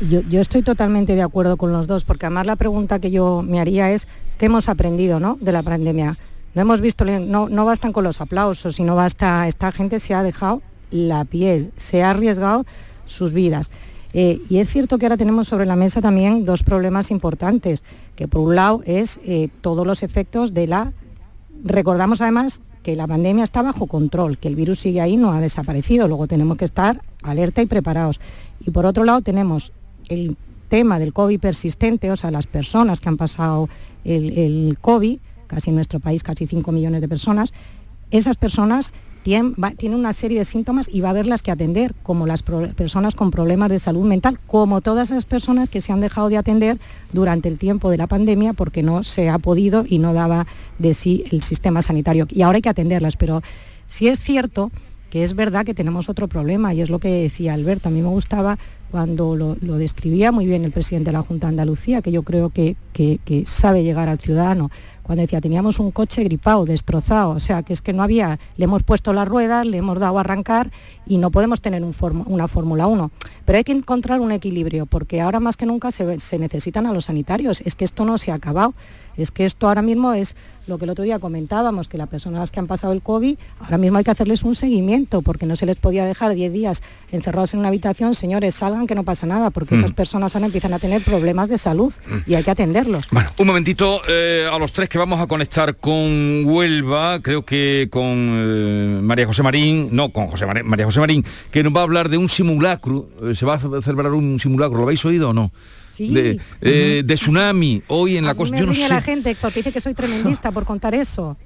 Yo, 0.00 0.40
estoy 0.40 0.62
totalmente 0.62 1.14
de 1.14 1.22
acuerdo 1.22 1.56
con 1.56 1.70
los 1.70 1.86
dos, 1.86 2.04
porque 2.04 2.26
además 2.26 2.46
la 2.46 2.56
pregunta 2.56 2.98
que 2.98 3.12
yo 3.12 3.44
me 3.46 3.60
haría 3.60 3.92
es, 3.92 4.08
¿qué 4.38 4.46
hemos 4.46 4.68
aprendido 4.68 5.20
¿no? 5.20 5.38
de 5.40 5.52
la 5.52 5.62
pandemia? 5.62 6.18
No 6.54 6.62
hemos 6.62 6.80
visto, 6.80 7.04
no, 7.04 7.48
no 7.48 7.64
bastan 7.64 7.92
con 7.92 8.02
los 8.02 8.20
aplausos, 8.20 8.74
sino 8.74 8.96
basta, 8.96 9.46
esta 9.46 9.70
gente 9.70 10.00
se 10.00 10.14
ha 10.14 10.24
dejado 10.24 10.62
la 10.90 11.24
piel, 11.24 11.70
se 11.76 12.02
ha 12.02 12.10
arriesgado 12.10 12.66
sus 13.06 13.32
vidas. 13.32 13.70
Eh, 14.14 14.42
y 14.48 14.58
es 14.58 14.68
cierto 14.68 14.98
que 14.98 15.06
ahora 15.06 15.16
tenemos 15.16 15.48
sobre 15.48 15.66
la 15.66 15.76
mesa 15.76 16.00
también 16.00 16.44
dos 16.44 16.62
problemas 16.62 17.10
importantes, 17.10 17.82
que 18.14 18.28
por 18.28 18.42
un 18.42 18.56
lado 18.56 18.82
es 18.84 19.20
eh, 19.24 19.48
todos 19.60 19.86
los 19.86 20.02
efectos 20.02 20.52
de 20.54 20.66
la... 20.66 20.92
Recordamos 21.64 22.20
además 22.20 22.60
que 22.82 22.96
la 22.96 23.06
pandemia 23.06 23.44
está 23.44 23.62
bajo 23.62 23.86
control, 23.86 24.38
que 24.38 24.48
el 24.48 24.56
virus 24.56 24.80
sigue 24.80 25.00
ahí, 25.00 25.16
no 25.16 25.32
ha 25.32 25.40
desaparecido, 25.40 26.08
luego 26.08 26.26
tenemos 26.26 26.58
que 26.58 26.64
estar 26.64 27.00
alerta 27.22 27.62
y 27.62 27.66
preparados. 27.66 28.20
Y 28.60 28.70
por 28.70 28.86
otro 28.86 29.04
lado 29.04 29.22
tenemos 29.22 29.72
el 30.08 30.36
tema 30.68 30.98
del 30.98 31.12
COVID 31.12 31.38
persistente, 31.38 32.10
o 32.10 32.16
sea, 32.16 32.30
las 32.30 32.46
personas 32.46 33.00
que 33.00 33.08
han 33.08 33.16
pasado 33.16 33.68
el, 34.04 34.36
el 34.36 34.78
COVID, 34.80 35.18
casi 35.46 35.70
en 35.70 35.76
nuestro 35.76 36.00
país 36.00 36.22
casi 36.22 36.46
5 36.46 36.72
millones 36.72 37.00
de 37.00 37.08
personas, 37.08 37.52
esas 38.10 38.36
personas 38.36 38.90
tiene, 39.22 39.54
una 39.94 40.12
serie 40.12 40.38
de 40.38 40.44
síntomas 40.44 40.88
y 40.92 41.00
va 41.00 41.08
a 41.08 41.10
haberlas 41.12 41.42
que 41.42 41.50
atender, 41.50 41.94
como 42.02 42.26
las 42.26 42.42
personas 42.42 43.14
con 43.14 43.30
problemas 43.30 43.70
de 43.70 43.78
salud 43.78 44.04
mental, 44.04 44.38
como 44.46 44.80
todas 44.80 45.10
esas 45.10 45.24
personas 45.24 45.70
que 45.70 45.80
se 45.80 45.92
han 45.92 46.00
dejado 46.00 46.28
de 46.28 46.36
atender 46.36 46.78
durante 47.12 47.48
el 47.48 47.58
tiempo 47.58 47.90
de 47.90 47.98
la 47.98 48.06
pandemia 48.06 48.52
porque 48.52 48.82
no 48.82 49.02
se 49.02 49.28
ha 49.28 49.38
podido 49.38 49.84
y 49.88 49.98
no 49.98 50.12
daba 50.12 50.46
de 50.78 50.94
sí 50.94 51.24
el 51.30 51.42
sistema 51.42 51.82
sanitario. 51.82 52.26
Y 52.30 52.42
ahora 52.42 52.56
hay 52.56 52.62
que 52.62 52.68
atenderlas, 52.68 53.16
pero 53.16 53.42
si 53.86 54.08
es 54.08 54.18
cierto 54.20 54.70
que 55.10 55.22
es 55.22 55.34
verdad 55.34 55.66
que 55.66 55.74
tenemos 55.74 56.08
otro 56.08 56.26
problema 56.26 56.72
y 56.72 56.80
es 56.80 56.88
lo 56.88 56.98
que 56.98 57.24
decía 57.24 57.52
Alberto. 57.52 57.90
A 57.90 57.92
mí 57.92 58.00
me 58.00 58.08
gustaba 58.08 58.58
cuando 58.90 59.36
lo, 59.36 59.76
describía 59.76 60.32
muy 60.32 60.46
bien 60.46 60.64
el 60.64 60.72
presidente 60.72 61.10
de 61.10 61.12
la 61.12 61.22
Junta 61.22 61.48
de 61.48 61.50
Andalucía, 61.50 62.00
que 62.00 62.10
yo 62.10 62.22
creo 62.22 62.48
que 62.48 62.76
sabe 63.44 63.84
llegar 63.84 64.08
al 64.08 64.20
ciudadano 64.20 64.70
cuando 65.02 65.22
decía, 65.22 65.40
teníamos 65.40 65.78
un 65.78 65.90
coche 65.90 66.22
gripado, 66.24 66.64
destrozado, 66.64 67.30
o 67.30 67.40
sea, 67.40 67.62
que 67.62 67.72
es 67.72 67.82
que 67.82 67.92
no 67.92 68.02
había, 68.02 68.38
le 68.56 68.64
hemos 68.64 68.82
puesto 68.82 69.12
las 69.12 69.26
ruedas, 69.26 69.66
le 69.66 69.78
hemos 69.78 69.98
dado 69.98 70.18
a 70.18 70.20
arrancar 70.20 70.70
y 71.06 71.18
no 71.18 71.30
podemos 71.30 71.60
tener 71.60 71.82
una 71.82 72.48
Fórmula 72.48 72.86
1. 72.86 73.10
Pero 73.44 73.58
hay 73.58 73.64
que 73.64 73.72
encontrar 73.72 74.20
un 74.20 74.32
equilibrio, 74.32 74.86
porque 74.86 75.20
ahora 75.20 75.40
más 75.40 75.56
que 75.56 75.66
nunca 75.66 75.90
se, 75.90 76.20
se 76.20 76.38
necesitan 76.38 76.86
a 76.86 76.92
los 76.92 77.06
sanitarios, 77.06 77.60
es 77.62 77.74
que 77.74 77.84
esto 77.84 78.04
no 78.04 78.18
se 78.18 78.30
ha 78.30 78.34
acabado, 78.34 78.74
es 79.16 79.30
que 79.30 79.44
esto 79.44 79.68
ahora 79.68 79.82
mismo 79.82 80.12
es 80.12 80.36
lo 80.66 80.78
que 80.78 80.84
el 80.84 80.90
otro 80.90 81.04
día 81.04 81.18
comentábamos, 81.18 81.88
que 81.88 81.98
las 81.98 82.08
personas 82.08 82.50
que 82.50 82.60
han 82.60 82.66
pasado 82.66 82.92
el 82.92 83.02
COVID, 83.02 83.36
ahora 83.60 83.78
mismo 83.78 83.98
hay 83.98 84.04
que 84.04 84.10
hacerles 84.10 84.42
un 84.44 84.54
seguimiento, 84.54 85.22
porque 85.22 85.46
no 85.46 85.56
se 85.56 85.66
les 85.66 85.76
podía 85.76 86.04
dejar 86.04 86.34
10 86.34 86.52
días 86.52 86.82
encerrados 87.10 87.52
en 87.52 87.60
una 87.60 87.68
habitación, 87.68 88.14
señores, 88.14 88.54
salgan 88.54 88.86
que 88.86 88.94
no 88.94 89.02
pasa 89.02 89.26
nada, 89.26 89.50
porque 89.50 89.74
esas 89.74 89.90
mm. 89.90 89.94
personas 89.94 90.34
ahora 90.34 90.46
empiezan 90.46 90.72
a 90.72 90.78
tener 90.78 91.02
problemas 91.02 91.48
de 91.48 91.58
salud 91.58 91.92
mm. 92.06 92.30
y 92.30 92.34
hay 92.34 92.44
que 92.44 92.50
atenderlos. 92.50 93.06
Bueno, 93.10 93.30
un 93.38 93.46
momentito 93.46 94.00
eh, 94.08 94.48
a 94.50 94.58
los 94.58 94.72
tres 94.72 94.88
que 94.88 94.98
vamos 94.98 95.20
a 95.20 95.26
conectar 95.26 95.76
con 95.76 96.44
Huelva, 96.44 97.20
creo 97.20 97.44
que 97.44 97.88
con 97.90 98.04
eh, 98.06 99.00
María 99.02 99.26
José 99.26 99.42
Marín, 99.42 99.88
no, 99.92 100.10
con 100.10 100.28
José 100.28 100.46
María 100.46 100.84
José 100.84 101.00
Marín, 101.00 101.24
que 101.50 101.62
nos 101.62 101.74
va 101.74 101.80
a 101.80 101.84
hablar 101.84 102.08
de 102.08 102.18
un 102.18 102.28
simulacro, 102.28 103.08
eh, 103.22 103.34
se 103.34 103.44
va 103.44 103.54
a 103.54 103.58
celebrar 103.58 104.12
un 104.12 104.38
simulacro, 104.38 104.78
¿lo 104.78 104.84
habéis 104.84 105.04
oído 105.04 105.30
o 105.30 105.32
no? 105.32 105.50
Eh, 106.60 107.02
de, 107.04 107.14
tsunami 107.14 107.82
hoy 107.88 108.16
en 108.16 108.24
la 108.24 108.34
costa. 108.34 108.56
Yo 108.56 108.66
no 108.66 108.74
sé. 108.74 108.88
la 108.88 109.02
gente 109.02 109.36
porque 109.40 109.60
dice 109.60 109.72
que 109.72 109.80
soy 109.80 109.94
tremendista 109.94 110.50
por 110.52 110.64
contar 110.64 110.94
eso. 110.94 111.36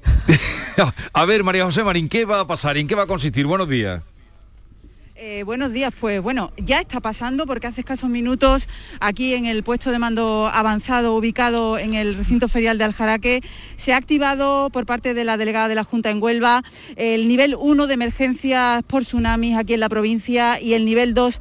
a 1.12 1.24
ver, 1.24 1.44
María 1.44 1.64
José 1.64 1.84
Marín, 1.84 2.08
¿qué 2.08 2.24
va 2.24 2.40
a 2.40 2.46
pasar? 2.46 2.76
¿En 2.76 2.86
qué 2.86 2.94
va 2.94 3.02
a 3.02 3.06
consistir? 3.06 3.46
Buenos 3.46 3.68
días. 3.68 4.02
Eh, 5.18 5.44
buenos 5.44 5.72
días, 5.72 5.94
pues 5.98 6.20
bueno, 6.20 6.52
ya 6.58 6.78
está 6.78 7.00
pasando 7.00 7.46
porque 7.46 7.66
hace 7.66 7.80
escasos 7.80 8.10
minutos 8.10 8.68
aquí 9.00 9.32
en 9.32 9.46
el 9.46 9.62
puesto 9.62 9.90
de 9.90 9.98
mando 9.98 10.50
avanzado 10.52 11.14
ubicado 11.14 11.78
en 11.78 11.94
el 11.94 12.16
recinto 12.16 12.48
ferial 12.48 12.76
de 12.76 12.84
Aljaraque 12.84 13.40
se 13.78 13.94
ha 13.94 13.96
activado 13.96 14.68
por 14.68 14.84
parte 14.84 15.14
de 15.14 15.24
la 15.24 15.38
delegada 15.38 15.68
de 15.68 15.74
la 15.74 15.84
Junta 15.84 16.10
en 16.10 16.22
Huelva 16.22 16.62
el 16.96 17.28
nivel 17.28 17.56
1 17.58 17.86
de 17.86 17.94
emergencias 17.94 18.82
por 18.82 19.04
tsunamis 19.04 19.56
aquí 19.56 19.72
en 19.72 19.80
la 19.80 19.88
provincia 19.88 20.60
y 20.60 20.74
el 20.74 20.84
nivel 20.84 21.14
2 21.14 21.40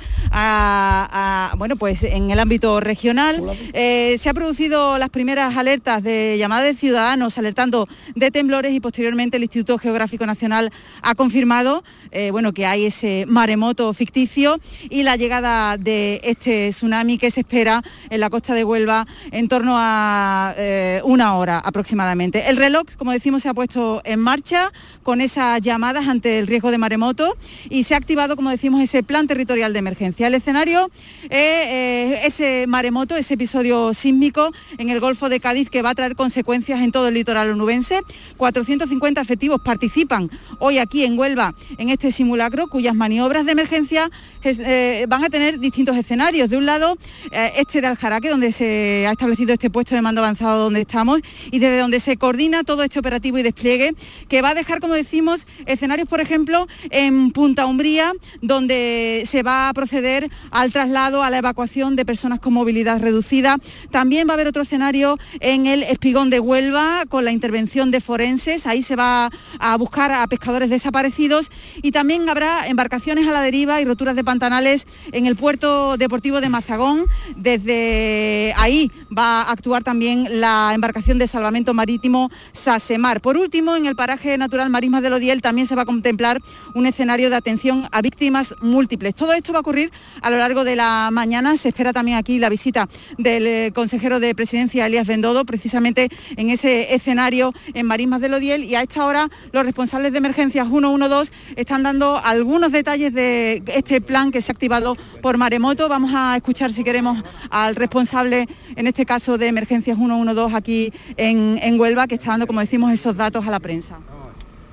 bueno, 1.58 1.76
pues 1.76 2.04
en 2.04 2.32
el 2.32 2.40
ámbito 2.40 2.80
regional. 2.80 3.44
Eh, 3.74 4.18
se 4.20 4.30
han 4.30 4.36
producido 4.36 4.98
las 4.98 5.10
primeras 5.10 5.58
alertas 5.58 6.02
de 6.02 6.38
llamada 6.38 6.64
de 6.64 6.76
ciudadanos 6.76 7.38
alertando 7.38 7.90
de 8.16 8.32
temblores 8.32 8.74
y 8.74 8.80
posteriormente 8.80 9.36
el 9.36 9.44
Instituto 9.44 9.78
Geográfico 9.78 10.26
Nacional 10.26 10.72
ha 11.02 11.16
confirmado 11.16 11.84
eh, 12.12 12.32
bueno, 12.32 12.54
que 12.54 12.66
hay 12.66 12.86
ese 12.86 13.26
maremoto 13.28 13.65
terremoto 13.66 13.94
ficticio 13.94 14.60
y 14.90 15.02
la 15.02 15.16
llegada 15.16 15.78
de 15.78 16.22
este 16.24 16.70
tsunami 16.70 17.18
que 17.18 17.32
se 17.32 17.40
espera 17.40 17.82
en 18.12 18.20
la 18.20 18.30
costa 18.30 18.54
de 18.54 18.64
Huelva 18.64 19.08
en 19.32 19.48
torno 19.48 19.76
a 19.78 20.54
eh, 20.56 21.02
una 21.04 21.36
hora 21.36 21.58
aproximadamente. 21.58 22.48
El 22.48 22.58
reloj, 22.58 22.86
como 22.98 23.12
decimos, 23.12 23.42
se 23.42 23.50
ha 23.50 23.56
puesto 23.56 24.02
en 24.06 24.20
marcha 24.20 24.72
con 25.02 25.20
esas 25.20 25.62
llamadas 25.62 26.08
ante 26.08 26.38
el 26.38 26.46
riesgo 26.46 26.70
de 26.70 26.78
maremoto 26.78 27.36
y 27.70 27.86
se 27.86 27.96
ha 27.96 27.98
activado, 27.98 28.36
como 28.36 28.52
decimos, 28.52 28.84
ese 28.84 29.02
plan 29.02 29.26
territorial 29.26 29.74
de 29.74 29.80
emergencia. 29.80 30.28
El 30.28 30.36
escenario 30.36 30.92
es 31.24 31.32
eh, 31.32 32.20
ese 32.26 32.68
maremoto, 32.68 33.16
ese 33.16 33.34
episodio 33.34 33.96
sísmico 33.96 34.52
en 34.78 34.90
el 34.90 35.00
Golfo 35.00 35.28
de 35.28 35.40
Cádiz 35.40 35.72
que 35.72 35.82
va 35.82 35.90
a 35.90 35.96
traer 35.96 36.16
consecuencias 36.16 36.82
en 36.82 36.92
todo 36.92 37.08
el 37.08 37.16
litoral 37.16 37.50
onubense. 37.50 38.02
450 38.38 39.22
efectivos 39.22 39.60
participan 39.62 40.30
hoy 40.60 40.78
aquí 40.78 41.04
en 41.04 41.18
Huelva 41.18 41.56
en 41.80 41.90
este 41.90 42.12
simulacro 42.12 42.68
cuyas 42.68 42.94
maniobras 42.94 43.46
de 43.46 43.55
emergencia 43.56 44.10
eh, 44.44 45.06
van 45.10 45.24
a 45.24 45.30
tener 45.30 45.60
distintos 45.60 45.98
escenarios. 45.98 46.50
De 46.50 46.58
un 46.58 46.66
lado, 46.66 46.98
eh, 47.32 47.54
este 47.58 47.82
de 47.82 47.88
Aljaraque, 47.88 48.30
donde 48.30 48.52
se 48.52 49.06
ha 49.08 49.12
establecido 49.12 49.54
este 49.54 49.70
puesto 49.70 49.96
de 49.96 50.02
mando 50.02 50.22
avanzado 50.22 50.64
donde 50.66 50.82
estamos 50.82 51.22
y 51.52 51.60
desde 51.60 51.80
donde 51.80 52.00
se 52.00 52.18
coordina 52.18 52.64
todo 52.64 52.84
este 52.84 53.00
operativo 53.00 53.40
y 53.40 53.44
despliegue 53.44 53.96
que 54.30 54.42
va 54.42 54.50
a 54.50 54.54
dejar, 54.54 54.80
como 54.82 54.94
decimos, 54.94 55.48
escenarios, 55.66 56.08
por 56.08 56.22
ejemplo, 56.22 56.68
en 56.92 57.32
Punta 57.32 57.66
Umbría, 57.66 58.14
donde 58.42 59.24
se 59.28 59.42
va 59.42 59.70
a 59.70 59.74
proceder 59.74 60.30
al 60.52 60.72
traslado, 60.72 61.24
a 61.24 61.30
la 61.30 61.40
evacuación 61.40 61.96
de 61.96 62.06
personas 62.06 62.40
con 62.40 62.54
movilidad 62.54 63.00
reducida. 63.00 63.58
También 63.90 64.28
va 64.28 64.34
a 64.34 64.36
haber 64.36 64.48
otro 64.48 64.62
escenario 64.62 65.18
en 65.40 65.66
el 65.66 65.84
Espigón 65.84 66.30
de 66.30 66.40
Huelva 66.40 67.06
con 67.10 67.26
la 67.26 67.32
intervención 67.32 67.90
de 67.90 68.02
forenses. 68.02 68.68
Ahí 68.68 68.84
se 68.84 68.96
va 68.96 69.30
a 69.60 69.78
buscar 69.78 70.12
a 70.12 70.28
pescadores 70.28 70.70
desaparecidos 70.70 71.50
y 71.82 71.92
también 71.92 72.30
habrá 72.30 72.68
embarcaciones 72.68 73.28
a 73.28 73.32
la 73.32 73.42
deriva 73.46 73.80
y 73.80 73.86
roturas 73.86 74.16
de 74.16 74.24
pantanales 74.24 74.88
en 75.12 75.28
el 75.28 75.36
puerto 75.36 75.98
deportivo 75.98 76.42
de 76.42 76.50
Mazagón. 76.50 77.06
Desde 77.36 78.54
ahí 78.58 78.92
va 79.16 79.44
a 79.44 79.52
actuar 79.52 79.84
también 79.84 80.28
la 80.42 80.72
embarcación 80.74 81.20
de 81.20 81.28
salvamento 81.28 81.76
marítimo 81.76 82.32
Sasemar. 82.54 83.22
Por 83.22 83.38
último, 83.38 83.76
en 83.76 83.86
el 83.86 83.96
paraje 83.96 84.38
natural 84.40 84.72
Marismas 84.72 85.04
del 85.04 85.14
Odiel 85.14 85.44
también 85.44 85.68
se 85.68 85.76
va 85.76 85.84
a 85.84 85.86
contemplar 85.86 86.42
un 86.74 86.88
escenario 86.88 87.30
de 87.30 87.36
atención 87.36 87.88
a 87.92 88.02
víctimas 88.02 88.56
múltiples. 88.62 89.14
Todo 89.14 89.34
esto 89.34 89.54
va 89.54 89.60
a 89.60 89.62
ocurrir 89.62 89.92
a 90.24 90.32
lo 90.32 90.38
largo 90.38 90.64
de 90.64 90.76
la 90.76 91.10
mañana. 91.12 91.56
Se 91.58 91.70
espera 91.70 91.94
también 91.94 92.18
aquí 92.18 92.40
la 92.40 92.50
visita 92.50 92.90
del 93.20 93.46
eh, 93.46 93.72
consejero 93.76 94.20
de 94.20 94.34
presidencia, 94.34 94.88
Elías 94.88 95.06
Bendodo, 95.06 95.46
precisamente 95.46 96.10
en 96.36 96.50
ese 96.50 96.96
escenario 96.96 97.54
en 97.76 97.86
Marismas 97.86 98.22
del 98.22 98.34
Odiel 98.34 98.64
y 98.64 98.74
a 98.74 98.82
esta 98.82 99.06
hora 99.06 99.30
los 99.52 99.64
responsables 99.64 100.12
de 100.12 100.18
emergencias 100.18 100.68
112 100.68 101.32
están 101.56 101.84
dando 101.84 102.20
algunos 102.24 102.72
detalles 102.72 103.14
de 103.14 103.35
este 103.68 104.02
plan 104.02 104.32
que 104.32 104.42
se 104.42 104.52
ha 104.52 104.54
activado 104.54 104.96
por 105.22 105.38
Maremoto. 105.38 105.88
Vamos 105.90 106.12
a 106.14 106.36
escuchar 106.36 106.74
si 106.74 106.84
queremos 106.84 107.24
al 107.50 107.76
responsable, 107.76 108.48
en 108.76 108.88
este 108.88 109.06
caso 109.06 109.38
de 109.38 109.48
emergencias 109.48 109.98
112 109.98 110.56
aquí 110.56 110.94
en, 111.18 111.60
en 111.62 111.80
Huelva, 111.80 112.08
que 112.08 112.16
está 112.16 112.32
dando, 112.32 112.48
como 112.48 112.60
decimos, 112.60 112.94
esos 112.94 113.16
datos 113.16 113.46
a 113.48 113.52
la 113.52 113.60
prensa. 113.60 113.98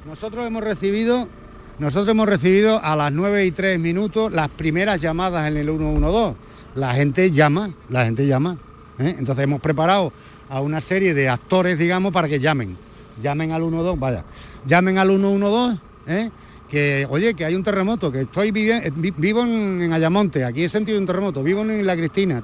Nosotros 0.06 0.46
hemos 0.46 0.62
recibido 0.64 1.28
nosotros 1.78 2.10
hemos 2.10 2.28
recibido 2.28 2.80
a 2.84 2.94
las 2.94 3.10
9 3.10 3.46
y 3.46 3.50
3 3.50 3.78
minutos 3.78 4.30
las 4.30 4.48
primeras 4.48 5.00
llamadas 5.00 5.48
en 5.48 5.56
el 5.56 5.66
112. 5.66 6.36
La 6.74 6.94
gente 6.94 7.30
llama, 7.30 7.70
la 7.88 8.04
gente 8.04 8.26
llama. 8.26 8.56
¿eh? 8.98 9.16
Entonces 9.18 9.42
hemos 9.44 9.60
preparado 9.60 10.12
a 10.48 10.60
una 10.60 10.80
serie 10.80 11.12
de 11.12 11.28
actores, 11.28 11.78
digamos, 11.78 12.12
para 12.12 12.28
que 12.28 12.38
llamen. 12.38 12.76
Llamen 13.22 13.52
al 13.52 13.62
112, 13.62 13.98
vaya. 13.98 14.24
Llamen 14.66 14.98
al 14.98 15.08
112, 15.08 15.80
¿eh? 16.06 16.30
Que, 16.72 17.06
oye, 17.10 17.34
que 17.34 17.44
hay 17.44 17.54
un 17.54 17.62
terremoto, 17.62 18.10
que 18.10 18.22
estoy 18.22 18.48
eh, 18.48 18.90
vivo 18.94 19.42
en, 19.42 19.92
Ayamonte, 19.92 20.42
aquí 20.42 20.64
he 20.64 20.70
sentido 20.70 20.98
un 20.98 21.04
terremoto, 21.04 21.42
vivo 21.42 21.60
en 21.60 21.86
La 21.86 21.94
Cristina. 21.94 22.42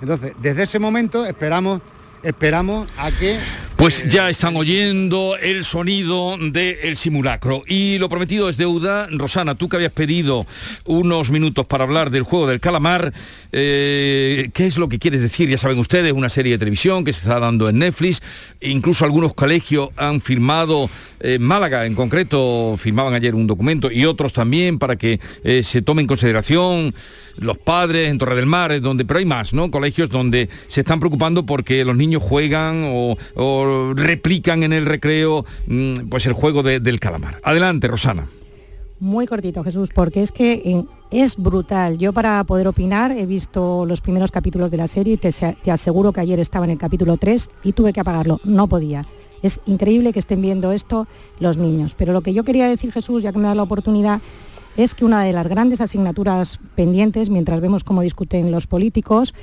Entonces, 0.00 0.32
desde 0.40 0.62
ese 0.62 0.78
momento 0.78 1.26
esperamos 1.26 1.80
esperamos 2.24 2.88
a 2.96 3.10
que... 3.10 3.38
Pues 3.76 4.06
ya 4.06 4.30
están 4.30 4.56
oyendo 4.56 5.36
el 5.36 5.64
sonido 5.64 6.36
del 6.38 6.96
simulacro. 6.96 7.64
Y 7.66 7.98
lo 7.98 8.08
prometido 8.08 8.48
es 8.48 8.56
deuda. 8.56 9.08
Rosana, 9.10 9.56
tú 9.56 9.68
que 9.68 9.76
habías 9.76 9.90
pedido 9.90 10.46
unos 10.84 11.30
minutos 11.30 11.66
para 11.66 11.82
hablar 11.82 12.10
del 12.10 12.22
juego 12.22 12.46
del 12.46 12.60
calamar, 12.60 13.12
eh, 13.50 14.48
¿qué 14.54 14.66
es 14.66 14.78
lo 14.78 14.88
que 14.88 15.00
quieres 15.00 15.20
decir? 15.20 15.48
Ya 15.48 15.58
saben 15.58 15.78
ustedes, 15.78 16.12
una 16.12 16.30
serie 16.30 16.52
de 16.52 16.58
televisión 16.58 17.04
que 17.04 17.12
se 17.12 17.22
está 17.22 17.40
dando 17.40 17.68
en 17.68 17.80
Netflix. 17.80 18.22
Incluso 18.60 19.04
algunos 19.04 19.34
colegios 19.34 19.88
han 19.96 20.20
firmado, 20.20 20.88
eh, 21.18 21.40
Málaga 21.40 21.84
en 21.84 21.96
concreto, 21.96 22.76
firmaban 22.78 23.14
ayer 23.14 23.34
un 23.34 23.48
documento 23.48 23.90
y 23.90 24.04
otros 24.06 24.32
también 24.32 24.78
para 24.78 24.94
que 24.94 25.18
eh, 25.42 25.64
se 25.64 25.82
tome 25.82 26.02
en 26.02 26.06
consideración 26.06 26.94
los 27.36 27.58
padres 27.58 28.10
en 28.10 28.18
Torre 28.18 28.36
del 28.36 28.46
Mar, 28.46 28.80
donde, 28.80 29.04
pero 29.04 29.18
hay 29.18 29.26
más, 29.26 29.54
¿no? 29.54 29.70
Colegios 29.70 30.10
donde 30.10 30.48
se 30.68 30.80
están 30.80 31.00
preocupando 31.00 31.46
porque 31.46 31.84
los 31.84 31.96
niños 31.96 32.22
juegan 32.22 32.84
o, 32.86 33.94
replican 33.94 34.62
en 34.62 34.72
el 34.72 34.86
recreo 34.86 35.44
mm, 35.66 36.08
pues 36.08 36.26
el 36.26 36.32
juego 36.32 36.62
del 36.62 37.00
calamar. 37.00 37.40
Adelante, 37.42 37.88
Rosana. 37.88 38.26
Muy 39.00 39.26
cortito, 39.26 39.64
Jesús, 39.64 39.90
porque 39.94 40.22
es 40.22 40.32
que 40.32 40.84
es 41.10 41.36
brutal. 41.36 41.98
Yo 41.98 42.12
para 42.12 42.42
poder 42.44 42.68
opinar 42.68 43.12
he 43.12 43.26
visto 43.26 43.84
los 43.86 44.00
primeros 44.00 44.30
capítulos 44.30 44.70
de 44.70 44.76
la 44.76 44.86
serie 44.86 45.14
y 45.14 45.16
te, 45.16 45.30
te 45.30 45.70
aseguro 45.70 46.12
que 46.12 46.20
ayer 46.20 46.40
estaba 46.40 46.64
en 46.64 46.70
el 46.70 46.78
capítulo 46.78 47.16
3 47.16 47.50
y 47.64 47.72
tuve 47.72 47.92
que 47.92 48.00
apagarlo, 48.00 48.40
no 48.44 48.68
podía. 48.68 49.02
Es 49.42 49.60
increíble 49.66 50.12
que 50.14 50.20
estén 50.20 50.40
viendo 50.40 50.72
esto 50.72 51.06
los 51.38 51.58
niños. 51.58 51.94
Pero 51.94 52.14
lo 52.14 52.22
que 52.22 52.32
yo 52.32 52.44
quería 52.44 52.66
decir, 52.66 52.92
Jesús, 52.92 53.22
ya 53.22 53.30
que 53.30 53.38
me 53.38 53.46
da 53.46 53.54
la 53.54 53.62
oportunidad, 53.62 54.22
es 54.76 54.94
que 54.94 55.04
una 55.04 55.22
de 55.22 55.32
las 55.32 55.46
grandes 55.46 55.80
asignaturas 55.80 56.58
pendientes, 56.74 57.30
mientras 57.30 57.60
vemos 57.60 57.84
cómo 57.84 58.02
discuten 58.02 58.50
los 58.50 58.66
políticos, 58.66 59.34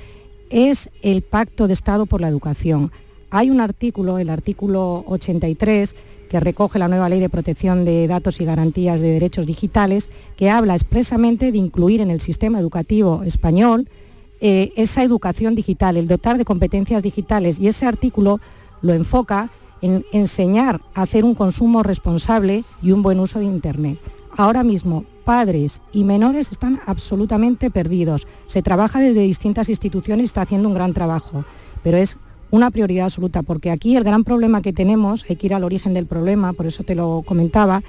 es 0.50 0.90
el 1.02 1.22
Pacto 1.22 1.68
de 1.68 1.74
Estado 1.74 2.06
por 2.06 2.22
la 2.22 2.28
Educación. 2.28 2.92
Hay 3.30 3.50
un 3.50 3.62
artículo, 3.62 4.18
el 4.18 4.30
artículo 4.30 5.06
83, 5.08 5.96
que 6.30 6.40
recoge 6.40 6.80
la 6.80 6.88
nueva 6.88 7.10
ley 7.10 7.20
de 7.20 7.30
protección 7.30 7.86
de 7.86 8.08
datos 8.08 8.42
y 8.42 8.46
garantías 8.46 9.00
de 9.00 9.12
derechos 9.12 9.46
digitales, 9.46 10.10
que 10.36 10.50
habla 10.50 10.76
expresamente 10.76 11.52
de 11.52 11.58
incluir 11.58 12.02
en 12.02 12.12
el 12.12 12.22
sistema 12.22 12.60
educativo 12.60 13.24
español 13.24 13.90
eh, 14.42 14.74
esa 14.76 15.04
educación 15.04 15.56
digital, 15.56 15.98
el 15.98 16.08
dotar 16.08 16.38
de 16.38 16.46
competencias 16.46 17.04
digitales. 17.04 17.60
Y 17.60 17.68
ese 17.68 17.86
artículo 17.86 18.40
lo 18.82 18.94
enfoca 18.94 19.50
en 19.82 20.06
enseñar 20.12 20.82
a 20.94 21.04
hacer 21.04 21.26
un 21.26 21.36
consumo 21.36 21.84
responsable 21.84 22.64
y 22.82 22.92
un 22.92 23.02
buen 23.02 23.20
uso 23.20 23.40
de 23.40 23.46
Internet. 23.46 24.00
Ahora 24.38 24.64
mismo, 24.64 25.06
padres 25.24 25.82
y 25.94 26.04
menores 26.04 26.52
están 26.52 26.80
absolutamente 26.86 27.70
perdidos. 27.72 28.28
Se 28.48 28.62
trabaja 28.62 29.00
desde 29.00 29.22
distintas 29.22 29.70
instituciones 29.70 30.24
y 30.24 30.26
está 30.26 30.42
haciendo 30.42 30.68
un 30.68 30.76
gran 30.76 30.94
trabajo, 30.94 31.46
pero 31.84 31.98
es 31.98 32.18
una 32.52 32.70
prioridad 32.70 33.06
absoluta, 33.06 33.44
porque 33.44 33.72
aquí 33.72 33.96
el 33.96 34.04
gran 34.04 34.24
problema 34.24 34.62
que 34.62 34.74
tenemos, 34.74 35.26
hay 35.30 35.38
que 35.38 35.48
ir 35.48 35.54
al 35.54 35.64
origen 35.64 35.94
del 35.94 36.06
problema, 36.06 36.54
por 36.54 36.68
eso 36.68 36.84
te 36.84 36.96
lo 36.96 37.24
comentaba, 37.26 37.82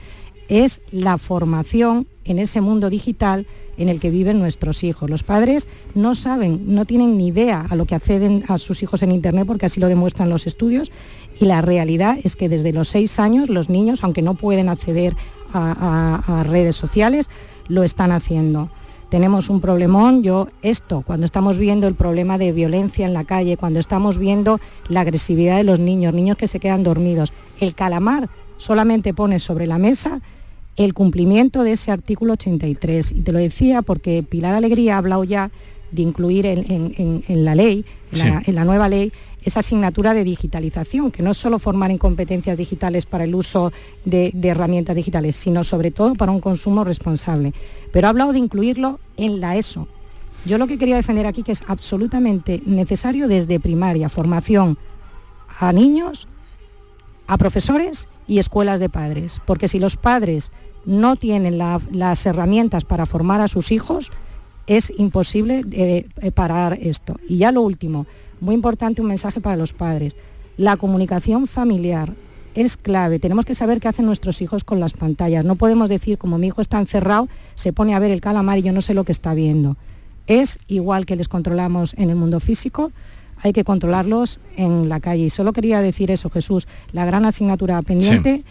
es 0.48 0.82
la 0.92 1.18
formación 1.18 2.06
en 2.24 2.38
ese 2.38 2.60
mundo 2.60 2.90
digital 2.90 3.46
en 3.76 3.88
el 3.88 4.00
que 4.00 4.10
viven 4.10 4.38
nuestros 4.38 4.84
hijos. 4.84 5.08
Los 5.08 5.22
padres 5.22 5.66
no 5.94 6.14
saben, 6.14 6.74
no 6.74 6.84
tienen 6.84 7.16
ni 7.16 7.28
idea 7.28 7.66
a 7.68 7.74
lo 7.74 7.86
que 7.86 7.94
acceden 7.94 8.44
a 8.48 8.58
sus 8.58 8.82
hijos 8.82 9.02
en 9.02 9.12
Internet, 9.12 9.46
porque 9.46 9.66
así 9.66 9.80
lo 9.80 9.88
demuestran 9.88 10.28
los 10.28 10.46
estudios, 10.46 10.92
y 11.40 11.46
la 11.46 11.62
realidad 11.62 12.18
es 12.22 12.36
que 12.36 12.48
desde 12.48 12.72
los 12.72 12.88
seis 12.88 13.18
años 13.18 13.48
los 13.48 13.70
niños, 13.70 14.04
aunque 14.04 14.22
no 14.22 14.34
pueden 14.34 14.68
acceder 14.68 15.16
a, 15.52 16.44
redes 16.46 16.76
sociales, 16.76 17.30
lo 17.68 17.82
están 17.82 18.12
haciendo 18.12 18.70
tenemos 19.08 19.50
un 19.50 19.60
problemón. 19.60 20.22
Yo 20.22 20.48
esto, 20.62 21.02
cuando 21.06 21.26
estamos 21.26 21.58
viendo 21.58 21.86
el 21.86 21.94
problema 21.94 22.38
de 22.38 22.50
violencia 22.50 23.04
en 23.04 23.12
la 23.12 23.24
calle, 23.24 23.58
cuando 23.58 23.78
estamos 23.78 24.16
viendo 24.16 24.58
la 24.88 25.02
agresividad 25.02 25.58
de 25.58 25.64
los 25.64 25.80
niños, 25.80 26.14
niños 26.14 26.38
que 26.38 26.46
se 26.46 26.58
quedan 26.58 26.82
dormidos, 26.82 27.30
el 27.60 27.74
calamar 27.74 28.30
solamente 28.56 29.12
pone 29.12 29.38
sobre 29.38 29.66
la 29.66 29.76
mesa 29.76 30.22
el 30.76 30.94
cumplimiento 30.94 31.62
de 31.62 31.72
ese 31.72 31.90
artículo 31.90 32.34
83. 32.34 33.12
Y 33.12 33.20
te 33.20 33.32
lo 33.32 33.38
decía 33.38 33.82
porque 33.82 34.22
Pilar 34.22 34.54
Alegría 34.54 34.94
ha 34.94 34.98
hablado 34.98 35.24
ya 35.24 35.50
de 35.90 36.02
incluir 36.02 36.46
en, 36.46 37.22
la 37.28 37.54
ley, 37.54 37.84
en 38.12 38.54
la 38.54 38.64
nueva 38.64 38.88
ley, 38.88 39.12
esa 39.44 39.60
asignatura 39.60 40.14
de 40.14 40.24
digitalización, 40.24 41.10
que 41.10 41.22
no 41.22 41.32
es 41.32 41.38
solo 41.38 41.58
formar 41.58 41.90
en 41.90 41.98
competencias 41.98 42.56
digitales 42.56 43.06
para 43.06 43.24
el 43.24 43.34
uso 43.34 43.72
de, 44.04 44.32
herramientas 44.42 44.96
digitales, 44.96 45.36
sino 45.36 45.64
sobre 45.64 45.90
todo 45.90 46.14
para 46.14 46.32
un 46.32 46.40
consumo 46.40 46.84
responsable. 46.84 47.52
Pero 47.92 48.06
ha 48.06 48.10
hablado 48.10 48.32
de 48.32 48.38
incluirlo 48.38 49.00
en 49.16 49.40
la 49.40 49.56
ESO. 49.56 49.88
Yo 50.44 50.58
lo 50.58 50.66
que 50.66 50.78
quería 50.78 50.96
defender 50.96 51.26
aquí 51.26 51.42
que 51.42 51.52
es 51.52 51.62
absolutamente 51.68 52.62
necesario 52.66 53.28
desde 53.28 53.60
primaria, 53.60 54.08
formación 54.08 54.76
a 55.58 55.72
niños, 55.72 56.26
a 57.26 57.38
profesores 57.38 58.08
y 58.26 58.38
escuelas 58.38 58.80
de 58.80 58.88
padres, 58.88 59.40
porque 59.46 59.68
si 59.68 59.78
los 59.78 59.96
padres 59.96 60.50
no 60.84 61.14
tienen 61.16 61.58
las 61.58 62.26
herramientas 62.26 62.84
para 62.84 63.06
formar 63.06 63.40
a 63.40 63.48
sus 63.48 63.70
hijos, 63.70 64.10
es 64.66 64.92
imposible 64.96 65.64
eh, 65.70 66.06
parar 66.32 66.78
esto. 66.80 67.16
Y 67.28 67.38
ya 67.38 67.52
lo 67.52 67.62
último, 67.62 68.06
muy 68.42 68.54
importante 68.54 69.00
un 69.00 69.08
mensaje 69.08 69.40
para 69.40 69.56
los 69.56 69.72
padres. 69.72 70.16
La 70.56 70.76
comunicación 70.76 71.46
familiar 71.46 72.12
es 72.54 72.76
clave. 72.76 73.18
Tenemos 73.18 73.44
que 73.44 73.54
saber 73.54 73.80
qué 73.80 73.88
hacen 73.88 74.04
nuestros 74.04 74.42
hijos 74.42 74.64
con 74.64 74.80
las 74.80 74.92
pantallas. 74.92 75.44
No 75.44 75.56
podemos 75.56 75.88
decir, 75.88 76.18
como 76.18 76.38
mi 76.38 76.48
hijo 76.48 76.60
está 76.60 76.78
encerrado, 76.78 77.28
se 77.54 77.72
pone 77.72 77.94
a 77.94 77.98
ver 77.98 78.10
el 78.10 78.20
calamar 78.20 78.58
y 78.58 78.62
yo 78.62 78.72
no 78.72 78.82
sé 78.82 78.94
lo 78.94 79.04
que 79.04 79.12
está 79.12 79.32
viendo. 79.32 79.76
Es 80.26 80.58
igual 80.66 81.06
que 81.06 81.16
les 81.16 81.28
controlamos 81.28 81.94
en 81.96 82.10
el 82.10 82.16
mundo 82.16 82.40
físico, 82.40 82.92
hay 83.42 83.52
que 83.52 83.64
controlarlos 83.64 84.40
en 84.56 84.88
la 84.88 85.00
calle. 85.00 85.24
Y 85.24 85.30
solo 85.30 85.52
quería 85.52 85.80
decir 85.80 86.10
eso, 86.10 86.28
Jesús, 86.28 86.68
la 86.92 87.04
gran 87.04 87.24
asignatura 87.24 87.80
pendiente, 87.82 88.44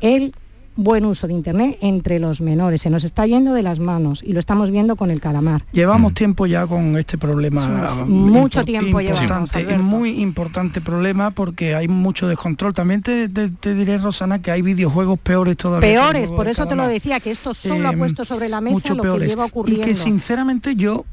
el 0.00 0.34
buen 0.76 1.04
uso 1.04 1.26
de 1.26 1.34
Internet 1.34 1.78
entre 1.80 2.18
los 2.18 2.40
menores. 2.40 2.82
Se 2.82 2.90
nos 2.90 3.04
está 3.04 3.26
yendo 3.26 3.54
de 3.54 3.62
las 3.62 3.78
manos 3.78 4.22
y 4.24 4.32
lo 4.32 4.40
estamos 4.40 4.70
viendo 4.70 4.96
con 4.96 5.10
el 5.10 5.20
calamar. 5.20 5.64
Llevamos 5.72 6.14
tiempo 6.14 6.46
ya 6.46 6.66
con 6.66 6.96
este 6.98 7.18
problema. 7.18 7.66
Mucho 8.06 8.64
tiempo 8.64 9.00
llevamos. 9.00 9.54
Es 9.54 9.80
muy 9.80 10.20
importante 10.20 10.80
problema 10.80 11.30
porque 11.30 11.74
hay 11.74 11.88
mucho 11.88 12.28
descontrol. 12.28 12.74
También 12.74 13.02
te, 13.02 13.28
diré, 13.28 13.98
Rosana, 13.98 14.40
que 14.40 14.50
hay 14.50 14.62
videojuegos 14.62 15.18
peores 15.18 15.56
todavía. 15.56 15.88
Peores, 15.88 16.30
por 16.30 16.48
eso 16.48 16.66
te 16.66 16.74
lo 16.74 16.86
decía, 16.86 17.20
que 17.20 17.30
esto 17.30 17.54
solo 17.54 17.88
ha 17.88 17.92
em, 17.92 17.98
puesto 17.98 18.24
sobre 18.24 18.48
la 18.48 18.60
mesa 18.60 18.94
lo 18.94 19.18
que 19.18 19.26
lleva 19.26 19.44
ocurriendo. 19.44 19.84
Y 19.84 19.86
que 19.86 19.94
sinceramente 19.94 20.74
yo 20.76 21.04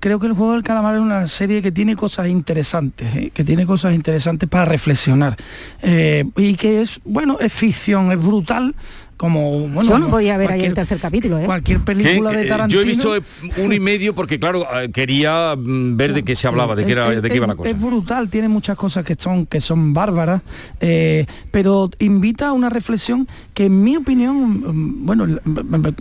creo 0.00 0.20
que 0.20 0.26
el 0.26 0.32
juego 0.32 0.52
del 0.52 0.62
calamar 0.62 0.94
es 0.94 1.00
una 1.00 1.26
serie 1.26 1.62
que 1.62 1.72
tiene 1.72 1.96
cosas 1.96 2.28
interesantes, 2.28 3.14
¿eh? 3.14 3.30
que 3.32 3.44
tiene 3.44 3.66
cosas 3.66 3.94
interesantes 3.94 4.48
para 4.48 4.64
reflexionar. 4.64 5.36
Eh, 5.82 6.24
y 6.36 6.54
que 6.54 6.82
es, 6.82 7.00
bueno, 7.04 7.38
es 7.40 7.52
ficción, 7.52 8.12
es 8.12 8.18
brutal, 8.18 8.74
como 9.16 9.68
bueno, 9.68 9.90
yo 9.90 9.98
no 9.98 10.08
voy 10.08 10.28
a 10.28 10.36
ver 10.36 10.52
ahí 10.52 10.64
el 10.64 10.74
tercer 10.74 10.98
capítulo 10.98 11.38
¿eh? 11.38 11.44
cualquier 11.46 11.80
película 11.80 12.30
de 12.30 12.44
Tarantino 12.44 12.82
yo 12.82 12.86
he 12.86 12.90
visto 12.90 13.14
uno 13.56 13.74
y 13.74 13.80
medio 13.80 14.14
porque 14.14 14.38
claro 14.38 14.66
eh, 14.74 14.90
quería 14.90 15.54
mm, 15.56 15.96
ver 15.96 16.12
de 16.12 16.22
qué 16.22 16.36
se 16.36 16.46
hablaba 16.46 16.74
de 16.76 16.84
qué 16.84 16.92
era 16.92 17.10
de 17.10 17.28
qué 17.28 17.36
iba 17.36 17.46
la 17.46 17.56
cosa. 17.56 17.70
es 17.70 17.80
brutal 17.80 18.28
tiene 18.28 18.48
muchas 18.48 18.76
cosas 18.76 19.04
que 19.04 19.14
son 19.18 19.46
que 19.46 19.60
son 19.60 19.94
bárbaras 19.94 20.42
eh, 20.80 21.26
pero 21.50 21.90
invita 21.98 22.48
a 22.48 22.52
una 22.52 22.68
reflexión 22.68 23.26
que 23.54 23.66
en 23.66 23.82
mi 23.82 23.96
opinión 23.96 24.36
mm, 24.36 25.06
bueno 25.06 25.40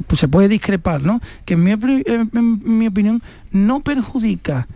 pues 0.08 0.20
se 0.20 0.28
puede 0.28 0.50
discrepar 0.50 1.02
no 1.02 1.22
que 1.46 1.54
en 1.54 1.64
mi, 1.64 1.72
en 1.72 2.62
mi 2.64 2.88
opinión 2.88 3.22
no 3.52 3.82
perjudica 3.82 4.68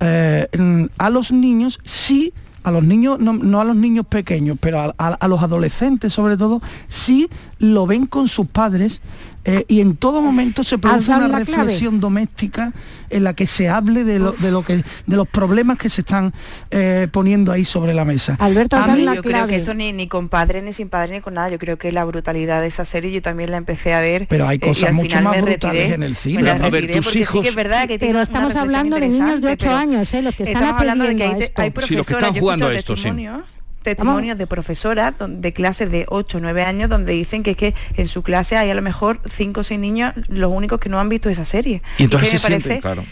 a 0.00 1.10
los 1.10 1.32
niños 1.32 1.80
si 1.84 2.34
a 2.64 2.70
los 2.70 2.82
niños, 2.82 3.20
no, 3.20 3.60
a 3.60 3.64
los 3.64 3.76
niños 3.76 4.06
pequeños, 4.06 4.56
pero 4.60 4.94
a, 4.96 5.28
los 5.28 5.42
adolescentes 5.42 6.12
sobre 6.12 6.36
todo, 6.36 6.60
sí 6.88 7.28
lo 7.58 7.86
ven 7.86 8.06
con 8.06 8.26
sus 8.26 8.46
padres 8.46 9.02
eh, 9.44 9.64
y 9.68 9.80
en 9.80 9.96
todo 9.96 10.22
momento 10.22 10.64
se 10.64 10.78
produce 10.78 11.10
una 11.10 11.38
reflexión 11.38 12.00
doméstica 12.00 12.72
en 13.10 13.24
la 13.24 13.34
que 13.34 13.46
se 13.46 13.68
hable 13.68 14.04
de 14.04 14.18
lo, 14.18 14.32
de 14.32 14.50
lo 14.50 14.64
que 14.64 14.76
de 15.06 15.16
los 15.16 15.28
problemas 15.28 15.78
que 15.78 15.90
se 15.90 16.00
están 16.00 16.32
eh, 16.70 17.08
poniendo 17.12 17.52
ahí 17.52 17.64
sobre 17.64 17.94
la 17.94 18.04
mesa. 18.04 18.36
Alberto, 18.40 18.76
a 18.76 18.86
mí, 18.88 19.04
yo 19.04 19.22
creo 19.22 19.46
que 19.46 19.56
esto 19.56 19.74
ni, 19.74 19.92
ni 19.92 20.08
con 20.08 20.28
padre 20.28 20.62
ni 20.62 20.72
sin 20.72 20.88
padre 20.88 21.14
ni 21.14 21.20
con 21.20 21.34
nada. 21.34 21.50
Yo 21.50 21.58
creo 21.58 21.76
que 21.76 21.92
la 21.92 22.04
brutalidad 22.04 22.62
de 22.62 22.68
esa 22.68 22.84
serie 22.84 23.12
yo 23.12 23.22
también 23.22 23.50
la 23.50 23.58
empecé 23.58 23.92
a 23.92 24.00
ver. 24.00 24.26
Pero 24.28 24.48
hay 24.48 24.56
eh, 24.56 24.60
cosas 24.60 24.92
mucho 24.92 25.20
más 25.20 25.40
brutales 25.40 25.92
en 25.92 26.02
el 26.02 26.16
cine. 26.16 26.50
a 26.50 26.70
ver, 26.70 26.90
tus 26.90 27.14
hijos. 27.16 27.46
es 27.46 27.54
verdad 27.54 27.86
que 27.86 27.98
pero 27.98 28.20
estamos 28.20 28.56
hablando 28.56 28.98
de 28.98 29.08
niños 29.08 29.40
de 29.40 29.52
8 29.52 29.74
años, 29.74 30.14
los 30.14 30.36
que 30.36 30.44
están 30.44 30.64
aprendiendo 30.64 31.04
de 31.04 31.16
que 31.16 31.24
hay, 31.24 31.42
esto. 31.42 31.62
hay 31.62 31.72
sí, 31.86 31.94
los 31.94 32.06
que 32.06 32.14
están 32.14 32.34
jugando 32.34 32.66
a 32.66 32.74
esto, 32.74 32.96
sí 32.96 33.10
testimonios 33.84 34.36
de 34.36 34.48
profesoras 34.48 35.14
de 35.20 35.52
clases 35.52 35.92
de 35.92 36.06
8 36.08 36.38
o 36.38 36.40
9 36.40 36.62
años 36.64 36.88
donde 36.88 37.12
dicen 37.12 37.44
que 37.44 37.52
es 37.52 37.56
que 37.56 37.74
en 37.96 38.08
su 38.08 38.22
clase 38.24 38.56
hay 38.56 38.70
a 38.70 38.74
lo 38.74 38.82
mejor 38.82 39.20
5 39.30 39.60
o 39.60 39.62
6 39.62 39.78
niños 39.78 40.12
los 40.28 40.50
únicos 40.50 40.80
que 40.80 40.88
no 40.88 40.98
han 40.98 41.08
visto 41.08 41.28
esa 41.28 41.44
serie. 41.44 41.82
Y 41.98 42.04
entonces 42.04 42.30
se 42.30 42.40
parece, 42.40 42.80
claro. 42.80 43.04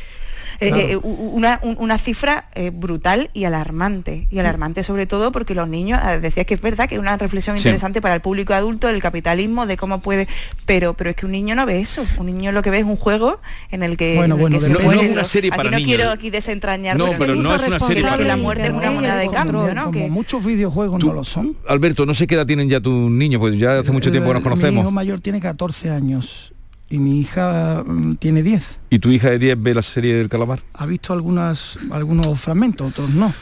Eh, 0.63 0.93
eh, 0.93 0.97
una, 0.97 1.61
una, 1.63 1.99
cifra 1.99 2.47
eh, 2.55 2.71
brutal 2.71 3.31
y 3.33 3.45
alarmante. 3.45 4.29
Y 4.31 4.39
alarmante 4.39 4.85
sobre 4.85 5.07
todo 5.07 5.33
porque 5.33 5.55
los 5.55 5.69
niños, 5.69 6.01
decía 6.21 6.45
que 6.45 6.55
es 6.55 6.61
verdad 6.61 6.89
que 6.89 6.95
es 6.95 7.01
una 7.01 7.17
reflexión 7.17 7.57
interesante 7.57 8.01
para 8.01 8.15
el 8.15 8.21
público 8.21 8.55
adulto 8.55 8.87
del 8.87 9.03
capitalismo, 9.03 9.67
de 9.67 9.77
cómo 9.77 10.01
puede, 10.01 10.29
pero, 10.65 10.95
pero 10.95 11.11
es 11.11 11.17
que 11.17 11.27
un 11.27 11.33
niño 11.33 11.57
no 11.57 11.67
ve 11.67 11.81
eso. 11.81 12.07
Un 12.17 12.27
niño 12.27 12.53
lo 12.53 12.63
que 12.63 12.71
ve 12.71 12.79
es 12.79 12.85
un 12.85 12.97
juego 12.97 13.41
en 13.71 13.83
el 13.83 13.97
que... 13.97 14.15
Bueno, 14.17 14.37
bueno, 14.37 14.59
no, 14.61 14.93
es 14.93 15.11
una 15.11 15.25
serie 15.25 15.51
para 15.51 15.69
aquí 15.69 15.83
no 15.83 15.85
quiero 15.85 16.11
aquí 16.11 16.31
desentrañar, 16.31 16.97
no, 16.97 17.07
pero 17.19 17.35
no 17.35 17.55
es 17.57 17.67
una 17.67 17.81
serie 17.81 18.03
para 18.03 18.23
la 18.25 18.37
muerte 18.37 18.67
es 18.67 18.73
una 18.73 18.91
moneda 18.93 19.17
de 19.17 19.29
cambio, 19.31 19.75
¿no? 19.75 19.87
Como 19.87 20.09
muchos 20.09 20.45
videojuegos 20.45 21.03
no 21.03 21.13
lo 21.13 21.25
son. 21.25 21.57
Alberto, 21.69 22.07
no 22.07 22.15
sé 22.15 22.27
qué 22.27 22.37
edad 22.37 22.47
tienen 22.47 22.69
ya 22.69 22.81
tus 22.81 23.11
niños, 23.11 23.41
pues 23.41 23.59
ya 23.59 23.81
hace 23.81 23.91
mucho 23.91 24.11
tiempo 24.11 24.29
que 24.29 24.35
nos 24.35 24.43
conocemos. 24.43 24.75
Mi 24.75 24.81
hijo 24.81 24.91
mayor 24.91 25.21
tiene 25.21 25.41
14 25.41 25.91
años 25.91 26.52
y 26.93 26.99
mi 26.99 27.21
hija 27.21 27.83
mm, 27.87 28.17
tiene 28.17 28.43
10. 28.43 28.79
¿Y 28.91 28.99
tu 28.99 29.09
hija 29.09 29.31
de 29.31 29.39
10 29.39 29.63
ve 29.63 29.75
la 29.75 29.83
serie 29.83 30.15
del 30.15 30.29
calamar? 30.29 30.63
Ha 30.75 30.85
visto 30.85 31.15
algunas, 31.15 31.79
algunos 31.91 32.39
fragmentos, 32.39 32.91
otros 32.91 33.09
no. 33.09 33.33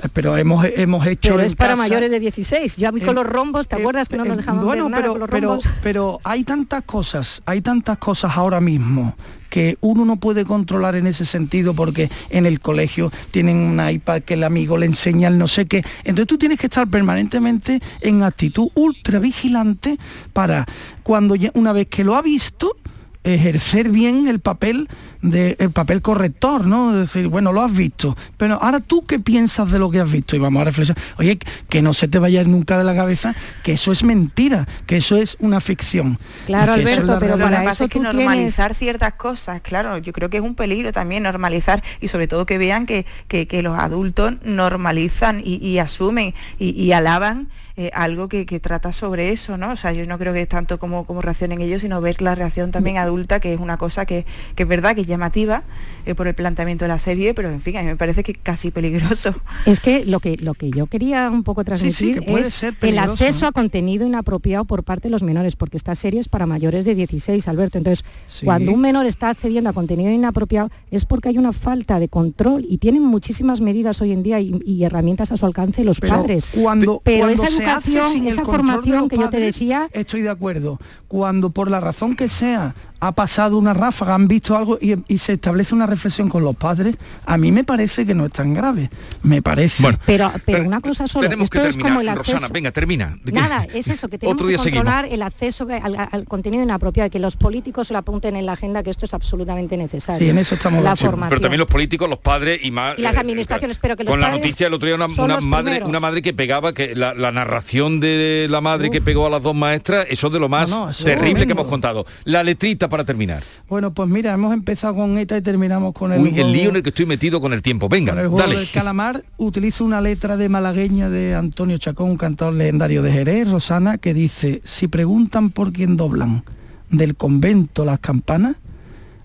Eh, 0.00 0.08
pero 0.12 0.36
hemos, 0.36 0.64
hemos 0.64 1.04
hecho 1.04 1.30
pero 1.30 1.40
es 1.42 1.56
para 1.56 1.74
mayores 1.74 2.10
de 2.10 2.20
16 2.20 2.76
ya 2.76 2.90
vi 2.90 3.00
con 3.00 3.14
los 3.14 3.24
rombos 3.24 3.68
te 3.68 3.76
acuerdas 3.76 4.08
que 4.08 4.16
no 4.16 4.24
nos 4.24 4.38
dejamos 4.38 4.64
bueno, 4.64 4.90
ver 4.90 5.02
pero, 5.02 5.18
los 5.18 5.30
pero, 5.30 5.58
pero 5.84 6.20
hay 6.24 6.42
tantas 6.42 6.82
cosas 6.82 7.42
hay 7.46 7.60
tantas 7.60 7.98
cosas 7.98 8.32
ahora 8.36 8.60
mismo 8.60 9.14
que 9.54 9.78
uno 9.80 10.04
no 10.04 10.16
puede 10.16 10.44
controlar 10.44 10.96
en 10.96 11.06
ese 11.06 11.24
sentido 11.24 11.74
porque 11.74 12.10
en 12.28 12.44
el 12.44 12.58
colegio 12.58 13.12
tienen 13.30 13.56
una 13.58 13.92
iPad 13.92 14.22
que 14.22 14.34
el 14.34 14.42
amigo 14.42 14.76
le 14.76 14.86
enseña 14.86 15.28
el 15.28 15.38
no 15.38 15.46
sé 15.46 15.66
qué. 15.66 15.84
Entonces 15.98 16.26
tú 16.26 16.38
tienes 16.38 16.58
que 16.58 16.66
estar 16.66 16.88
permanentemente 16.88 17.78
en 18.00 18.24
actitud 18.24 18.70
ultra 18.74 19.20
vigilante 19.20 19.96
para 20.32 20.66
cuando 21.04 21.36
ya, 21.36 21.52
una 21.54 21.72
vez 21.72 21.86
que 21.86 22.02
lo 22.02 22.16
ha 22.16 22.22
visto, 22.22 22.74
ejercer 23.22 23.90
bien 23.90 24.26
el 24.26 24.40
papel 24.40 24.88
de 25.24 25.56
el 25.58 25.70
papel 25.70 26.02
corrector, 26.02 26.66
¿no? 26.66 26.92
Es 26.92 27.12
decir, 27.12 27.28
bueno, 27.28 27.52
lo 27.52 27.62
has 27.62 27.72
visto, 27.72 28.16
pero 28.36 28.62
ahora 28.62 28.80
tú 28.80 29.06
qué 29.06 29.18
piensas 29.18 29.70
de 29.70 29.78
lo 29.78 29.90
que 29.90 30.00
has 30.00 30.10
visto 30.10 30.36
y 30.36 30.38
vamos 30.38 30.60
a 30.60 30.64
reflexionar. 30.64 31.02
Oye, 31.18 31.38
que 31.68 31.80
no 31.80 31.94
se 31.94 32.08
te 32.08 32.18
vaya 32.18 32.44
nunca 32.44 32.76
de 32.76 32.84
la 32.84 32.94
cabeza 32.94 33.34
que 33.62 33.72
eso 33.72 33.90
es 33.90 34.02
mentira, 34.02 34.68
que 34.86 34.98
eso 34.98 35.16
es 35.16 35.36
una 35.40 35.60
ficción. 35.60 36.18
Claro, 36.46 36.74
Alberto, 36.74 37.16
pero 37.18 37.38
para 37.38 37.72
eso 37.72 37.84
es 37.84 37.90
que 37.90 38.00
normalizar 38.00 38.74
ciertas 38.74 39.14
cosas, 39.14 39.62
claro, 39.62 39.96
yo 39.98 40.12
creo 40.12 40.28
que 40.28 40.36
es 40.36 40.42
un 40.42 40.54
peligro 40.54 40.92
también 40.92 41.22
normalizar 41.22 41.82
y 42.00 42.08
sobre 42.08 42.28
todo 42.28 42.44
que 42.44 42.58
vean 42.58 42.84
que, 42.84 43.06
que, 43.28 43.62
los 43.62 43.78
adultos 43.78 44.34
normalizan 44.44 45.40
y, 45.42 45.78
asumen 45.78 46.34
y 46.58 46.92
alaban 46.92 47.48
eh, 47.76 47.90
algo 47.92 48.28
que, 48.28 48.44
trata 48.60 48.92
sobre 48.92 49.32
eso, 49.32 49.56
¿no? 49.56 49.72
O 49.72 49.76
sea, 49.76 49.92
yo 49.92 50.06
no 50.06 50.16
creo 50.16 50.32
que 50.32 50.42
es 50.42 50.48
tanto 50.48 50.78
como, 50.78 51.06
como 51.06 51.22
reaccionen 51.22 51.60
ellos, 51.60 51.82
sino 51.82 52.00
ver 52.00 52.22
la 52.22 52.36
reacción 52.36 52.70
también 52.70 52.98
adulta, 52.98 53.40
que 53.40 53.52
es 53.52 53.58
una 53.58 53.78
cosa 53.78 54.06
que, 54.06 54.26
es 54.56 54.68
verdad, 54.68 54.94
que 54.94 55.00
es 55.00 55.06
llamativa 55.08 55.64
eh, 56.06 56.14
por 56.14 56.28
el 56.28 56.34
planteamiento 56.34 56.84
de 56.84 56.88
la 56.88 56.98
serie, 56.98 57.34
pero 57.34 57.50
en 57.50 57.60
fin, 57.60 57.76
a 57.76 57.82
mí 57.82 57.86
me 57.86 57.96
parece 57.96 58.22
que 58.22 58.34
casi 58.34 58.70
peligroso. 58.70 59.34
Es 59.66 59.80
que 59.80 60.04
lo 60.04 60.20
que, 60.20 60.36
lo 60.36 60.54
que 60.54 60.70
yo 60.70 60.86
quería 60.86 61.30
un 61.30 61.42
poco 61.42 61.64
transmitir 61.64 62.22
es 62.26 62.62
el 62.82 62.98
acceso 62.98 63.46
a 63.46 63.52
contenido 63.52 64.06
inapropiado 64.06 64.64
por 64.64 64.84
parte 64.84 65.08
de 65.08 65.10
los 65.10 65.22
menores, 65.22 65.56
porque 65.56 65.76
esta 65.76 65.94
serie 65.94 66.20
es 66.20 66.28
para 66.28 66.46
mayores 66.46 66.84
de 66.84 66.94
16, 66.94 67.48
Alberto. 67.48 67.78
Entonces, 67.78 68.04
cuando 68.44 68.72
un 68.72 68.80
menor 68.80 69.06
está 69.06 69.30
accediendo 69.30 69.70
a 69.70 69.72
contenido 69.72 70.10
inapropiado 70.10 70.70
es 70.90 71.04
porque 71.04 71.30
hay 71.30 71.38
una 71.38 71.52
falta 71.52 71.98
de 71.98 72.08
control 72.08 72.66
y 72.68 72.78
tienen 72.78 73.02
muchísimas 73.02 73.60
medidas 73.60 74.00
hoy 74.00 74.12
en 74.12 74.22
día 74.22 74.40
y, 74.40 74.84
herramientas 74.84 75.32
a 75.32 75.36
su 75.36 75.46
alcance 75.46 75.82
los 75.82 76.00
padres. 76.00 76.46
Cuando, 76.46 77.00
pero 77.02 77.28
sin 77.34 78.26
esa 78.26 78.44
formación 78.44 79.08
que 79.08 79.16
yo 79.16 79.30
te 79.30 79.40
decía... 79.40 79.88
Estoy 79.92 80.22
de 80.22 80.30
acuerdo. 80.30 80.78
Cuando 81.08 81.50
por 81.50 81.70
la 81.70 81.80
razón 81.80 82.16
que 82.16 82.28
sea 82.28 82.74
ha 83.06 83.12
pasado 83.12 83.58
una 83.58 83.74
ráfaga, 83.74 84.14
han 84.14 84.26
visto 84.26 84.56
algo 84.56 84.78
y, 84.80 85.18
se 85.18 85.34
establece 85.34 85.74
una 85.74 85.86
reflexión 85.86 86.28
con 86.28 86.42
los 86.42 86.56
padres, 86.56 86.96
a 87.26 87.36
mí 87.36 87.52
me 87.52 87.62
parece 87.64 88.06
que 88.06 88.14
no 88.14 88.26
es 88.26 88.32
tan 88.32 88.54
grave. 88.54 88.90
Me 89.22 89.42
parece. 89.42 89.82
Bueno, 89.82 89.98
pero, 90.06 90.32
pero 90.44 90.64
una 90.64 90.80
cosa 90.80 91.06
solo, 91.06 91.28
tenemos 91.28 91.44
esto 91.44 91.60
que 91.60 91.68
es 91.68 91.76
como 91.76 92.00
el 92.00 92.08
acceso... 92.08 92.32
Rosana, 92.32 92.52
venga, 92.52 92.72
termina. 92.72 93.18
Nada, 93.24 93.66
es 93.74 93.88
eso, 93.88 94.08
que 94.08 94.18
tenemos 94.18 94.42
que 94.42 94.56
controlar 94.56 95.06
el 95.10 95.20
acceso 95.20 95.66
al, 95.70 96.24
contenido 96.24 96.62
inapropiado, 96.62 97.10
que 97.10 97.18
los 97.18 97.36
políticos 97.36 97.90
lo 97.90 97.98
apunten 97.98 98.36
en 98.36 98.46
la 98.46 98.52
agenda, 98.52 98.82
que 98.82 98.90
esto 98.90 99.04
es 99.04 99.12
absolutamente 99.12 99.76
necesario. 99.76 100.20
Sí, 100.20 100.30
en 100.30 100.38
eso 100.38 100.54
estamos 100.54 100.82
la 100.82 100.94
Pero 100.96 101.40
también 101.40 101.58
los 101.58 101.68
políticos, 101.68 102.08
los 102.08 102.18
padres 102.18 102.60
y 102.62 102.70
más... 102.70 102.98
Y 102.98 103.02
las 103.02 103.16
eh, 103.16 103.20
administraciones, 103.20 103.78
pero 103.78 103.96
que 103.96 104.04
los 104.04 104.12
Con 104.12 104.20
la 104.20 104.30
noticia 104.30 104.66
el 104.66 104.74
otro 104.74 104.86
día 104.86 104.96
una, 104.96 105.40
madre, 105.40 105.82
una 105.84 106.00
madre 106.00 106.22
que 106.22 106.32
pegaba, 106.32 106.72
que 106.72 106.94
la, 106.94 107.14
narración 107.32 108.00
de 108.00 108.46
la 108.48 108.60
madre 108.60 108.90
que 108.90 109.02
pegó 109.02 109.26
a 109.26 109.30
las 109.30 109.42
dos 109.42 109.54
maestras, 109.54 110.06
eso 110.08 110.28
es 110.28 110.32
de 110.32 110.40
lo 110.40 110.48
más 110.48 110.70
terrible 111.04 111.46
que 111.46 111.52
hemos 111.52 111.66
contado. 111.66 112.06
La 112.24 112.42
letrita 112.42 112.88
para 112.94 113.04
terminar. 113.04 113.42
Bueno, 113.68 113.92
pues 113.92 114.08
mira, 114.08 114.32
hemos 114.32 114.54
empezado 114.54 114.94
con 114.94 115.18
ETA 115.18 115.36
y 115.36 115.42
terminamos 115.42 115.92
con 115.94 116.12
el... 116.12 116.20
Uy, 116.20 116.38
el 116.38 116.52
lío 116.52 116.68
en 116.68 116.76
el 116.76 116.82
que 116.84 116.90
estoy 116.90 117.06
metido 117.06 117.40
con 117.40 117.52
el 117.52 117.60
tiempo. 117.60 117.88
Venga, 117.88 118.12
el 118.12 118.28
juego 118.28 118.48
del 118.48 118.70
calamar 118.70 119.24
utilizo 119.36 119.84
una 119.84 120.00
letra 120.00 120.36
de 120.36 120.48
malagueña 120.48 121.10
de 121.10 121.34
Antonio 121.34 121.76
Chacón, 121.76 122.10
un 122.10 122.16
cantador 122.16 122.54
legendario 122.54 123.02
de 123.02 123.10
Jerez, 123.10 123.50
Rosana, 123.50 123.98
que 123.98 124.14
dice, 124.14 124.62
si 124.62 124.86
preguntan 124.86 125.50
por 125.50 125.72
quién 125.72 125.96
doblan 125.96 126.44
del 126.88 127.16
convento 127.16 127.84
las 127.84 127.98
campanas, 127.98 128.54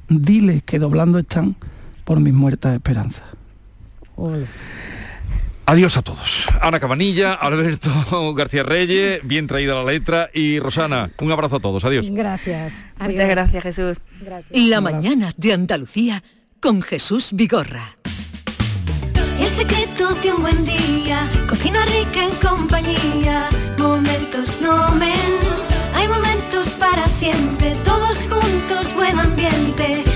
diles 0.08 0.64
que 0.64 0.80
doblando 0.80 1.20
están 1.20 1.56
por 2.06 2.20
mis 2.20 2.34
muertas 2.34 2.74
esperanzas. 2.74 3.22
Adiós 5.70 5.98
a 5.98 6.02
todos. 6.02 6.48
Ana 6.62 6.80
Cabanilla, 6.80 7.34
Alberto 7.36 8.34
García 8.34 8.64
Reyes, 8.64 9.22
bien 9.24 9.46
traída 9.46 9.76
la 9.76 9.84
letra 9.84 10.32
y 10.34 10.58
Rosana, 10.58 11.12
un 11.20 11.32
abrazo 11.32 11.58
a 11.58 11.60
todos. 11.60 11.86
Adiós. 11.86 12.08
Gracias. 12.10 12.86
Muchas 13.00 13.30
gracias, 13.30 13.62
Jesús. 13.62 13.98
La 14.50 14.82
mañana 14.82 15.32
de 15.38 15.54
Andalucía 15.54 16.24
con 16.60 16.82
Jesús 16.82 17.30
Vigorra. 17.34 17.98
el 19.40 19.50
secreto 19.50 20.12
de 20.16 20.34
un 20.34 20.42
buen 20.42 20.66
día. 20.66 21.20
Cocina 21.48 21.86
rica 21.86 22.24
en 22.24 22.36
compañía, 22.42 23.48
momentos 23.78 24.60
nomen. 24.62 25.30
Hay 25.94 26.08
momentos 26.08 26.70
para 26.80 27.08
siempre, 27.08 27.76
todos 27.86 28.18
juntos, 28.28 28.96
buen 28.96 29.20
ambiente. 29.20 30.09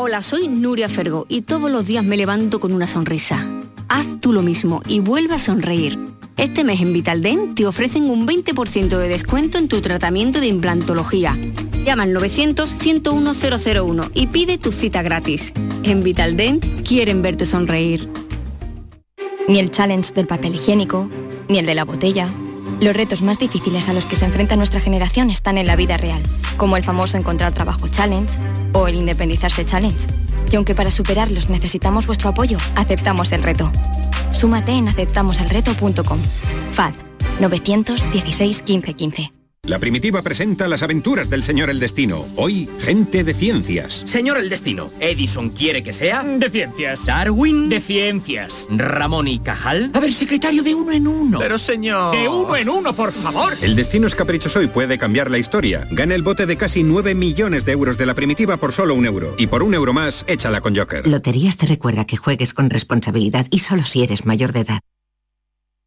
Hola, 0.00 0.22
soy 0.22 0.46
Nuria 0.46 0.88
Fergo 0.88 1.26
y 1.28 1.40
todos 1.40 1.68
los 1.72 1.84
días 1.84 2.04
me 2.04 2.16
levanto 2.16 2.60
con 2.60 2.72
una 2.72 2.86
sonrisa. 2.86 3.48
Haz 3.88 4.06
tú 4.20 4.32
lo 4.32 4.42
mismo 4.42 4.80
y 4.86 5.00
vuelve 5.00 5.34
a 5.34 5.40
sonreír. 5.40 5.98
Este 6.36 6.62
mes 6.62 6.80
en 6.80 6.92
Vitaldent 6.92 7.56
te 7.56 7.66
ofrecen 7.66 8.08
un 8.08 8.24
20% 8.24 8.96
de 8.96 9.08
descuento 9.08 9.58
en 9.58 9.66
tu 9.66 9.80
tratamiento 9.80 10.38
de 10.38 10.46
implantología. 10.46 11.36
Llama 11.84 12.04
al 12.04 12.14
900-101-001 12.14 14.12
y 14.14 14.28
pide 14.28 14.56
tu 14.56 14.70
cita 14.70 15.02
gratis. 15.02 15.52
En 15.82 16.04
Vitaldent 16.04 16.64
quieren 16.86 17.20
verte 17.20 17.44
sonreír. 17.44 18.08
Ni 19.48 19.58
el 19.58 19.72
challenge 19.72 20.14
del 20.14 20.28
papel 20.28 20.54
higiénico, 20.54 21.10
ni 21.48 21.58
el 21.58 21.66
de 21.66 21.74
la 21.74 21.84
botella. 21.84 22.32
Los 22.80 22.96
retos 22.96 23.22
más 23.22 23.38
difíciles 23.38 23.88
a 23.88 23.92
los 23.92 24.06
que 24.06 24.14
se 24.14 24.24
enfrenta 24.24 24.54
nuestra 24.54 24.80
generación 24.80 25.30
están 25.30 25.58
en 25.58 25.66
la 25.66 25.74
vida 25.74 25.96
real, 25.96 26.22
como 26.56 26.76
el 26.76 26.84
famoso 26.84 27.16
encontrar 27.16 27.52
trabajo 27.52 27.88
challenge 27.88 28.38
o 28.72 28.86
el 28.86 28.94
independizarse 28.94 29.66
challenge. 29.66 30.06
Y 30.52 30.56
aunque 30.56 30.76
para 30.76 30.90
superarlos 30.90 31.50
necesitamos 31.50 32.06
vuestro 32.06 32.30
apoyo, 32.30 32.58
aceptamos 32.76 33.32
el 33.32 33.42
reto. 33.42 33.72
Súmate 34.30 34.72
en 34.72 34.88
aceptamoselreto.com. 34.88 36.18
FAD 36.72 36.92
916 37.40 38.62
1515. 38.66 39.37
La 39.68 39.78
Primitiva 39.78 40.22
presenta 40.22 40.66
las 40.66 40.82
aventuras 40.82 41.28
del 41.28 41.42
Señor 41.42 41.68
El 41.68 41.78
Destino. 41.78 42.24
Hoy, 42.36 42.70
gente 42.80 43.22
de 43.22 43.34
ciencias. 43.34 44.02
Señor 44.06 44.38
El 44.38 44.48
Destino, 44.48 44.90
Edison 44.98 45.50
quiere 45.50 45.82
que 45.82 45.92
sea... 45.92 46.22
De 46.22 46.48
ciencias. 46.48 47.04
Darwin... 47.04 47.68
De 47.68 47.78
ciencias. 47.78 48.66
Ramón 48.70 49.28
y 49.28 49.40
Cajal... 49.40 49.90
A 49.92 50.00
ver, 50.00 50.12
secretario 50.12 50.62
de 50.62 50.74
uno 50.74 50.92
en 50.92 51.06
uno. 51.06 51.38
Pero 51.38 51.58
señor... 51.58 52.16
De 52.16 52.26
uno 52.28 52.56
en 52.56 52.70
uno, 52.70 52.94
por 52.94 53.12
favor. 53.12 53.52
El 53.60 53.76
destino 53.76 54.06
es 54.06 54.14
caprichoso 54.14 54.62
y 54.62 54.68
puede 54.68 54.96
cambiar 54.96 55.30
la 55.30 55.36
historia. 55.36 55.86
Gana 55.90 56.14
el 56.14 56.22
bote 56.22 56.46
de 56.46 56.56
casi 56.56 56.82
9 56.82 57.14
millones 57.14 57.66
de 57.66 57.72
euros 57.72 57.98
de 57.98 58.06
la 58.06 58.14
Primitiva 58.14 58.56
por 58.56 58.72
solo 58.72 58.94
un 58.94 59.04
euro. 59.04 59.34
Y 59.36 59.48
por 59.48 59.62
un 59.62 59.74
euro 59.74 59.92
más, 59.92 60.24
échala 60.28 60.62
con 60.62 60.74
Joker. 60.74 61.06
Loterías 61.06 61.58
te 61.58 61.66
recuerda 61.66 62.06
que 62.06 62.16
juegues 62.16 62.54
con 62.54 62.70
responsabilidad 62.70 63.46
y 63.50 63.58
solo 63.58 63.84
si 63.84 64.02
eres 64.02 64.24
mayor 64.24 64.52
de 64.52 64.60
edad. 64.60 64.80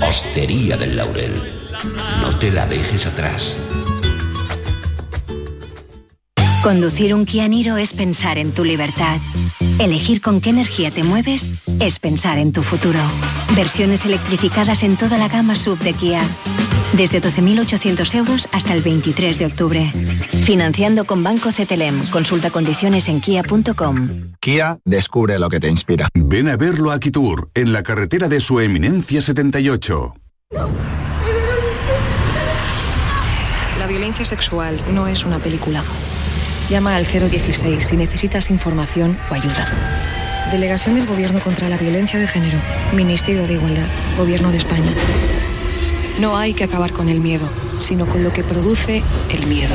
Hostería 0.00 0.76
del 0.76 0.96
Laurel, 0.96 1.32
no 2.20 2.38
te 2.38 2.50
la 2.50 2.66
dejes 2.66 3.06
atrás. 3.06 3.56
Conducir 6.62 7.14
un 7.14 7.24
Kia 7.24 7.48
Niro 7.48 7.76
es 7.76 7.92
pensar 7.92 8.36
en 8.36 8.52
tu 8.52 8.64
libertad. 8.64 9.18
Elegir 9.78 10.20
con 10.20 10.40
qué 10.40 10.50
energía 10.50 10.90
te 10.90 11.04
mueves 11.04 11.48
es 11.80 11.98
pensar 11.98 12.38
en 12.38 12.52
tu 12.52 12.62
futuro. 12.62 13.00
Versiones 13.54 14.04
electrificadas 14.04 14.82
en 14.82 14.96
toda 14.96 15.18
la 15.18 15.28
gama 15.28 15.56
sub 15.56 15.78
de 15.78 15.94
Kia. 15.94 16.20
Desde 16.94 17.20
12.800 17.20 18.14
euros 18.14 18.48
hasta 18.52 18.72
el 18.72 18.82
23 18.82 19.38
de 19.38 19.46
octubre. 19.46 19.92
Financiando 20.44 21.04
con 21.04 21.22
Banco 21.22 21.50
CTLM. 21.50 22.08
Consulta 22.10 22.50
condiciones 22.50 23.08
en 23.08 23.20
kia.com. 23.20 24.34
Kia, 24.40 24.78
descubre 24.84 25.38
lo 25.38 25.48
que 25.50 25.60
te 25.60 25.68
inspira. 25.68 26.08
Ven 26.14 26.48
a 26.48 26.56
verlo 26.56 26.90
a 26.90 26.98
Kitur, 26.98 27.50
en 27.54 27.72
la 27.72 27.82
carretera 27.82 28.28
de 28.28 28.40
su 28.40 28.60
eminencia 28.60 29.20
78. 29.20 30.14
La 33.78 33.86
violencia 33.86 34.24
sexual 34.24 34.80
no 34.92 35.06
es 35.06 35.24
una 35.24 35.38
película. 35.38 35.84
Llama 36.70 36.96
al 36.96 37.06
016 37.06 37.84
si 37.84 37.96
necesitas 37.96 38.50
información 38.50 39.16
o 39.30 39.34
ayuda. 39.34 39.68
Delegación 40.50 40.94
del 40.94 41.06
Gobierno 41.06 41.40
contra 41.40 41.68
la 41.68 41.76
Violencia 41.76 42.18
de 42.18 42.26
Género. 42.26 42.58
Ministerio 42.94 43.46
de 43.46 43.54
Igualdad. 43.54 43.86
Gobierno 44.16 44.50
de 44.50 44.56
España. 44.56 44.94
No 46.20 46.36
hay 46.36 46.52
que 46.52 46.64
acabar 46.64 46.92
con 46.92 47.08
el 47.08 47.20
miedo, 47.20 47.48
sino 47.78 48.06
con 48.06 48.24
lo 48.24 48.32
que 48.32 48.42
produce 48.42 49.02
el 49.30 49.46
miedo. 49.46 49.74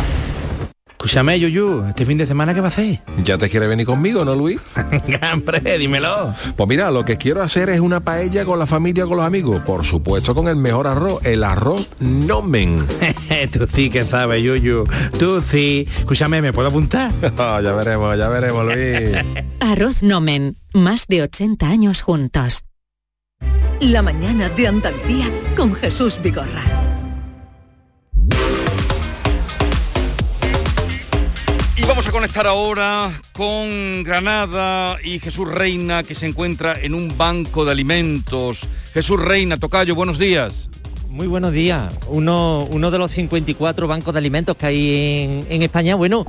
Escúchame, 1.03 1.37
Yuyu, 1.37 1.85
¿este 1.89 2.05
fin 2.05 2.17
de 2.17 2.25
semana 2.25 2.53
qué 2.53 2.61
va 2.61 2.67
a 2.67 2.69
hacer? 2.69 3.01
¿Ya 3.25 3.37
te 3.37 3.49
quiere 3.49 3.67
venir 3.67 3.85
conmigo, 3.85 4.23
no, 4.23 4.35
Luis? 4.35 4.61
Hombre, 5.33 5.77
dímelo. 5.77 6.33
Pues 6.55 6.69
mira, 6.69 6.91
lo 6.91 7.03
que 7.03 7.17
quiero 7.17 7.41
hacer 7.41 7.67
es 7.69 7.81
una 7.81 7.99
paella 7.99 8.45
con 8.45 8.57
la 8.57 8.65
familia, 8.65 9.05
con 9.05 9.17
los 9.17 9.25
amigos. 9.25 9.61
Por 9.65 9.83
supuesto, 9.85 10.33
con 10.33 10.47
el 10.47 10.55
mejor 10.55 10.87
arroz, 10.87 11.25
el 11.25 11.43
arroz 11.43 11.89
nomen. 11.99 12.85
Tú 13.51 13.67
sí 13.67 13.89
que 13.89 14.05
sabes, 14.05 14.43
Yuyu. 14.43 14.85
Tú 15.19 15.41
sí. 15.41 15.87
Escúchame, 15.99 16.41
¿me 16.41 16.53
puedo 16.53 16.69
apuntar? 16.69 17.11
Ah, 17.37 17.59
ya 17.61 17.73
veremos, 17.73 18.17
ya 18.17 18.29
veremos, 18.29 18.65
Luis. 18.65 19.45
Arroz 19.59 20.03
Nomen, 20.03 20.55
más 20.73 21.07
de 21.07 21.23
80 21.23 21.67
años 21.67 22.01
juntos. 22.01 22.63
La 23.91 24.01
mañana 24.01 24.47
de 24.47 24.65
Andalucía 24.65 25.29
con 25.57 25.75
Jesús 25.75 26.17
Vigorra. 26.23 26.63
Y 31.75 31.81
vamos 31.85 32.07
a 32.07 32.11
conectar 32.11 32.47
ahora 32.47 33.11
con 33.33 34.03
Granada 34.03 34.99
y 35.03 35.19
Jesús 35.19 35.49
Reina, 35.49 36.01
que 36.03 36.15
se 36.15 36.27
encuentra 36.27 36.79
en 36.81 36.93
un 36.93 37.17
banco 37.17 37.65
de 37.65 37.71
alimentos. 37.71 38.61
Jesús 38.93 39.19
Reina, 39.19 39.57
Tocayo, 39.57 39.95
buenos 39.95 40.17
días. 40.17 40.69
Muy 41.09 41.27
buenos 41.27 41.51
días. 41.51 41.93
Uno, 42.07 42.65
uno 42.71 42.89
de 42.89 42.97
los 42.97 43.11
54 43.11 43.85
bancos 43.85 44.13
de 44.13 44.17
alimentos 44.17 44.55
que 44.55 44.65
hay 44.65 45.23
en, 45.25 45.45
en 45.49 45.61
España, 45.61 45.95
bueno, 45.95 46.25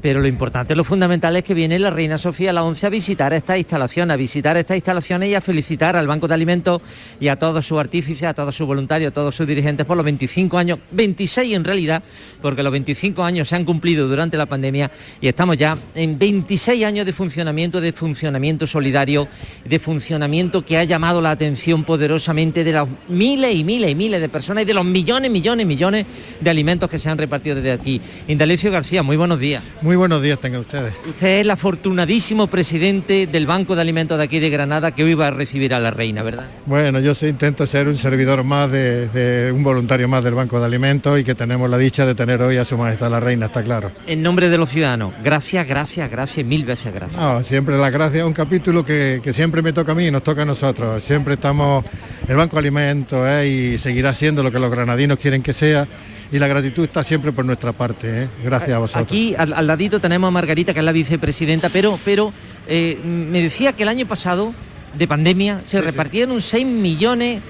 pero 0.00 0.20
lo 0.20 0.28
importante, 0.28 0.76
lo 0.76 0.84
fundamental 0.84 1.34
es 1.36 1.42
que 1.42 1.54
viene 1.54 1.78
la 1.78 1.90
Reina 1.90 2.18
Sofía 2.18 2.52
la 2.52 2.62
11 2.62 2.86
a 2.86 2.90
visitar 2.90 3.32
esta 3.32 3.58
instalación, 3.58 4.10
a 4.10 4.16
visitar 4.16 4.56
estas 4.56 4.76
instalaciones 4.76 5.30
y 5.30 5.34
a 5.34 5.40
felicitar 5.40 5.96
al 5.96 6.06
Banco 6.06 6.28
de 6.28 6.34
Alimentos 6.34 6.80
y 7.18 7.26
a 7.28 7.36
todos 7.36 7.66
sus 7.66 7.80
artífices, 7.80 8.28
a 8.28 8.34
todos 8.34 8.54
sus 8.54 8.66
voluntarios, 8.66 9.10
a 9.10 9.14
todos 9.14 9.34
sus 9.34 9.46
dirigentes 9.46 9.84
por 9.86 9.96
los 9.96 10.04
25 10.04 10.56
años, 10.56 10.78
26 10.92 11.54
en 11.54 11.64
realidad, 11.64 12.02
porque 12.40 12.62
los 12.62 12.70
25 12.70 13.24
años 13.24 13.48
se 13.48 13.56
han 13.56 13.64
cumplido 13.64 14.06
durante 14.06 14.36
la 14.36 14.46
pandemia 14.46 14.90
y 15.20 15.26
estamos 15.26 15.56
ya 15.56 15.76
en 15.96 16.16
26 16.16 16.84
años 16.84 17.04
de 17.04 17.12
funcionamiento, 17.12 17.80
de 17.80 17.92
funcionamiento 17.92 18.68
solidario, 18.68 19.26
de 19.64 19.78
funcionamiento 19.80 20.64
que 20.64 20.78
ha 20.78 20.84
llamado 20.84 21.20
la 21.20 21.32
atención 21.32 21.82
poderosamente 21.82 22.62
de 22.62 22.72
los 22.72 22.88
miles 23.08 23.52
y 23.52 23.64
miles 23.64 23.90
y 23.90 23.94
miles 23.96 24.20
de 24.20 24.28
personas 24.28 24.62
y 24.62 24.66
de 24.66 24.74
los 24.74 24.84
millones, 24.84 25.28
millones, 25.28 25.66
millones 25.66 26.06
de 26.40 26.50
alimentos 26.50 26.88
que 26.88 27.00
se 27.00 27.08
han 27.10 27.18
repartido 27.18 27.56
desde 27.56 27.72
aquí. 27.72 28.00
Indalecio 28.28 28.70
García, 28.70 29.02
muy 29.02 29.16
buenos 29.16 29.40
días. 29.40 29.64
Buenos 29.96 30.22
días 30.22 30.38
tengan 30.38 30.60
ustedes. 30.60 30.94
Usted 31.08 31.26
es 31.26 31.40
el 31.42 31.50
afortunadísimo 31.50 32.46
presidente 32.46 33.26
del 33.26 33.46
Banco 33.46 33.74
de 33.74 33.82
Alimentos 33.82 34.18
de 34.18 34.24
aquí 34.24 34.38
de 34.40 34.50
Granada 34.50 34.92
que 34.94 35.04
hoy 35.04 35.14
va 35.14 35.28
a 35.28 35.30
recibir 35.30 35.74
a 35.74 35.78
la 35.78 35.90
reina, 35.90 36.22
¿verdad? 36.22 36.46
Bueno, 36.66 37.00
yo 37.00 37.14
sí 37.14 37.26
intento 37.26 37.66
ser 37.66 37.88
un 37.88 37.96
servidor 37.96 38.44
más 38.44 38.70
de, 38.70 39.08
de 39.08 39.52
un 39.52 39.62
voluntario 39.62 40.08
más 40.08 40.24
del 40.24 40.34
Banco 40.34 40.58
de 40.60 40.66
Alimentos 40.66 41.18
y 41.18 41.24
que 41.24 41.34
tenemos 41.34 41.68
la 41.70 41.78
dicha 41.78 42.06
de 42.06 42.14
tener 42.14 42.42
hoy 42.42 42.56
a 42.56 42.64
su 42.64 42.76
majestad 42.76 43.10
la 43.10 43.20
reina, 43.20 43.46
está 43.46 43.62
claro. 43.62 43.92
En 44.06 44.22
nombre 44.22 44.48
de 44.48 44.58
los 44.58 44.70
ciudadanos, 44.70 45.14
gracias, 45.22 45.66
gracias, 45.66 46.10
gracias, 46.10 46.44
mil 46.46 46.64
veces 46.64 46.92
gracias. 46.92 47.20
No, 47.20 47.42
siempre 47.42 47.78
la 47.78 47.90
gracia, 47.90 48.26
un 48.26 48.32
capítulo 48.32 48.84
que, 48.84 49.20
que 49.22 49.32
siempre 49.32 49.62
me 49.62 49.72
toca 49.72 49.92
a 49.92 49.94
mí 49.94 50.06
y 50.06 50.10
nos 50.10 50.22
toca 50.22 50.42
a 50.42 50.44
nosotros. 50.44 51.02
Siempre 51.02 51.34
estamos, 51.34 51.84
el 52.26 52.36
Banco 52.36 52.56
de 52.56 52.60
Alimentos 52.60 53.26
eh, 53.26 53.74
y 53.74 53.78
seguirá 53.78 54.12
siendo 54.12 54.42
lo 54.42 54.50
que 54.50 54.58
los 54.58 54.70
granadinos 54.70 55.18
quieren 55.18 55.42
que 55.42 55.52
sea 55.52 55.86
y 56.30 56.38
la 56.38 56.46
gratitud 56.46 56.84
está 56.84 57.02
siempre 57.02 57.32
por 57.32 57.44
nuestra 57.44 57.72
parte. 57.72 58.24
¿eh? 58.24 58.28
Gracias 58.44 58.76
a 58.76 58.78
vosotros. 58.78 59.06
Aquí 59.06 59.34
al, 59.36 59.52
al, 59.52 59.66
ladito 59.66 60.00
tenemos 60.00 60.28
a 60.28 60.30
Margarita, 60.30 60.72
que 60.72 60.80
es 60.80 60.84
la 60.84 60.92
vicepresidenta, 60.92 61.68
pero, 61.68 61.98
pero 62.04 62.32
eh, 62.66 62.98
me 63.04 63.42
decía 63.42 63.72
que 63.72 63.82
el 63.82 63.88
año 63.88 64.06
pasado 64.06 64.52
de 64.96 65.08
pandemia 65.08 65.62
se 65.66 65.78
sí, 65.78 65.84
repartieron 65.84 66.40
sí. 66.40 66.50
6 66.50 66.66
millones 66.66 67.40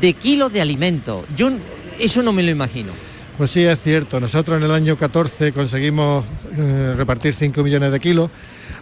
de 0.00 0.12
kilos 0.12 0.52
de 0.52 0.60
alimentos. 0.60 1.24
Yo 1.36 1.50
eso 1.98 2.22
no 2.22 2.32
me 2.32 2.42
lo 2.42 2.50
imagino. 2.50 2.92
Pues 3.38 3.50
sí, 3.50 3.64
es 3.64 3.80
cierto. 3.80 4.20
Nosotros 4.20 4.56
en 4.56 4.64
el 4.64 4.70
año 4.70 4.96
14 4.96 5.52
conseguimos 5.52 6.24
eh, 6.56 6.94
repartir 6.96 7.34
5 7.34 7.62
millones 7.62 7.92
de 7.92 8.00
kilos. 8.00 8.30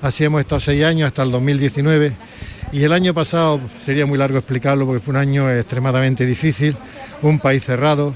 Así 0.01 0.25
hemos 0.25 0.41
estado 0.41 0.61
6 0.61 0.85
años 0.85 1.07
hasta 1.09 1.23
el 1.23 1.31
2019. 1.31 2.13
Y 2.73 2.83
el 2.83 2.93
año 2.93 3.15
pasado, 3.15 3.61
sería 3.85 4.07
muy 4.07 4.19
largo 4.19 4.39
explicarlo 4.39 4.87
porque 4.87 5.01
fue 5.01 5.13
un 5.13 5.19
año 5.19 5.51
extremadamente 5.51 6.27
difícil, 6.27 6.77
un 7.23 7.39
país 7.39 7.65
cerrado, 7.65 8.15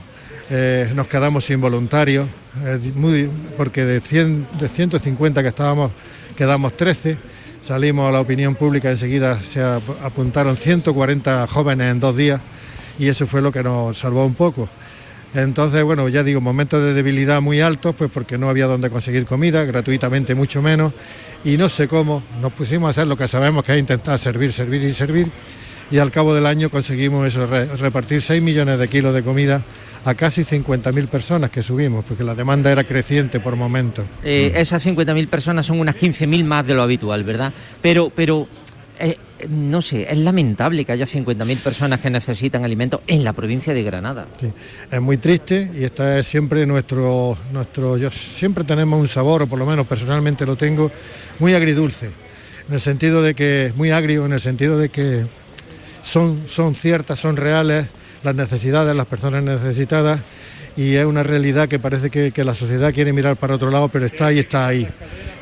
eh, 0.50 0.90
nos 0.94 1.06
quedamos 1.08 1.44
sin 1.44 1.60
voluntarios, 1.60 2.26
eh, 2.64 3.28
porque 3.56 3.84
de, 3.84 4.00
100, 4.00 4.48
de 4.58 4.68
150 4.68 5.42
que 5.42 5.48
estábamos, 5.48 5.92
quedamos 6.36 6.76
13, 6.76 7.18
salimos 7.60 8.08
a 8.08 8.12
la 8.12 8.20
opinión 8.20 8.54
pública, 8.54 8.90
enseguida 8.90 9.42
se 9.42 9.62
apuntaron 9.62 10.56
140 10.56 11.46
jóvenes 11.48 11.90
en 11.90 12.00
dos 12.00 12.16
días 12.16 12.40
y 12.98 13.08
eso 13.08 13.26
fue 13.26 13.42
lo 13.42 13.52
que 13.52 13.62
nos 13.62 13.98
salvó 13.98 14.24
un 14.24 14.34
poco. 14.34 14.68
Entonces, 15.34 15.84
bueno, 15.84 16.08
ya 16.08 16.22
digo, 16.22 16.40
momentos 16.40 16.82
de 16.82 16.94
debilidad 16.94 17.42
muy 17.42 17.60
altos, 17.60 17.94
pues 17.94 18.10
porque 18.10 18.38
no 18.38 18.48
había 18.48 18.66
donde 18.66 18.88
conseguir 18.88 19.26
comida, 19.26 19.64
gratuitamente 19.64 20.34
mucho 20.34 20.62
menos, 20.62 20.94
y 21.44 21.58
no 21.58 21.68
sé 21.68 21.86
cómo, 21.86 22.22
nos 22.40 22.54
pusimos 22.54 22.88
a 22.88 22.90
hacer 22.92 23.06
lo 23.06 23.18
que 23.18 23.28
sabemos 23.28 23.62
que 23.62 23.72
es 23.72 23.78
intentar 23.78 24.18
servir, 24.18 24.54
servir 24.54 24.82
y 24.82 24.94
servir, 24.94 25.30
y 25.90 25.98
al 25.98 26.10
cabo 26.10 26.34
del 26.34 26.46
año 26.46 26.70
conseguimos 26.70 27.26
eso, 27.26 27.46
re 27.46 27.66
repartir 27.66 28.22
6 28.22 28.42
millones 28.42 28.78
de 28.78 28.88
kilos 28.88 29.14
de 29.14 29.22
comida 29.22 29.62
a 30.04 30.14
casi 30.14 30.42
50.000 30.42 31.08
personas 31.08 31.50
que 31.50 31.62
subimos, 31.62 32.04
porque 32.04 32.24
la 32.24 32.34
demanda 32.34 32.70
era 32.70 32.84
creciente 32.84 33.40
por 33.40 33.56
momentos. 33.56 34.04
Eh, 34.22 34.52
esas 34.56 34.84
50.000 34.84 35.28
personas 35.28 35.66
son 35.66 35.80
unas 35.80 35.96
15.000 35.96 36.44
más 36.44 36.66
de 36.66 36.74
lo 36.74 36.82
habitual, 36.82 37.24
¿verdad? 37.24 37.52
Pero, 37.82 38.10
pero 38.14 38.48
eh, 38.98 39.16
no 39.48 39.80
sé, 39.80 40.10
es 40.10 40.18
lamentable 40.18 40.84
que 40.84 40.92
haya 40.92 41.06
50.000 41.06 41.58
personas 41.58 42.00
que 42.00 42.10
necesitan 42.10 42.64
alimentos 42.64 43.00
en 43.06 43.22
la 43.22 43.32
provincia 43.32 43.72
de 43.72 43.82
Granada. 43.82 44.26
Sí, 44.40 44.50
es 44.90 45.00
muy 45.00 45.16
triste 45.18 45.70
y 45.78 45.84
esta 45.84 46.18
es 46.18 46.26
siempre 46.26 46.66
nuestro, 46.66 47.38
nuestro, 47.52 47.96
yo 47.96 48.10
siempre 48.10 48.64
tenemos 48.64 49.00
un 49.00 49.08
sabor, 49.08 49.42
o 49.42 49.46
por 49.46 49.58
lo 49.58 49.66
menos 49.66 49.86
personalmente 49.86 50.44
lo 50.44 50.56
tengo, 50.56 50.90
muy 51.38 51.54
agridulce, 51.54 52.06
en 52.68 52.74
el 52.74 52.80
sentido 52.80 53.22
de 53.22 53.34
que, 53.34 53.72
muy 53.76 53.92
agrio, 53.92 54.26
en 54.26 54.32
el 54.32 54.40
sentido 54.40 54.78
de 54.78 54.88
que 54.88 55.26
son, 56.02 56.44
son 56.48 56.74
ciertas, 56.74 57.20
son 57.20 57.36
reales 57.36 57.86
las 58.22 58.34
necesidades, 58.34 58.94
las 58.94 59.06
personas 59.06 59.42
necesitadas 59.42 60.20
y 60.78 60.94
es 60.94 61.04
una 61.04 61.24
realidad 61.24 61.66
que 61.66 61.80
parece 61.80 62.08
que, 62.08 62.44
la 62.44 62.54
sociedad 62.54 62.94
quiere 62.94 63.12
mirar 63.12 63.36
para 63.36 63.56
otro 63.56 63.68
lado, 63.68 63.88
pero 63.88 64.06
está 64.06 64.26
ahí, 64.26 64.38
está 64.38 64.64
ahí. 64.68 64.88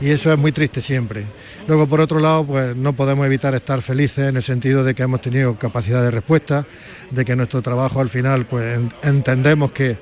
Y 0.00 0.08
eso 0.08 0.32
es 0.32 0.38
muy 0.38 0.50
triste 0.50 0.80
siempre. 0.80 1.24
Luego, 1.68 1.86
por 1.86 2.00
otro 2.00 2.18
lado, 2.20 2.46
pues 2.46 2.74
no 2.74 2.94
podemos 2.94 3.26
evitar 3.26 3.54
estar 3.54 3.82
felices 3.82 4.30
en 4.30 4.36
el 4.36 4.42
sentido 4.42 4.82
de 4.82 4.94
que 4.94 5.02
hemos 5.02 5.20
tenido 5.20 5.58
capacidad 5.58 6.02
de 6.02 6.10
respuesta, 6.10 6.66
de 7.10 7.22
que 7.22 7.36
nuestro 7.36 7.60
trabajo 7.60 8.00
al 8.00 8.08
final, 8.08 8.46
pues 8.46 8.80
entendemos 9.02 9.72
que 9.72 9.98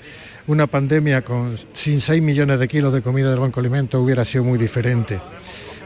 una 0.46 0.68
pandemia 0.68 1.22
con, 1.22 1.56
sin 1.72 2.00
6 2.00 2.22
millones 2.22 2.60
de 2.60 2.68
kilos 2.68 2.92
de 2.92 3.02
comida 3.02 3.30
del 3.30 3.40
Banco 3.40 3.60
de 3.60 3.66
Alimentos 3.66 4.00
hubiera 4.00 4.24
sido 4.24 4.44
muy 4.44 4.56
diferente 4.56 5.20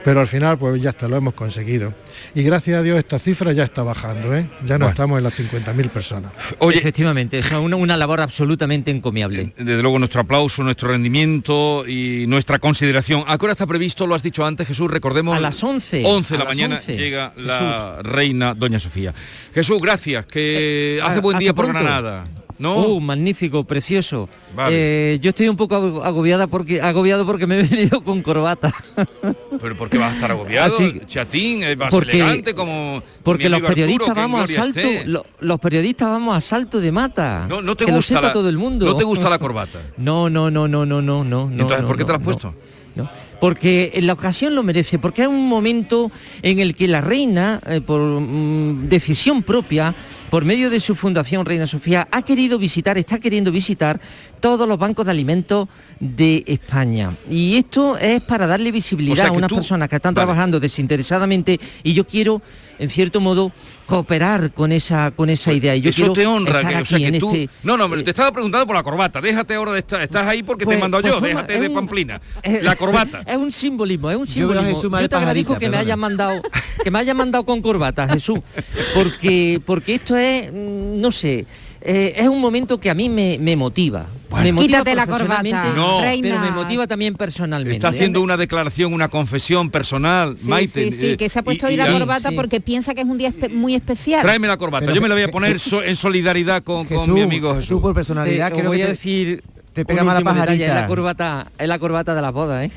pero 0.08 0.22
al 0.22 0.26
final 0.26 0.56
pues 0.56 0.80
ya 0.80 0.88
está, 0.88 1.06
lo 1.06 1.18
hemos 1.18 1.34
conseguido. 1.34 1.92
Y 2.34 2.42
gracias 2.42 2.78
a 2.78 2.82
Dios 2.82 2.98
esta 2.98 3.18
cifra 3.18 3.52
ya 3.52 3.64
está 3.64 3.82
bajando, 3.82 4.34
¿eh? 4.34 4.48
ya 4.64 4.78
no 4.78 4.86
bueno. 4.86 4.88
estamos 4.88 5.18
en 5.18 5.24
las 5.24 5.38
50.000 5.38 5.90
personas. 5.90 6.32
Oye, 6.60 6.78
efectivamente, 6.78 7.40
es 7.40 7.50
una, 7.50 7.76
una, 7.76 7.94
labor 7.94 8.22
absolutamente 8.22 8.90
encomiable. 8.90 9.52
Desde 9.58 9.82
luego 9.82 9.98
nuestro 9.98 10.22
aplauso, 10.22 10.62
nuestro 10.62 10.88
rendimiento 10.88 11.86
y 11.86 12.24
nuestra 12.26 12.58
consideración. 12.58 13.22
¿A 13.26 13.36
qué 13.36 13.44
hora 13.44 13.52
está 13.52 13.66
previsto? 13.66 14.06
Lo 14.06 14.14
has 14.14 14.22
dicho 14.22 14.46
antes, 14.46 14.66
Jesús, 14.66 14.90
recordemos. 14.90 15.36
A 15.36 15.40
las 15.40 15.62
11. 15.62 16.02
11 16.06 16.32
de 16.32 16.38
la 16.38 16.44
mañana 16.46 16.76
11. 16.76 16.96
llega 16.96 17.32
Jesús. 17.34 17.46
la 17.46 18.00
reina 18.02 18.54
Doña 18.54 18.80
Sofía. 18.80 19.12
Jesús, 19.52 19.76
gracias, 19.78 20.24
que 20.24 20.96
eh, 20.96 21.02
hace 21.02 21.20
buen 21.20 21.38
día 21.38 21.52
por 21.52 21.66
pronto. 21.66 21.82
Granada. 21.82 22.24
¿No? 22.58 22.86
Uh, 22.86 23.00
magnífico, 23.00 23.62
precioso. 23.64 24.28
Vale. 24.54 25.14
Eh, 25.14 25.18
yo 25.20 25.30
estoy 25.30 25.48
un 25.48 25.56
poco 25.56 26.02
agobiada 26.04 26.48
porque 26.48 26.80
agobiado 26.80 27.24
porque 27.24 27.46
me 27.46 27.60
he 27.60 27.62
venido 27.68 28.02
con 28.02 28.22
corbata. 28.22 28.74
Pero 29.60 29.76
¿por 29.76 29.88
qué 29.88 29.98
vas 29.98 30.12
a 30.12 30.14
estar 30.16 30.30
agobiado? 30.32 30.74
Así, 30.74 31.00
Chatín, 31.06 31.62
eh, 31.62 31.76
vas 31.76 31.90
porque, 31.90 32.12
elegante 32.12 32.54
como 32.54 33.02
Porque 33.22 33.48
los 33.48 33.60
periodistas 33.60 34.08
Arturo, 34.08 34.28
vamos 34.28 34.50
a 34.50 34.52
salto, 34.52 34.80
lo, 35.06 35.26
los 35.40 35.60
periodistas 35.60 36.08
vamos 36.08 36.36
a 36.36 36.40
salto 36.40 36.80
de 36.80 36.90
mata. 36.90 37.46
No, 37.48 37.62
no 37.62 37.76
te 37.76 37.84
que 37.84 37.92
gusta 37.92 38.14
lo 38.14 38.20
sepa 38.20 38.28
la, 38.28 38.32
todo 38.32 38.48
el 38.48 38.58
mundo. 38.58 38.86
No 38.86 38.96
te 38.96 39.04
gusta 39.04 39.30
la 39.30 39.38
corbata. 39.38 39.78
No, 39.98 40.30
no, 40.30 40.50
no, 40.50 40.68
no, 40.68 40.86
no, 40.86 41.02
no, 41.02 41.24
no. 41.24 41.48
Entonces, 41.50 41.82
no, 41.82 41.86
¿por 41.86 41.96
qué 41.96 42.04
te 42.04 42.10
la 42.10 42.16
has 42.16 42.20
no, 42.20 42.24
puesto? 42.24 42.54
No. 42.94 43.10
Porque 43.40 43.96
la 44.02 44.12
ocasión 44.12 44.54
lo 44.54 44.62
merece, 44.62 44.98
porque 44.98 45.22
es 45.22 45.28
un 45.28 45.48
momento 45.48 46.10
en 46.42 46.58
el 46.58 46.74
que 46.74 46.88
la 46.88 47.00
reina, 47.00 47.60
eh, 47.66 47.80
por 47.80 48.00
mm, 48.00 48.88
decisión 48.88 49.42
propia, 49.42 49.94
por 50.30 50.44
medio 50.44 50.70
de 50.70 50.80
su 50.80 50.94
fundación 50.94 51.46
Reina 51.46 51.66
Sofía, 51.66 52.08
ha 52.10 52.22
querido 52.22 52.58
visitar, 52.58 52.98
está 52.98 53.18
queriendo 53.18 53.50
visitar 53.50 54.00
todos 54.40 54.66
los 54.68 54.78
bancos 54.78 55.04
de 55.04 55.10
alimentos 55.12 55.68
de 56.00 56.44
España. 56.46 57.16
Y 57.30 57.56
esto 57.56 57.96
es 57.98 58.20
para 58.22 58.46
darle 58.46 58.70
visibilidad 58.72 59.12
o 59.26 59.28
sea, 59.28 59.28
a 59.28 59.32
unas 59.32 59.48
tú... 59.48 59.56
personas 59.56 59.88
que 59.88 59.96
están 59.96 60.14
vale. 60.14 60.26
trabajando 60.26 60.60
desinteresadamente 60.60 61.58
y 61.82 61.92
yo 61.94 62.06
quiero, 62.06 62.40
en 62.78 62.88
cierto 62.88 63.20
modo, 63.20 63.52
cooperar 63.86 64.52
con 64.52 64.70
esa 64.72 65.10
con 65.12 65.28
esa 65.30 65.52
idea. 65.52 65.74
Y 65.74 65.80
yo 65.80 65.90
Eso 65.90 65.96
quiero 65.98 66.12
te 66.12 66.26
honra, 66.26 66.58
estar 66.58 66.70
que, 66.72 66.76
o 66.76 66.80
aquí 66.80 66.88
sea, 66.88 66.98
que 66.98 67.06
en 67.06 67.18
tú... 67.18 67.28
este... 67.34 67.50
No, 67.62 67.76
no, 67.76 67.88
te 68.02 68.10
estaba 68.10 68.30
preguntando 68.32 68.66
por 68.66 68.76
la 68.76 68.82
corbata. 68.82 69.20
Déjate 69.20 69.54
ahora 69.54 69.72
de 69.72 69.80
estar, 69.80 70.00
estás 70.02 70.26
ahí 70.28 70.42
porque 70.42 70.64
Pues- 70.64 70.74
te 70.76 70.78
he 70.78 70.80
mandado 70.80 71.02
pues 71.02 71.14
yo, 71.14 71.20
déjate 71.20 71.60
de 71.60 71.68
un- 71.68 71.74
Pamplina. 71.74 72.20
La 72.62 72.76
corbata. 72.76 73.22
Es 73.26 73.36
un 73.36 73.50
simbolismo, 73.52 74.10
es 74.10 74.16
un 74.16 74.26
Yo 74.26 74.32
simbolismo. 74.32 74.82
Yo 74.92 74.98
de 75.02 75.08
te 75.08 75.16
agradezco 75.16 75.54
pajarita, 75.54 75.58
que 75.58 75.66
me 75.66 75.70
perdona. 75.70 75.78
haya 75.80 75.96
mandado, 75.96 76.42
que 76.84 76.90
me 76.90 76.98
haya 76.98 77.14
mandado 77.14 77.44
con 77.44 77.60
corbata, 77.62 78.08
Jesús, 78.08 78.38
porque 78.94 79.60
porque 79.64 79.94
esto 79.96 80.16
es, 80.16 80.52
mm, 80.52 81.00
no 81.00 81.10
sé, 81.10 81.46
eh, 81.90 82.14
es 82.18 82.28
un 82.28 82.40
momento 82.40 82.78
que 82.78 82.90
a 82.90 82.94
mí 82.94 83.08
me, 83.08 83.38
me 83.40 83.56
motiva. 83.56 84.06
Me 84.30 84.52
motiva 84.52 84.80
Quítate 84.80 84.94
la 84.94 85.06
corbata, 85.06 85.72
No. 85.74 86.02
reina. 86.02 86.28
pero 86.28 86.40
me 86.40 86.50
motiva 86.50 86.86
también 86.86 87.14
personalmente. 87.14 87.72
Está 87.72 87.88
haciendo 87.88 88.20
una 88.20 88.36
declaración, 88.36 88.92
una 88.92 89.08
confesión 89.08 89.70
personal, 89.70 90.36
Sí, 90.36 90.48
Maite. 90.48 90.92
sí, 90.92 90.92
sí, 90.92 91.06
eh, 91.12 91.16
que 91.16 91.28
se 91.30 91.38
ha 91.38 91.42
puesto 91.42 91.66
hoy 91.66 91.76
la 91.76 91.90
corbata 91.90 92.30
porque 92.32 92.60
piensa 92.60 92.94
que 92.94 93.00
es 93.00 93.06
un 93.08 93.16
día 93.16 93.30
espe- 93.32 93.50
muy 93.50 93.74
especial. 93.74 94.20
Tráeme 94.20 94.46
la 94.46 94.58
corbata. 94.58 94.84
Pero- 94.84 94.94
yo 94.96 95.00
me 95.00 95.08
la 95.08 95.14
voy 95.14 95.24
a 95.24 95.28
poner 95.30 95.58
so- 95.58 95.82
en 95.82 95.96
solidaridad 95.96 96.62
con, 96.62 96.86
mi 97.14 97.22
amigo 97.22 97.54
Jesús. 97.54 97.68
tú 97.68 97.80
por 97.80 97.94
personalidad 97.94 98.48
Te- 98.52 98.58
creo 98.58 98.68
voy 98.68 98.76
que 98.78 98.84
a 98.84 98.88
decir 98.88 99.42
te 99.72 99.84
pega 99.86 100.04
más 100.04 100.12
la 100.14 100.18
último 100.20 100.34
detalle, 100.34 100.46
pajarita. 100.66 100.74
Es 100.76 100.82
la 100.82 100.86
corbata, 100.88 101.46
es 101.58 101.68
la 101.68 101.78
corbata 101.78 102.14
de 102.14 102.20
la 102.22 102.30
boda, 102.30 102.64
¿eh? 102.64 102.70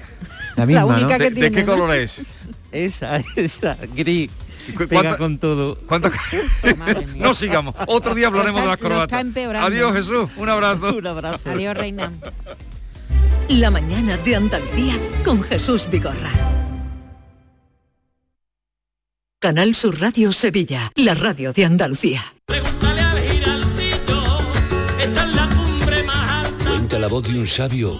La 0.56 0.66
misma, 0.66 0.82
La 0.82 0.86
única 0.86 1.18
¿no? 1.18 1.24
que 1.24 1.32
¿De, 1.32 1.42
de 1.42 1.52
qué 1.52 1.66
color 1.66 1.94
es? 1.96 2.26
Esa, 2.72 3.18
esa, 3.36 3.78
gris. 3.96 4.32
¿Cu- 4.78 4.88
Pega 4.88 5.18
con 5.18 5.38
todo. 5.40 5.78
¿Cuánto? 5.88 6.10
No 7.16 7.34
sigamos. 7.34 7.76
Otro 7.88 8.14
día 8.16 8.28
hablaremos 8.28 8.62
de 8.62 8.72
está- 8.72 8.88
las 8.90 9.08
corbatas. 9.08 9.26
está. 9.26 9.66
Adiós, 9.66 9.94
Jesús. 9.94 10.30
Un 10.38 10.50
abrazo. 10.50 10.96
Un 10.98 11.08
abrazo. 11.08 11.50
Adiós, 11.50 11.76
reina. 11.76 12.12
La 13.50 13.70
mañana 13.72 14.18
de 14.18 14.36
Andalucía 14.36 14.94
con 15.26 15.44
Jesús 15.44 15.90
Vigorra. 15.90 16.30
Canal 19.40 19.74
Sur 19.76 20.00
Radio 20.00 20.32
Sevilla, 20.32 20.92
la 20.96 21.16
radio 21.16 21.52
de 21.52 21.66
Andalucía. 21.66 22.22
Cuenta 26.64 27.00
la 27.00 27.08
voz 27.08 27.24
de 27.28 27.40
un 27.40 27.48
sabio 27.48 28.00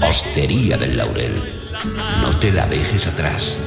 Hostería 0.00 0.76
del 0.76 0.96
Laurel, 0.96 1.34
no 2.20 2.38
te 2.38 2.50
la 2.52 2.66
dejes 2.66 3.06
atrás. 3.06 3.58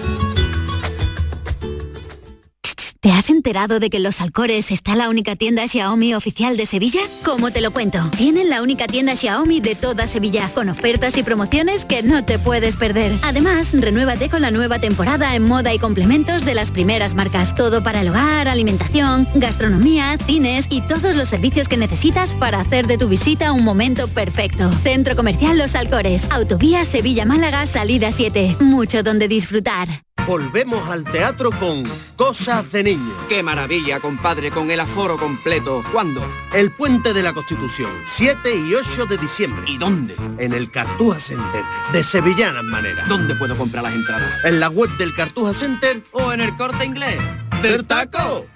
¿Te 3.06 3.12
has 3.12 3.30
enterado 3.30 3.80
de 3.80 3.92
que 3.92 4.00
Los 4.00 4.20
Alcores 4.20 4.72
está 4.72 4.96
la 4.96 5.10
única 5.10 5.36
tienda 5.36 5.68
Xiaomi 5.68 6.16
oficial 6.16 6.58
de 6.58 6.66
Sevilla? 6.66 7.02
¿Cómo 7.24 7.52
te 7.52 7.62
lo 7.62 7.70
cuento? 7.70 8.00
Tienen 8.18 8.50
la 8.50 8.64
única 8.64 8.88
tienda 8.88 9.16
Xiaomi 9.16 9.60
de 9.60 9.76
toda 9.76 10.08
Sevilla, 10.08 10.50
con 10.56 10.70
ofertas 10.70 11.16
y 11.16 11.22
promociones 11.22 11.86
que 11.86 12.02
no 12.02 12.26
te 12.26 12.40
puedes 12.40 12.78
perder. 12.78 13.14
Además, 13.22 13.76
renuévate 13.80 14.28
con 14.28 14.42
la 14.42 14.50
nueva 14.50 14.80
temporada 14.80 15.36
en 15.36 15.44
moda 15.44 15.72
y 15.72 15.78
complementos 15.78 16.46
de 16.46 16.56
las 16.56 16.72
primeras 16.72 17.14
marcas. 17.14 17.54
Todo 17.54 17.84
para 17.84 18.02
el 18.02 18.10
hogar, 18.10 18.48
alimentación, 18.48 19.28
gastronomía, 19.36 20.18
cines 20.26 20.66
y 20.72 20.82
todos 20.82 21.16
los 21.16 21.30
servicios 21.30 21.70
que 21.70 21.78
necesitas 21.78 22.34
para 22.34 22.60
hacer 22.60 22.88
de 22.88 22.98
tu 22.98 23.08
visita 23.08 23.52
un 23.52 23.64
momento 23.64 24.08
perfecto. 24.08 24.72
Centro 24.82 25.16
Comercial 25.16 25.60
Los 25.60 25.76
Alcores, 25.76 26.28
Autovía 26.32 26.84
Sevilla-Málaga, 26.84 27.68
salida 27.68 28.12
7. 28.12 28.58
Mucho 28.62 29.04
donde 29.04 29.28
disfrutar. 29.28 30.05
Volvemos 30.28 30.90
al 30.90 31.04
teatro 31.04 31.52
con 31.52 31.84
Cosas 32.16 32.72
de 32.72 32.82
Niños. 32.82 33.14
¡Qué 33.30 33.44
maravilla, 33.44 34.00
compadre, 34.00 34.50
con 34.50 34.72
el 34.72 34.80
aforo 34.80 35.18
completo! 35.18 35.84
¿Cuándo? 35.92 36.28
El 36.52 36.72
Puente 36.72 37.14
de 37.14 37.22
la 37.22 37.32
Constitución, 37.32 37.92
7 38.06 38.50
y 38.56 38.74
8 38.74 39.06
de 39.06 39.18
diciembre. 39.18 39.66
¿Y 39.68 39.78
dónde? 39.78 40.16
En 40.40 40.54
el 40.54 40.72
Cartuja 40.72 41.20
Center, 41.20 41.64
de 41.94 42.02
Sevillanas 42.02 42.64
Manera. 42.64 43.06
¿Dónde 43.08 43.36
puedo 43.36 43.56
comprar 43.56 43.84
las 43.84 43.94
entradas? 43.94 44.44
En 44.46 44.60
la 44.60 44.70
web 44.70 44.90
del 44.98 45.14
Cartuja 45.14 45.54
Center 45.54 46.02
o 46.12 46.34
en 46.34 46.42
el 46.42 46.56
corte 46.56 46.86
inglés. 46.86 47.20
¡Del 47.62 47.86
taco! 47.86 48.48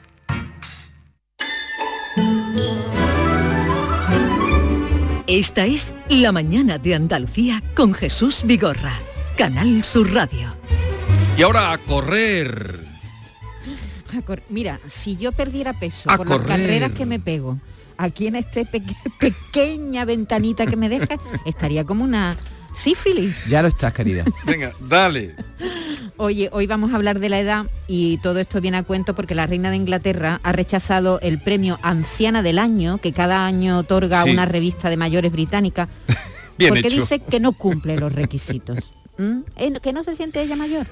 Esta 5.28 5.68
es 5.68 5.94
La 6.10 6.32
Mañana 6.32 6.80
de 6.80 6.96
Andalucía 6.96 7.62
con 7.76 7.94
Jesús 7.94 8.42
Vigorra, 8.44 8.94
Canal 9.38 9.84
Sur 9.84 10.12
Radio. 10.12 10.59
Y 11.40 11.42
ahora 11.42 11.72
a 11.72 11.78
correr. 11.78 12.80
A 14.18 14.22
cor- 14.24 14.44
Mira, 14.50 14.80
si 14.88 15.16
yo 15.16 15.32
perdiera 15.32 15.72
peso 15.72 16.10
A 16.12 16.18
por 16.18 16.28
correr. 16.28 16.50
las 16.50 16.58
carreras 16.60 16.92
que 16.92 17.06
me 17.06 17.18
pego, 17.20 17.58
aquí 17.98 18.28
en 18.28 18.36
esta 18.36 18.62
pequeña 19.20 20.04
ventanita 20.04 20.66
que 20.66 20.76
me 20.76 20.90
deja, 20.90 21.16
estaría 21.46 21.86
como 21.86 22.04
una 22.04 22.36
sífilis. 22.76 23.46
Ya 23.46 23.62
lo 23.62 23.70
estás, 23.70 23.94
querida. 23.94 24.26
Venga, 24.46 24.74
dale. 24.82 25.36
Oye, 26.18 26.50
hoy 26.52 26.68
vamos 26.68 26.92
a 26.92 26.98
hablar 26.98 27.20
de 27.22 27.30
la 27.30 27.40
edad 27.40 27.68
y 27.88 28.18
todo 28.18 28.40
esto 28.40 28.60
viene 28.60 28.76
a 28.76 28.84
cuento 28.84 29.16
porque 29.16 29.34
la 29.34 29.48
reina 29.48 29.70
de 29.70 29.78
Inglaterra 29.78 30.42
ha 30.44 30.52
rechazado 30.52 31.22
el 31.22 31.40
premio 31.40 31.80
Anciana 31.82 32.42
del 32.42 32.60
Año 32.60 32.98
que 32.98 33.14
cada 33.14 33.46
año 33.46 33.78
otorga 33.78 34.24
Sí. 34.26 34.32
una 34.32 34.46
revista 34.46 34.90
de 34.90 34.98
mayores 34.98 35.32
británica 35.32 35.88
Bien 36.58 36.72
porque 36.74 36.90
hecho. 36.90 37.00
dice 37.00 37.20
que 37.20 37.40
no 37.40 37.54
cumple 37.54 37.98
los 37.98 38.12
requisitos, 38.12 38.92
¿m? 39.18 39.44
Eh, 39.56 39.72
que 39.82 39.94
no 39.94 40.04
se 40.04 40.18
siente 40.18 40.42
ella 40.42 40.58
mayor. 40.58 40.88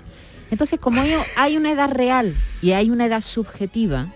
Entonces, 0.52 0.80
como 0.80 1.02
hay- 1.02 1.58
una 1.58 1.72
edad 1.72 1.92
real 1.92 2.36
y 2.62 2.72
hay 2.72 2.90
una 2.90 3.06
edad 3.06 3.22
subjetiva, 3.22 4.08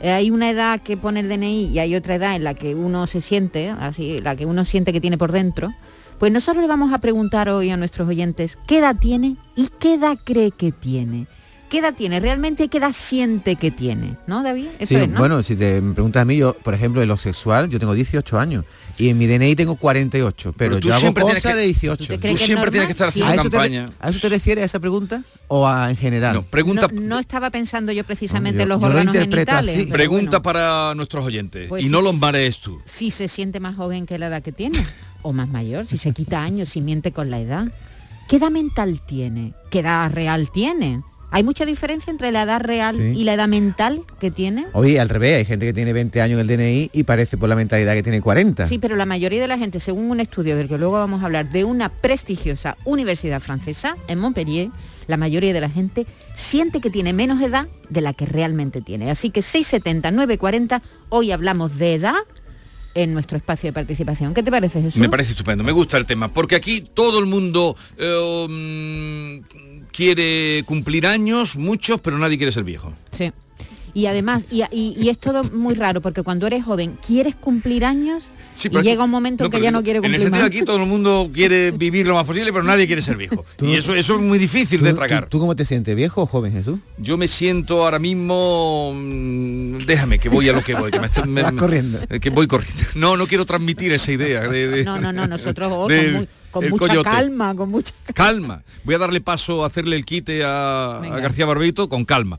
eh, 0.00 0.10
hay 0.10 0.30
una 0.30 0.50
edad 0.50 0.80
que 0.80 0.96
pone 0.96 1.20
el 1.20 1.28
DNI 1.28 1.68
y 1.68 1.78
hay 1.78 1.94
otra 1.94 2.16
edad 2.16 2.36
en 2.36 2.44
la 2.44 2.54
que 2.54 2.74
uno 2.74 3.06
se 3.06 3.20
siente, 3.20 3.70
así, 3.70 4.18
la 4.20 4.36
que 4.36 4.46
uno 4.46 4.64
siente 4.64 4.92
que 4.92 5.00
tiene 5.00 5.16
por 5.18 5.32
dentro, 5.32 5.72
pues 6.18 6.30
nosotros 6.32 6.62
le 6.62 6.68
vamos 6.68 6.92
a 6.92 6.98
preguntar 6.98 7.48
hoy 7.48 7.70
a 7.70 7.76
nuestros 7.76 8.08
oyentes 8.08 8.58
qué 8.66 8.78
edad 8.78 8.96
tiene 9.00 9.36
y 9.56 9.68
qué 9.78 9.94
edad 9.94 10.18
cree 10.22 10.50
que 10.50 10.72
tiene. 10.72 11.26
¿Qué 11.72 11.78
edad 11.78 11.94
tiene? 11.94 12.20
¿Realmente 12.20 12.68
qué 12.68 12.76
edad 12.76 12.92
siente 12.92 13.56
que 13.56 13.70
tiene? 13.70 14.16
¿No, 14.26 14.42
David? 14.42 14.66
Eso 14.78 14.90
Sí, 14.90 14.96
es, 14.96 15.08
¿no? 15.08 15.18
bueno, 15.18 15.42
si 15.42 15.56
te 15.56 15.80
preguntas 15.80 16.20
a 16.20 16.24
mí, 16.26 16.36
yo, 16.36 16.52
por 16.52 16.74
ejemplo, 16.74 17.00
en 17.00 17.08
lo 17.08 17.16
sexual, 17.16 17.70
yo 17.70 17.78
tengo 17.78 17.94
18 17.94 18.38
años 18.38 18.66
y 18.98 19.08
en 19.08 19.16
mi 19.16 19.26
DNI 19.26 19.56
tengo 19.56 19.76
48, 19.76 20.52
pero, 20.52 20.72
Pero 20.72 20.80
tú 20.80 20.88
yo 20.88 20.94
hago 20.94 21.14
cosas 21.14 21.42
que- 21.42 21.54
de 21.54 21.62
18. 21.64 21.96
¿Tú 21.96 22.04
te 22.12 22.18
crees 22.18 22.34
Tú 22.34 22.36
que 22.36 22.42
es 22.42 22.46
siempre 22.46 22.70
tienes 22.70 22.88
que 22.88 22.92
estar 22.92 23.08
haciendo 23.08 23.32
¿A 23.32 23.34
eso 23.36 23.44
te 23.44 23.56
re- 23.56 23.62
campaña. 23.62 23.86
¿A 24.00 24.10
eso 24.10 24.20
te 24.20 24.28
refieres 24.28 24.62
a 24.62 24.64
esa 24.66 24.80
pregunta 24.80 25.24
o 25.48 25.66
a, 25.66 25.88
en 25.88 25.96
general? 25.96 26.34
No, 26.34 26.42
pregunta, 26.42 26.88
no, 26.92 27.00
no 27.00 27.18
estaba 27.18 27.48
pensando 27.50 27.90
yo 27.90 28.04
precisamente 28.04 28.58
yo- 28.58 28.62
en 28.64 28.68
los 28.68 28.76
yo 28.78 28.82
lo 28.82 28.88
órganos 28.90 29.14
interpreto 29.14 29.52
genitales. 29.52 29.70
así. 29.76 29.84
pero 29.86 29.94
pregunta 29.94 30.30
bueno, 30.38 30.42
para 30.42 30.94
nuestros 30.94 31.24
oyentes. 31.24 31.68
Pues 31.70 31.82
y 31.84 31.88
no 31.88 32.02
los 32.02 32.20
marees 32.20 32.58
tú. 32.58 32.82
si 32.84 33.10
se 33.10 33.28
siente 33.28 33.60
más 33.60 33.76
joven 33.76 34.04
que 34.04 34.18
la 34.18 34.26
edad 34.26 34.42
que 34.42 34.52
tiene 34.52 34.84
o 35.22 35.32
más 35.32 35.48
mayor, 35.48 35.86
si 35.86 35.96
se 35.96 36.12
quita 36.12 36.42
años, 36.42 36.68
si 36.68 36.82
miente 36.82 37.12
con 37.12 37.30
la 37.30 37.40
edad. 37.40 37.72
¿Qué 38.28 38.36
edad 38.36 38.50
mental 38.50 39.00
tiene? 39.06 39.54
¿Qué 39.70 39.78
edad 39.80 40.10
real 40.12 40.50
tiene? 40.52 41.02
¿Hay 41.32 41.42
mucha 41.42 41.64
diferencia 41.64 42.10
entre 42.10 42.30
la 42.30 42.42
edad 42.42 42.60
real 42.60 42.94
Sí. 42.94 43.02
y 43.16 43.24
la 43.24 43.32
edad 43.34 43.48
mental 43.48 44.02
que 44.20 44.30
tiene? 44.30 44.66
Oye, 44.74 45.00
al 45.00 45.08
revés, 45.08 45.38
hay 45.38 45.44
gente 45.46 45.66
que 45.66 45.72
tiene 45.72 45.92
20 45.92 46.20
años 46.20 46.34
en 46.38 46.48
el 46.50 46.56
DNI 46.58 46.90
y 46.92 47.02
parece 47.04 47.36
por 47.38 47.48
la 47.48 47.56
mentalidad 47.56 47.94
que 47.94 48.02
tiene 48.02 48.20
40. 48.20 48.66
Sí, 48.66 48.78
pero 48.78 48.96
la 48.96 49.06
mayoría 49.06 49.40
de 49.40 49.48
la 49.48 49.56
gente, 49.58 49.80
según 49.80 50.10
un 50.10 50.20
estudio 50.20 50.56
del 50.56 50.68
que 50.68 50.76
luego 50.78 50.92
vamos 50.94 51.22
a 51.22 51.26
hablar, 51.26 51.48
de 51.50 51.64
una 51.64 51.88
prestigiosa 51.88 52.76
universidad 52.84 53.40
francesa 53.40 53.96
en 54.08 54.20
Montpellier, 54.20 54.68
la 55.06 55.16
mayoría 55.16 55.52
de 55.52 55.60
la 55.60 55.70
gente 55.70 56.06
siente 56.34 56.80
que 56.80 56.90
tiene 56.90 57.12
menos 57.12 57.40
edad 57.42 57.66
de 57.88 58.00
la 58.02 58.12
que 58.12 58.26
realmente 58.26 58.82
tiene. 58.82 59.10
Así 59.10 59.30
que 59.30 59.40
670, 59.42 60.10
940, 60.10 60.82
hoy 61.08 61.32
hablamos 61.32 61.78
de 61.78 61.94
edad 61.94 62.14
en 62.94 63.14
nuestro 63.14 63.38
espacio 63.38 63.68
de 63.68 63.72
participación. 63.72 64.34
¿Qué 64.34 64.42
te 64.42 64.50
parece, 64.50 64.82
Jesús? 64.82 65.00
Me 65.00 65.08
parece 65.08 65.30
estupendo, 65.32 65.64
me 65.64 65.72
gusta 65.72 65.96
el 65.96 66.04
tema, 66.04 66.28
porque 66.28 66.56
aquí 66.56 66.82
todo 66.82 67.18
el 67.20 67.24
mundo 67.26 67.74
eh, 67.96 68.46
mm, 68.48 69.71
quiere 69.92 70.62
cumplir 70.66 71.06
años, 71.06 71.56
muchos, 71.56 72.00
pero 72.00 72.18
nadie 72.18 72.36
quiere 72.38 72.52
ser 72.52 72.64
viejo. 72.64 72.92
Sí. 73.10 73.30
Y 73.94 74.06
además, 74.06 74.46
y, 74.50 74.62
y- 74.72 74.94
y 74.98 75.10
es 75.10 75.18
todo 75.18 75.44
muy 75.44 75.74
raro, 75.74 76.00
porque 76.00 76.22
cuando 76.22 76.46
eres 76.46 76.64
joven, 76.64 76.98
quieres 77.06 77.36
cumplir 77.36 77.84
años 77.84 78.24
Sí, 78.54 78.68
y 78.70 78.82
llega 78.82 79.04
un 79.04 79.10
momento 79.10 79.44
no, 79.44 79.46
en 79.46 79.50
que 79.50 79.60
ya 79.62 79.70
no 79.70 79.82
quiere 79.82 79.98
En 79.98 80.04
el 80.04 80.10
cumplir 80.10 80.22
sentido 80.26 80.42
más. 80.42 80.50
aquí 80.50 80.62
todo 80.62 80.76
el 80.76 80.86
mundo 80.86 81.30
quiere 81.32 81.70
vivir 81.70 82.06
lo 82.06 82.14
más 82.14 82.24
posible, 82.24 82.52
pero 82.52 82.62
nadie 82.64 82.86
quiere 82.86 83.00
ser 83.02 83.16
viejo. 83.16 83.44
y 83.60 83.74
eso, 83.74 83.94
eso 83.94 84.14
es 84.16 84.20
muy 84.20 84.38
difícil 84.38 84.78
¿Tú, 84.80 84.84
de 84.84 84.90
tú- 84.92 84.96
tragar. 84.98 85.26
¿Tú 85.26 85.38
cómo 85.38 85.56
te 85.56 85.64
sientes, 85.64 85.96
viejo 85.96 86.22
o 86.22 86.26
joven, 86.26 86.52
Jesús? 86.52 86.78
Yo 86.98 87.16
me 87.16 87.28
siento 87.28 87.82
ahora 87.84 87.98
mismo... 87.98 88.92
mm, 88.94 89.78
Déjame, 89.86 90.18
que 90.18 90.28
voy 90.28 90.48
a 90.48 90.52
lo 90.52 90.62
que 90.62 90.74
voy. 90.74 90.90
Que, 90.90 91.00
me 91.00 91.06
estoy- 91.06 91.26
me- 91.28 91.42
corriendo. 91.56 91.98
eh, 92.10 92.20
que 92.20 92.30
voy 92.30 92.46
corriendo. 92.46 92.82
No, 92.94 93.16
no 93.16 93.26
quiero 93.26 93.44
transmitir 93.46 93.92
esa 93.92 94.12
idea. 94.12 94.46
de- 94.48 94.68
de- 94.68 94.84
No, 94.84 94.98
no, 95.00 95.12
no, 95.12 95.26
nosotros 95.26 95.70
oh, 95.72 95.88
con, 95.88 96.12
muy- 96.12 96.28
con 96.50 96.68
mucha 96.68 96.86
coyote. 96.88 97.08
calma, 97.10 97.54
con 97.54 97.70
mucha 97.70 97.92
Calma. 98.14 98.62
Voy 98.84 98.94
a 98.94 98.98
darle 98.98 99.20
paso 99.22 99.64
a 99.64 99.68
hacerle 99.68 99.96
el 99.96 100.04
quite 100.04 100.44
a, 100.44 100.98
a. 100.98 101.18
García 101.20 101.46
Barbeito 101.46 101.88
con 101.88 102.04
calma. 102.04 102.38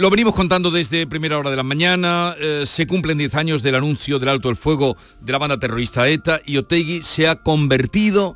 Lo 0.00 0.08
venimos 0.08 0.34
contando 0.34 0.70
desde 0.70 1.06
primera 1.06 1.36
hora 1.36 1.50
de 1.50 1.58
la 1.58 1.62
mañana, 1.62 2.34
eh, 2.40 2.64
se 2.66 2.86
cumplen 2.86 3.18
10 3.18 3.34
años 3.34 3.62
del 3.62 3.74
anuncio 3.74 4.18
del 4.18 4.30
alto 4.30 4.48
el 4.48 4.56
fuego 4.56 4.96
de 5.20 5.30
la 5.30 5.36
banda 5.36 5.60
terrorista 5.60 6.08
ETA 6.08 6.40
y 6.46 6.56
Otegui 6.56 7.02
se 7.02 7.28
ha 7.28 7.36
convertido 7.36 8.34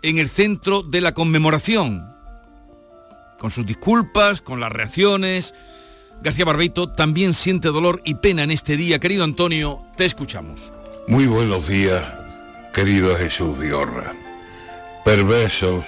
en 0.00 0.16
el 0.16 0.30
centro 0.30 0.82
de 0.82 1.02
la 1.02 1.12
conmemoración, 1.12 2.10
con 3.38 3.50
sus 3.50 3.66
disculpas, 3.66 4.40
con 4.40 4.60
las 4.60 4.72
reacciones. 4.72 5.52
García 6.22 6.46
Barbeito 6.46 6.88
también 6.88 7.34
siente 7.34 7.68
dolor 7.68 8.00
y 8.06 8.14
pena 8.14 8.42
en 8.42 8.50
este 8.50 8.78
día. 8.78 8.98
Querido 8.98 9.24
Antonio, 9.24 9.82
te 9.98 10.06
escuchamos. 10.06 10.72
Muy 11.06 11.26
buenos 11.26 11.68
días, 11.68 12.02
querido 12.72 13.14
Jesús 13.14 13.58
Vigorra. 13.58 14.14
Perversos 15.04 15.84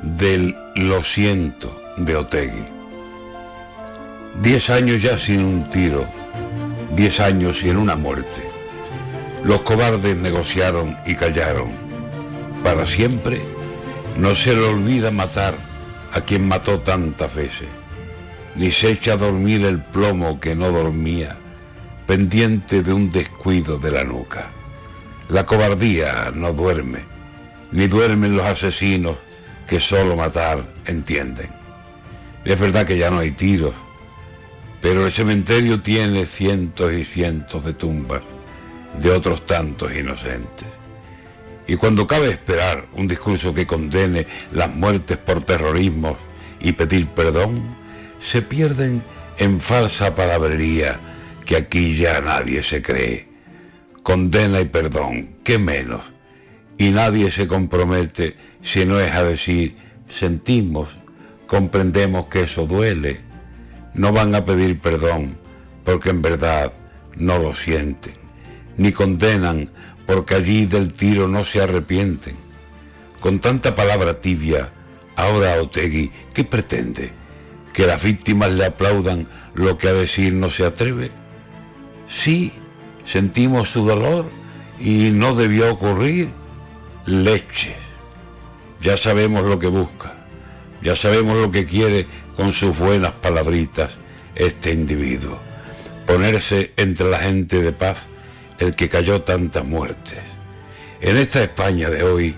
del 0.00 0.56
lo 0.76 1.04
siento 1.04 1.78
de 1.98 2.16
Otegui. 2.16 2.75
Diez 4.42 4.68
años 4.68 5.00
ya 5.00 5.18
sin 5.18 5.42
un 5.42 5.70
tiro, 5.70 6.06
diez 6.94 7.20
años 7.20 7.58
sin 7.60 7.78
una 7.78 7.96
muerte. 7.96 8.42
Los 9.42 9.62
cobardes 9.62 10.14
negociaron 10.16 10.96
y 11.06 11.14
callaron. 11.14 11.70
Para 12.62 12.86
siempre 12.86 13.40
no 14.18 14.34
se 14.34 14.54
le 14.54 14.62
olvida 14.62 15.10
matar 15.10 15.54
a 16.12 16.20
quien 16.20 16.46
mató 16.46 16.80
tantas 16.80 17.34
veces, 17.34 17.68
ni 18.56 18.70
se 18.70 18.90
echa 18.90 19.14
a 19.14 19.16
dormir 19.16 19.64
el 19.64 19.80
plomo 19.82 20.38
que 20.38 20.54
no 20.54 20.70
dormía, 20.70 21.36
pendiente 22.06 22.82
de 22.82 22.92
un 22.92 23.10
descuido 23.10 23.78
de 23.78 23.90
la 23.90 24.04
nuca. 24.04 24.48
La 25.30 25.46
cobardía 25.46 26.30
no 26.34 26.52
duerme, 26.52 27.00
ni 27.72 27.86
duermen 27.86 28.36
los 28.36 28.46
asesinos 28.46 29.16
que 29.66 29.80
solo 29.80 30.14
matar 30.14 30.62
entienden. 30.84 31.48
Es 32.44 32.60
verdad 32.60 32.86
que 32.86 32.98
ya 32.98 33.10
no 33.10 33.18
hay 33.18 33.32
tiros, 33.32 33.74
pero 34.80 35.06
el 35.06 35.12
cementerio 35.12 35.80
tiene 35.80 36.26
cientos 36.26 36.92
y 36.92 37.04
cientos 37.04 37.64
de 37.64 37.74
tumbas 37.74 38.22
de 39.00 39.10
otros 39.10 39.46
tantos 39.46 39.94
inocentes. 39.94 40.68
Y 41.66 41.76
cuando 41.76 42.06
cabe 42.06 42.30
esperar 42.30 42.86
un 42.92 43.08
discurso 43.08 43.52
que 43.52 43.66
condene 43.66 44.26
las 44.52 44.72
muertes 44.72 45.16
por 45.16 45.44
terrorismo 45.44 46.16
y 46.60 46.72
pedir 46.72 47.08
perdón, 47.08 47.76
se 48.20 48.42
pierden 48.42 49.02
en 49.38 49.60
falsa 49.60 50.14
palabrería 50.14 50.98
que 51.44 51.56
aquí 51.56 51.96
ya 51.96 52.20
nadie 52.20 52.62
se 52.62 52.82
cree. 52.82 53.28
Condena 54.02 54.60
y 54.60 54.66
perdón, 54.66 55.36
qué 55.42 55.58
menos. 55.58 56.02
Y 56.78 56.90
nadie 56.90 57.30
se 57.30 57.46
compromete 57.46 58.36
si 58.62 58.84
no 58.84 59.00
es 59.00 59.12
a 59.12 59.24
decir, 59.24 59.74
sentimos, 60.08 60.96
comprendemos 61.46 62.26
que 62.26 62.42
eso 62.42 62.66
duele. 62.66 63.20
No 63.96 64.12
van 64.12 64.34
a 64.34 64.44
pedir 64.44 64.78
perdón 64.80 65.36
porque 65.84 66.10
en 66.10 66.22
verdad 66.22 66.72
no 67.16 67.38
lo 67.38 67.54
sienten, 67.54 68.14
ni 68.76 68.92
condenan 68.92 69.70
porque 70.06 70.36
allí 70.36 70.66
del 70.66 70.92
tiro 70.92 71.26
no 71.26 71.44
se 71.44 71.62
arrepienten. 71.62 72.36
Con 73.18 73.40
tanta 73.40 73.74
palabra 73.74 74.20
tibia, 74.20 74.70
ahora 75.16 75.60
Otegui, 75.60 76.12
¿qué 76.32 76.44
pretende? 76.44 77.10
que 77.76 77.86
las 77.86 78.02
víctimas 78.02 78.50
le 78.52 78.64
aplaudan 78.64 79.28
lo 79.52 79.76
que 79.76 79.88
a 79.88 79.92
decir 79.92 80.32
no 80.32 80.48
se 80.48 80.64
atreve? 80.64 81.10
Sí, 82.08 82.50
sentimos 83.04 83.70
su 83.70 83.84
dolor 83.84 84.30
y 84.80 85.10
no 85.10 85.34
debió 85.34 85.70
ocurrir 85.70 86.30
leche. 87.04 87.76
Ya 88.80 88.96
sabemos 88.96 89.44
lo 89.44 89.58
que 89.58 89.66
busca, 89.66 90.14
ya 90.80 90.96
sabemos 90.96 91.36
lo 91.36 91.50
que 91.50 91.66
quiere 91.66 92.06
con 92.36 92.52
sus 92.52 92.76
buenas 92.76 93.12
palabritas 93.12 93.92
este 94.34 94.72
individuo. 94.72 95.40
Ponerse 96.06 96.72
entre 96.76 97.10
la 97.10 97.18
gente 97.18 97.62
de 97.62 97.72
paz 97.72 98.06
el 98.58 98.76
que 98.76 98.88
cayó 98.88 99.22
tantas 99.22 99.64
muertes. 99.64 100.18
En 101.00 101.16
esta 101.16 101.42
España 101.42 101.90
de 101.90 102.02
hoy, 102.02 102.36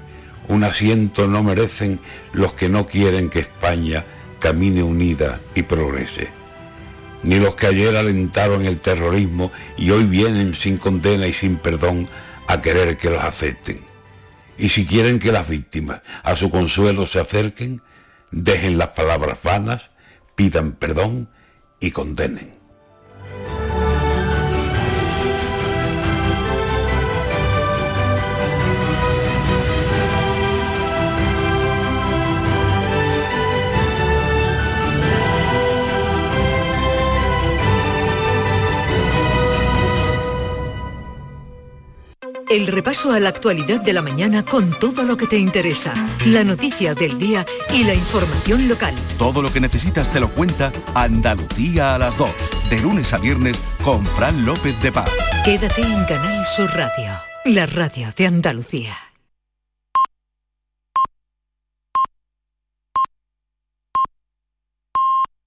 un 0.49 0.65
asiento 0.65 1.27
no 1.27 1.43
merecen 1.43 2.01
los 2.33 2.55
que 2.55 2.69
no 2.69 2.87
quieren 2.87 3.29
que 3.29 3.41
España 3.41 4.05
camine 4.39 4.83
unida 4.83 5.41
y 5.55 5.63
progrese. 5.63 6.29
Ni 7.23 7.39
los 7.39 7.57
que 7.57 7.67
ayer 7.67 7.97
alentaron 7.97 8.65
el 8.65 8.79
terrorismo 8.79 9.53
y 9.77 9.91
hoy 9.91 10.05
vienen 10.05 10.55
sin 10.55 10.79
condena 10.79 11.27
y 11.27 11.35
sin 11.35 11.57
perdón 11.57 12.09
a 12.47 12.63
querer 12.63 12.97
que 12.97 13.11
los 13.11 13.23
acepten. 13.23 13.81
Y 14.57 14.71
si 14.71 14.87
quieren 14.87 15.19
que 15.19 15.33
las 15.33 15.49
víctimas 15.49 16.01
a 16.23 16.37
su 16.37 16.51
consuelo 16.51 17.07
se 17.07 17.21
acerquen, 17.21 17.83
dejen 18.31 18.79
las 18.79 18.91
palabras 18.91 19.39
vanas, 19.43 19.91
pidan 20.35 20.73
perdón 20.73 21.29
y 21.81 21.91
condenen. 21.91 22.58
El 42.51 42.67
repaso 42.67 43.13
a 43.13 43.21
la 43.21 43.29
actualidad 43.29 43.81
de 43.83 43.93
la 43.93 44.01
mañana 44.01 44.43
con 44.43 44.71
todo 44.71 45.03
lo 45.03 45.19
que 45.19 45.27
te 45.27 45.37
interesa, 45.37 45.93
la 46.25 46.45
noticia 46.45 46.95
del 46.95 47.19
día 47.19 47.45
y 47.75 47.85
la 47.85 47.93
información 47.93 48.69
local. 48.69 48.95
Todo 49.19 49.43
lo 49.43 49.53
que 49.53 49.61
necesitas 49.61 50.11
te 50.11 50.19
lo 50.19 50.31
cuenta 50.31 50.73
Andalucía 50.95 51.95
a 51.95 51.99
las 51.99 52.17
2, 52.17 52.31
de 52.71 52.81
lunes 52.81 53.13
a 53.13 53.19
viernes 53.19 53.61
con 53.85 54.03
Fran 54.03 54.47
López 54.47 54.81
de 54.81 54.91
Paz. 54.91 55.11
Quédate 55.45 55.83
en 55.83 56.05
Canal 56.07 56.47
Sur 56.47 56.71
Radio, 56.71 57.21
la 57.45 57.67
radio 57.67 58.09
de 58.17 58.27
Andalucía. 58.27 59.08